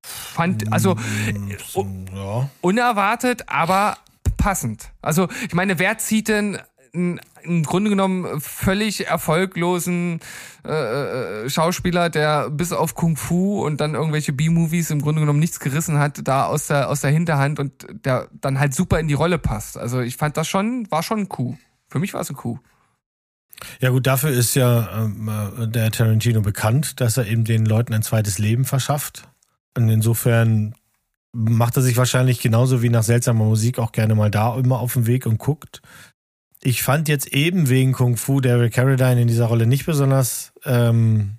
[0.03, 0.97] fand, also
[1.75, 2.49] oh, ja.
[2.61, 3.99] unerwartet, aber
[4.37, 4.91] passend.
[5.03, 6.59] Also ich meine, wer zieht denn
[6.95, 10.21] einen, im Grunde genommen völlig erfolglosen
[10.67, 15.41] äh, äh, Schauspieler, der bis auf Kung Fu und dann irgendwelche B-Movies im Grunde genommen
[15.41, 19.09] nichts gerissen hat, da aus der aus der Hinterhand und der dann halt super in
[19.09, 19.77] die Rolle passt.
[19.77, 21.57] Also ich fand das schon, war schon ein Coup.
[21.89, 22.61] Für mich war es ein Coup.
[23.81, 27.95] Ja gut, dafür ist ja ähm, äh, der Tarantino bekannt, dass er eben den Leuten
[27.95, 29.29] ein zweites Leben verschafft.
[29.77, 30.75] Und insofern
[31.33, 34.95] macht er sich wahrscheinlich genauso wie nach seltsamer Musik auch gerne mal da immer auf
[34.95, 35.83] den Weg und guckt.
[36.67, 41.35] Ich fand jetzt eben wegen Kung Fu Daryl Carradine in dieser Rolle nicht besonders ähm,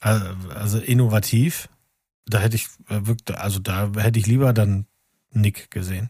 [0.00, 0.18] äh,
[0.54, 1.68] also innovativ.
[2.26, 4.86] Da hätte ich äh, also da hätte ich lieber dann
[5.30, 6.08] Nick gesehen.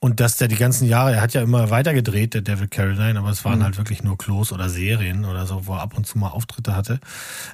[0.00, 3.18] Und dass der die ganzen Jahre, er hat ja immer weiter gedreht, der David Carradine,
[3.18, 3.64] aber es waren Mhm.
[3.64, 6.74] halt wirklich nur Klos oder Serien oder so, wo er ab und zu mal Auftritte
[6.74, 7.00] hatte.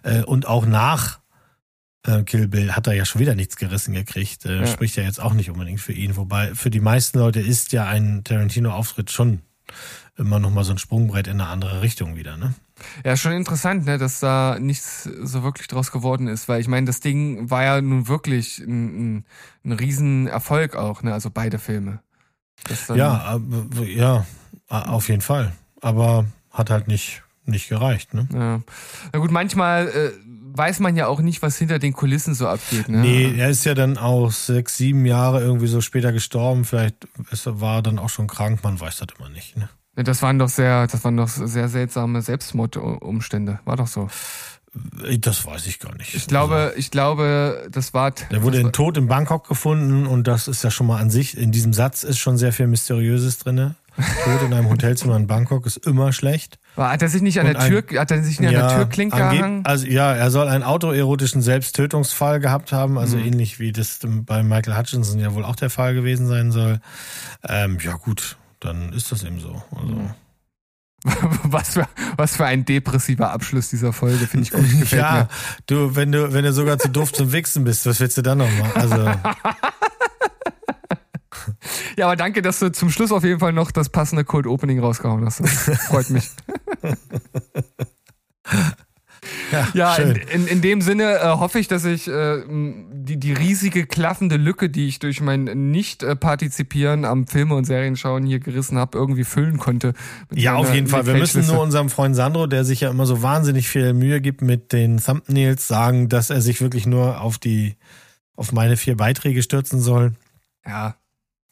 [0.05, 1.19] Äh, Und auch nach
[2.07, 4.45] äh, Kill Bill hat er ja schon wieder nichts gerissen gekriegt.
[4.45, 4.67] Ja.
[4.67, 6.17] Spricht ja jetzt auch nicht unbedingt für ihn.
[6.17, 9.41] Wobei für die meisten Leute ist ja ein Tarantino-Auftritt schon
[10.17, 12.55] immer nochmal so ein Sprungbrett in eine andere Richtung wieder, ne?
[13.05, 16.87] Ja, schon interessant, ne, dass da nichts so wirklich draus geworden ist, weil ich meine,
[16.87, 19.25] das Ding war ja nun wirklich ein, ein,
[19.65, 22.01] ein Riesenerfolg auch, ne, also beide Filme.
[22.99, 24.27] Ja, aber- ja,
[24.69, 25.53] auf jeden Fall.
[25.81, 28.29] Aber hat halt nicht, nicht gereicht, ne?
[28.33, 28.61] ja.
[29.13, 30.11] Na gut, manchmal äh,
[30.53, 32.99] weiß man ja auch nicht, was hinter den Kulissen so abgeht, ne?
[32.99, 36.65] Nee, er ist ja dann auch sechs, sieben Jahre irgendwie so später gestorben.
[36.65, 37.09] Vielleicht
[37.45, 39.57] war er dann auch schon krank, man weiß das immer nicht.
[39.57, 39.69] Ne?
[39.97, 43.61] Das waren doch sehr, das waren doch sehr seltsame Selbstmordumstände.
[43.65, 44.09] War doch so.
[45.19, 46.15] Das weiß ich gar nicht.
[46.15, 48.13] Ich glaube, ich glaube, das war.
[48.13, 51.37] Der wurde in Tod in Bangkok gefunden und das ist ja schon mal an sich,
[51.37, 53.75] in diesem Satz ist schon sehr viel Mysteriöses drinne.
[54.25, 56.59] Tod in einem Hotelzimmer in Bangkok ist immer schlecht.
[56.89, 59.17] Hat er sich nicht an der ein- Tür, hat er sich nicht an der Türklinke
[59.17, 59.65] gehangen?
[59.67, 63.25] Also ja, er soll einen autoerotischen Selbsttötungsfall gehabt haben, also Mhm.
[63.25, 66.81] ähnlich wie das bei Michael Hutchinson ja wohl auch der Fall gewesen sein soll.
[67.47, 69.63] Ähm, ja gut, dann ist das eben so.
[69.75, 70.11] Also, Mhm.
[71.45, 71.89] was für,
[72.19, 74.65] was für ein depressiver Abschluss dieser Folge, finde ich gut.
[74.93, 75.29] Ja, mir.
[75.67, 78.39] du, wenn du, wenn du sogar zu doof zum Wichsen bist, was willst du dann
[78.39, 78.73] noch machen?
[78.75, 79.05] Also,
[81.97, 84.81] Ja, aber danke, dass du zum Schluss auf jeden Fall noch das passende Cold Opening
[84.81, 85.47] rausgehauen hast.
[85.89, 86.31] Freut mich.
[89.53, 93.33] ja, Ja, in, in, in dem Sinne äh, hoffe ich, dass ich äh, die, die
[93.33, 98.97] riesige klaffende Lücke, die ich durch mein Nicht-Partizipieren am Filme und Serienschauen hier gerissen habe,
[98.97, 99.95] irgendwie füllen konnte.
[100.33, 101.07] Ja, auf jeden Fall.
[101.07, 104.43] Wir müssen nur unserem Freund Sandro, der sich ja immer so wahnsinnig viel Mühe gibt
[104.43, 107.77] mit den Thumbnails, sagen, dass er sich wirklich nur auf die,
[108.37, 110.13] auf meine vier Beiträge stürzen soll.
[110.67, 110.97] Ja.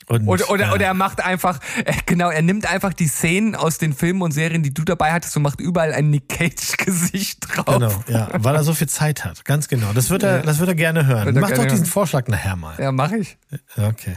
[0.09, 3.55] Und, Oder, oder, äh, oder er macht einfach, äh, genau, er nimmt einfach die Szenen
[3.55, 7.39] aus den Filmen und Serien, die du dabei hattest und macht überall ein Nick Cage-Gesicht
[7.47, 7.67] drauf.
[7.67, 9.45] Genau, ja, weil er so viel Zeit hat.
[9.45, 9.93] Ganz genau.
[9.93, 11.27] Das wird er, das wird er gerne hören.
[11.27, 11.93] Wird er Mach gerne doch diesen hören.
[11.93, 12.75] Vorschlag nachher mal.
[12.79, 13.37] Ja, mach ich.
[13.77, 14.17] Okay.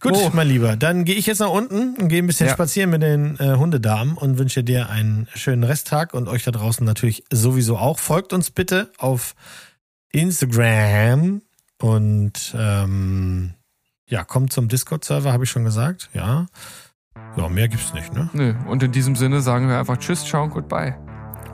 [0.00, 0.30] Gut, Oh.
[0.34, 2.52] mein Lieber, dann gehe ich jetzt nach unten und gehe ein bisschen Ja.
[2.52, 6.84] spazieren mit den äh, Hundedamen und wünsche dir einen schönen Resttag und euch da draußen
[6.86, 7.98] natürlich sowieso auch.
[7.98, 9.34] Folgt uns bitte auf
[10.12, 11.42] Instagram
[11.80, 13.54] und ähm,
[14.08, 16.08] ja, kommt zum Discord-Server, habe ich schon gesagt.
[16.12, 16.46] Ja.
[17.36, 18.30] Ja, mehr gibt's nicht, ne?
[18.32, 18.54] Nö.
[18.66, 20.96] Und in diesem Sinne sagen wir einfach Tschüss, ciao und goodbye.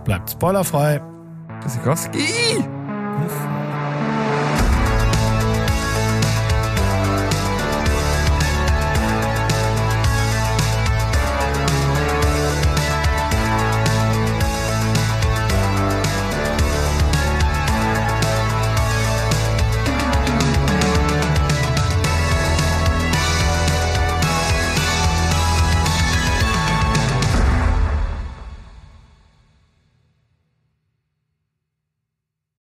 [0.04, 1.00] Bleibt spoilerfrei.
[1.60, 2.18] Tschüssikowski.
[2.18, 3.51] Tschüss.